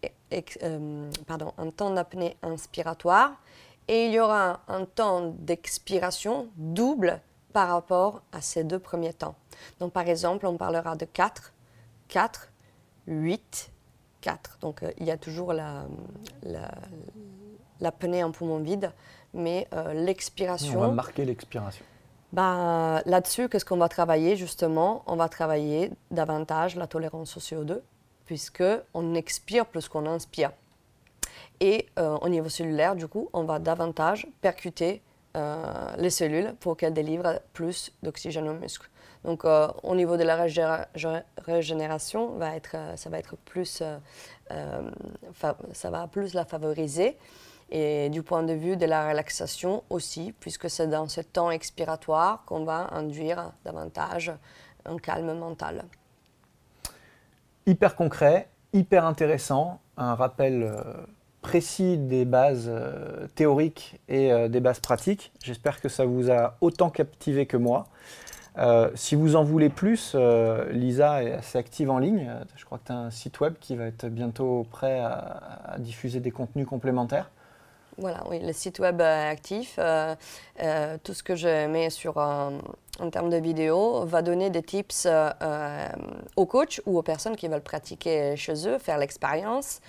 euh, 0.62 1.10
un 1.58 1.70
temps 1.70 1.90
d'apnée 1.90 2.36
inspiratoire 2.42 3.32
et 3.88 4.06
il 4.06 4.12
y 4.12 4.20
aura 4.20 4.60
un 4.68 4.84
temps 4.84 5.34
d'expiration 5.38 6.48
double 6.56 7.20
par 7.52 7.68
rapport 7.68 8.22
à 8.32 8.40
ces 8.40 8.64
deux 8.64 8.78
premiers 8.78 9.12
temps. 9.12 9.36
Donc 9.80 9.92
par 9.92 10.08
exemple, 10.08 10.46
on 10.46 10.56
parlera 10.56 10.96
de 10.96 11.04
4, 11.04 11.52
4, 12.08 12.50
8, 13.06 13.70
4. 14.20 14.58
Donc 14.60 14.82
euh, 14.82 14.90
il 14.98 15.06
y 15.06 15.10
a 15.10 15.16
toujours 15.16 15.52
la, 15.52 15.84
l'apnée 17.80 18.24
en 18.24 18.32
poumon 18.32 18.58
vide, 18.58 18.92
mais 19.32 19.68
euh, 19.72 19.92
l'expiration... 19.92 20.78
On 20.78 20.80
va 20.80 20.88
marquer 20.88 21.24
l'expiration. 21.24 21.84
Bah, 22.32 23.02
là-dessus, 23.06 23.48
qu'est-ce 23.48 23.64
qu'on 23.64 23.76
va 23.76 23.88
travailler 23.88 24.36
justement? 24.36 25.04
On 25.06 25.14
va 25.14 25.28
travailler 25.28 25.92
davantage 26.10 26.74
la 26.74 26.88
tolérance 26.88 27.36
au 27.36 27.40
CO2, 27.40 27.80
puisque 28.26 28.64
on 28.92 29.14
expire 29.14 29.66
plus 29.66 29.88
qu'on 29.88 30.06
inspire. 30.06 30.50
Et 31.60 31.86
euh, 31.98 32.16
au 32.18 32.28
niveau 32.28 32.48
cellulaire, 32.48 32.96
du 32.96 33.06
coup, 33.08 33.28
on 33.32 33.44
va 33.44 33.58
davantage 33.58 34.26
percuter 34.40 35.02
euh, 35.36 35.64
les 35.98 36.10
cellules 36.10 36.54
pour 36.60 36.76
qu'elles 36.76 36.94
délivrent 36.94 37.40
plus 37.52 37.92
d'oxygène 38.02 38.48
aux 38.48 38.54
muscles. 38.54 38.88
Donc, 39.24 39.44
euh, 39.44 39.68
au 39.82 39.94
niveau 39.94 40.16
de 40.16 40.24
la 40.24 40.36
régénération, 41.46 42.32
va 42.36 42.56
être, 42.56 42.76
ça 42.96 43.08
va 43.08 43.18
être 43.18 43.36
plus, 43.36 43.82
ça 44.50 45.90
va 45.90 46.06
plus 46.08 46.34
la 46.34 46.44
favoriser. 46.44 47.16
Et 47.70 48.10
du 48.10 48.22
point 48.22 48.42
de 48.42 48.52
vue 48.52 48.76
de 48.76 48.84
la 48.84 49.08
relaxation 49.08 49.82
aussi, 49.88 50.34
puisque 50.38 50.68
c'est 50.68 50.86
dans 50.86 51.08
ce 51.08 51.22
temps 51.22 51.50
expiratoire 51.50 52.44
qu'on 52.44 52.64
va 52.64 52.88
induire 52.92 53.52
davantage 53.64 54.32
un 54.84 54.98
calme 54.98 55.32
mental. 55.38 55.84
Hyper 57.64 57.96
concret, 57.96 58.48
hyper 58.74 59.06
intéressant, 59.06 59.80
un 59.96 60.14
rappel 60.14 60.70
précis 61.44 61.98
des 61.98 62.24
bases 62.24 62.68
euh, 62.68 63.28
théoriques 63.34 64.00
et 64.08 64.32
euh, 64.32 64.48
des 64.48 64.60
bases 64.60 64.80
pratiques. 64.80 65.30
J'espère 65.42 65.80
que 65.80 65.90
ça 65.90 66.06
vous 66.06 66.30
a 66.30 66.56
autant 66.62 66.88
captivé 66.88 67.44
que 67.44 67.58
moi. 67.58 67.86
Euh, 68.56 68.90
si 68.94 69.14
vous 69.14 69.36
en 69.36 69.44
voulez 69.44 69.68
plus, 69.68 70.16
Lisa 70.70 71.22
est 71.22 71.32
assez 71.32 71.58
active 71.58 71.90
en 71.90 71.98
ligne. 71.98 72.32
Je 72.56 72.64
crois 72.64 72.78
que 72.78 72.86
tu 72.86 72.92
as 72.92 72.96
un 72.96 73.10
site 73.10 73.40
web 73.40 73.54
qui 73.60 73.76
va 73.76 73.84
être 73.84 74.06
bientôt 74.06 74.66
prêt 74.70 75.00
à, 75.00 75.76
diffuser 75.78 76.20
des 76.20 76.30
contenus 76.30 76.66
complémentaires. 76.66 77.30
Voilà, 77.98 78.24
oui, 78.28 78.40
le 78.40 78.52
site 78.52 78.78
web 78.80 79.00
est 79.00 79.28
actif. 79.28 79.76
tout 79.76 81.14
ce 81.14 81.22
que 81.22 81.36
je 81.36 81.66
mets 81.66 81.90
sur, 81.90 82.16
en 82.16 83.10
termes 83.10 83.30
de 83.30 83.36
vidéos 83.36 84.04
va 84.04 84.22
donner 84.22 84.50
des 84.50 84.62
tips 84.62 85.08
aux 86.36 86.46
coachs 86.46 86.80
ou 86.86 86.96
aux 86.98 87.02
personnes 87.02 87.36
qui 87.36 87.48
veulent 87.48 87.60
pratiquer 87.60 88.36
chez 88.36 88.68
eux, 88.68 88.78
faire 88.78 88.98
l'expérience. 88.98 89.80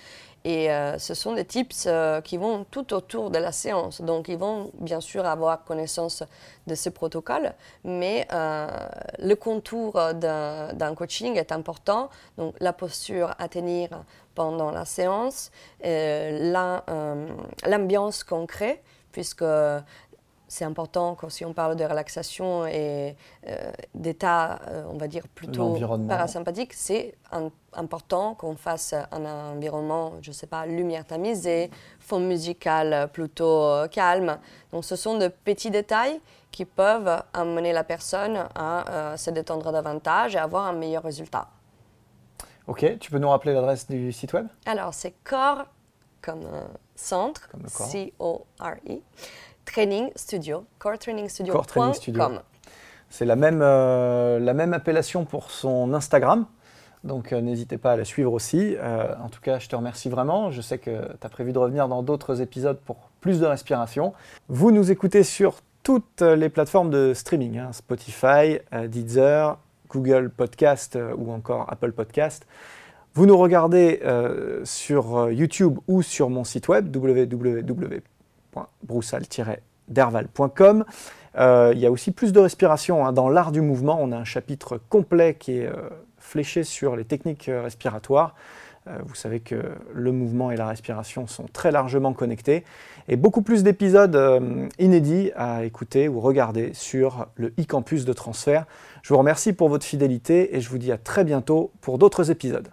Et 0.48 0.70
euh, 0.70 0.96
ce 1.00 1.12
sont 1.14 1.32
des 1.32 1.44
tips 1.44 1.86
euh, 1.88 2.20
qui 2.20 2.36
vont 2.36 2.64
tout 2.70 2.94
autour 2.94 3.30
de 3.30 3.38
la 3.38 3.50
séance. 3.50 4.00
Donc, 4.00 4.28
ils 4.28 4.38
vont 4.38 4.70
bien 4.78 5.00
sûr 5.00 5.26
avoir 5.26 5.64
connaissance 5.64 6.22
de 6.68 6.76
ce 6.76 6.88
protocole, 6.88 7.52
mais 7.82 8.28
euh, 8.32 8.68
le 9.18 9.34
contour 9.34 9.94
d'un 10.14 10.94
coaching 10.94 11.34
est 11.34 11.50
important. 11.50 12.10
Donc, 12.38 12.54
la 12.60 12.72
posture 12.72 13.34
à 13.40 13.48
tenir 13.48 13.88
pendant 14.36 14.70
la 14.70 14.84
séance, 14.84 15.50
l'ambiance 17.66 18.22
qu'on 18.22 18.46
crée, 18.46 18.80
puisque 19.10 19.42
c'est 20.48 20.64
important 20.64 21.14
quand 21.14 21.28
si 21.28 21.44
on 21.44 21.52
parle 21.52 21.76
de 21.76 21.84
relaxation 21.84 22.66
et 22.66 23.16
euh, 23.48 23.72
d'état, 23.94 24.60
euh, 24.68 24.84
on 24.88 24.96
va 24.96 25.08
dire 25.08 25.26
plutôt 25.28 25.76
parasympathique, 26.08 26.72
c'est 26.72 27.14
important 27.72 28.34
qu'on 28.34 28.56
fasse 28.56 28.94
un 29.10 29.24
environnement, 29.24 30.12
je 30.22 30.30
ne 30.30 30.34
sais 30.34 30.46
pas, 30.46 30.66
lumière 30.66 31.04
tamisée, 31.04 31.70
fond 31.98 32.20
musical 32.20 33.08
plutôt 33.12 33.64
euh, 33.64 33.88
calme. 33.88 34.38
Donc 34.72 34.84
ce 34.84 34.94
sont 34.94 35.18
de 35.18 35.28
petits 35.28 35.70
détails 35.70 36.20
qui 36.52 36.64
peuvent 36.64 37.22
amener 37.34 37.72
la 37.72 37.84
personne 37.84 38.44
à 38.54 39.14
se 39.16 39.30
détendre 39.30 39.72
davantage 39.72 40.36
et 40.36 40.38
avoir 40.38 40.66
un 40.66 40.72
meilleur 40.72 41.02
résultat. 41.02 41.48
Ok, 42.66 42.98
tu 42.98 43.10
peux 43.10 43.18
nous 43.18 43.28
rappeler 43.28 43.52
l'adresse 43.52 43.86
du 43.86 44.10
site 44.10 44.32
web? 44.32 44.46
Alors 44.64 44.94
c'est 44.94 45.14
corps 45.22 45.66
comme 46.22 46.48
centre, 46.94 47.50
C-O-R-E 47.66 49.00
Training 49.66 50.10
Studio, 50.16 50.64
Core 50.78 50.98
Training 50.98 51.28
Studio. 51.28 51.52
C'est 53.10 53.24
la 53.24 53.36
même, 53.36 53.60
euh, 53.62 54.38
la 54.38 54.54
même 54.54 54.72
appellation 54.72 55.24
pour 55.24 55.50
son 55.50 55.92
Instagram. 55.92 56.46
Donc 57.04 57.32
euh, 57.32 57.40
n'hésitez 57.40 57.76
pas 57.76 57.92
à 57.92 57.96
la 57.96 58.04
suivre 58.04 58.32
aussi. 58.32 58.76
Euh, 58.78 59.14
en 59.22 59.28
tout 59.28 59.40
cas, 59.40 59.58
je 59.58 59.68
te 59.68 59.76
remercie 59.76 60.08
vraiment. 60.08 60.50
Je 60.50 60.60
sais 60.60 60.78
que 60.78 60.90
tu 60.90 61.26
as 61.26 61.28
prévu 61.28 61.52
de 61.52 61.58
revenir 61.58 61.88
dans 61.88 62.02
d'autres 62.02 62.40
épisodes 62.40 62.78
pour 62.78 62.96
plus 63.20 63.38
de 63.38 63.46
respiration. 63.46 64.12
Vous 64.48 64.70
nous 64.70 64.90
écoutez 64.90 65.22
sur 65.22 65.56
toutes 65.82 66.22
les 66.22 66.48
plateformes 66.48 66.90
de 66.90 67.14
streaming, 67.14 67.58
hein, 67.58 67.72
Spotify, 67.72 68.58
Deezer, 68.88 69.58
Google 69.88 70.30
Podcast 70.30 70.98
ou 71.16 71.30
encore 71.32 71.70
Apple 71.70 71.92
Podcast. 71.92 72.44
Vous 73.14 73.26
nous 73.26 73.36
regardez 73.36 74.00
sur 74.64 75.30
YouTube 75.30 75.78
ou 75.86 76.02
sur 76.02 76.28
mon 76.28 76.42
site 76.42 76.66
web 76.68 76.94
www 76.94 78.15
broussal-derval.com. 78.84 80.84
Euh, 81.38 81.72
il 81.74 81.80
y 81.80 81.86
a 81.86 81.90
aussi 81.90 82.12
plus 82.12 82.32
de 82.32 82.40
respiration 82.40 83.06
hein. 83.06 83.12
dans 83.12 83.28
l'art 83.28 83.52
du 83.52 83.60
mouvement. 83.60 83.98
On 84.00 84.12
a 84.12 84.16
un 84.16 84.24
chapitre 84.24 84.80
complet 84.88 85.34
qui 85.34 85.58
est 85.58 85.66
euh, 85.66 85.90
fléché 86.18 86.64
sur 86.64 86.96
les 86.96 87.04
techniques 87.04 87.48
euh, 87.48 87.62
respiratoires. 87.62 88.34
vous 89.04 89.16
savez 89.16 89.40
que 89.40 89.56
le 89.92 90.12
mouvement 90.12 90.52
et 90.52 90.56
la 90.56 90.68
respiration 90.68 91.26
sont 91.26 91.46
très 91.52 91.72
largement 91.72 92.12
connectés. 92.12 92.64
Et 93.08 93.16
beaucoup 93.16 93.42
plus 93.42 93.64
d'épisodes 93.64 94.16
inédits 94.78 95.32
à 95.34 95.64
écouter 95.64 96.08
ou 96.08 96.20
regarder 96.20 96.72
sur 96.72 97.26
le 97.34 97.48
e-campus 97.58 98.04
de 98.04 98.12
transfert. 98.12 98.64
Je 99.02 99.12
vous 99.12 99.18
remercie 99.18 99.52
pour 99.52 99.68
votre 99.68 99.84
fidélité 99.84 100.56
et 100.56 100.60
je 100.60 100.70
vous 100.70 100.78
dis 100.78 100.92
à 100.92 100.98
très 100.98 101.24
bientôt 101.24 101.72
pour 101.80 101.98
d'autres 101.98 102.30
épisodes. 102.30 102.68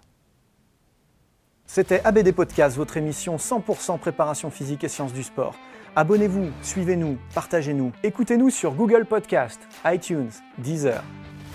C'était 1.66 2.00
ABD 2.04 2.32
Podcast, 2.32 2.76
votre 2.76 2.96
émission 2.96 3.36
100% 3.36 3.98
préparation 3.98 4.50
physique 4.50 4.84
et 4.84 4.88
sciences 4.88 5.12
du 5.12 5.22
sport. 5.22 5.54
Abonnez-vous, 5.96 6.50
suivez-nous, 6.62 7.18
partagez-nous. 7.34 7.92
Écoutez-nous 8.02 8.50
sur 8.50 8.72
Google 8.74 9.04
Podcast, 9.06 9.60
iTunes, 9.84 10.30
Deezer, 10.58 11.02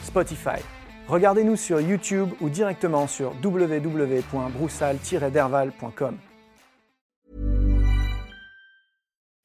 Spotify. 0.04 0.62
Regardez-nous 1.08 1.56
sur 1.56 1.80
YouTube 1.82 2.30
ou 2.42 2.50
directement 2.50 3.08
sur 3.08 3.34
www.broussal-derval.com. 3.44 6.18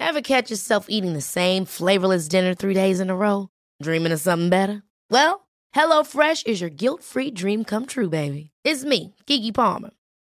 Ever 0.00 0.22
catch 0.22 0.50
yourself 0.50 0.86
eating 0.88 1.14
the 1.14 1.20
same 1.22 1.64
flavorless 1.64 2.28
dinner 2.28 2.54
three 2.54 2.74
days 2.74 3.00
in 3.00 3.10
a 3.10 3.16
row? 3.16 3.48
Dreaming 3.82 4.12
of 4.12 4.20
something 4.20 4.50
better? 4.50 4.82
Well, 5.10 5.46
HelloFresh 5.74 6.46
is 6.46 6.60
your 6.60 6.70
guilt-free 6.70 7.32
dream 7.32 7.64
come 7.64 7.86
true, 7.86 8.08
baby. 8.08 8.50
It's 8.64 8.84
me, 8.84 9.14
Kiki 9.26 9.50
Palmer. 9.50 9.90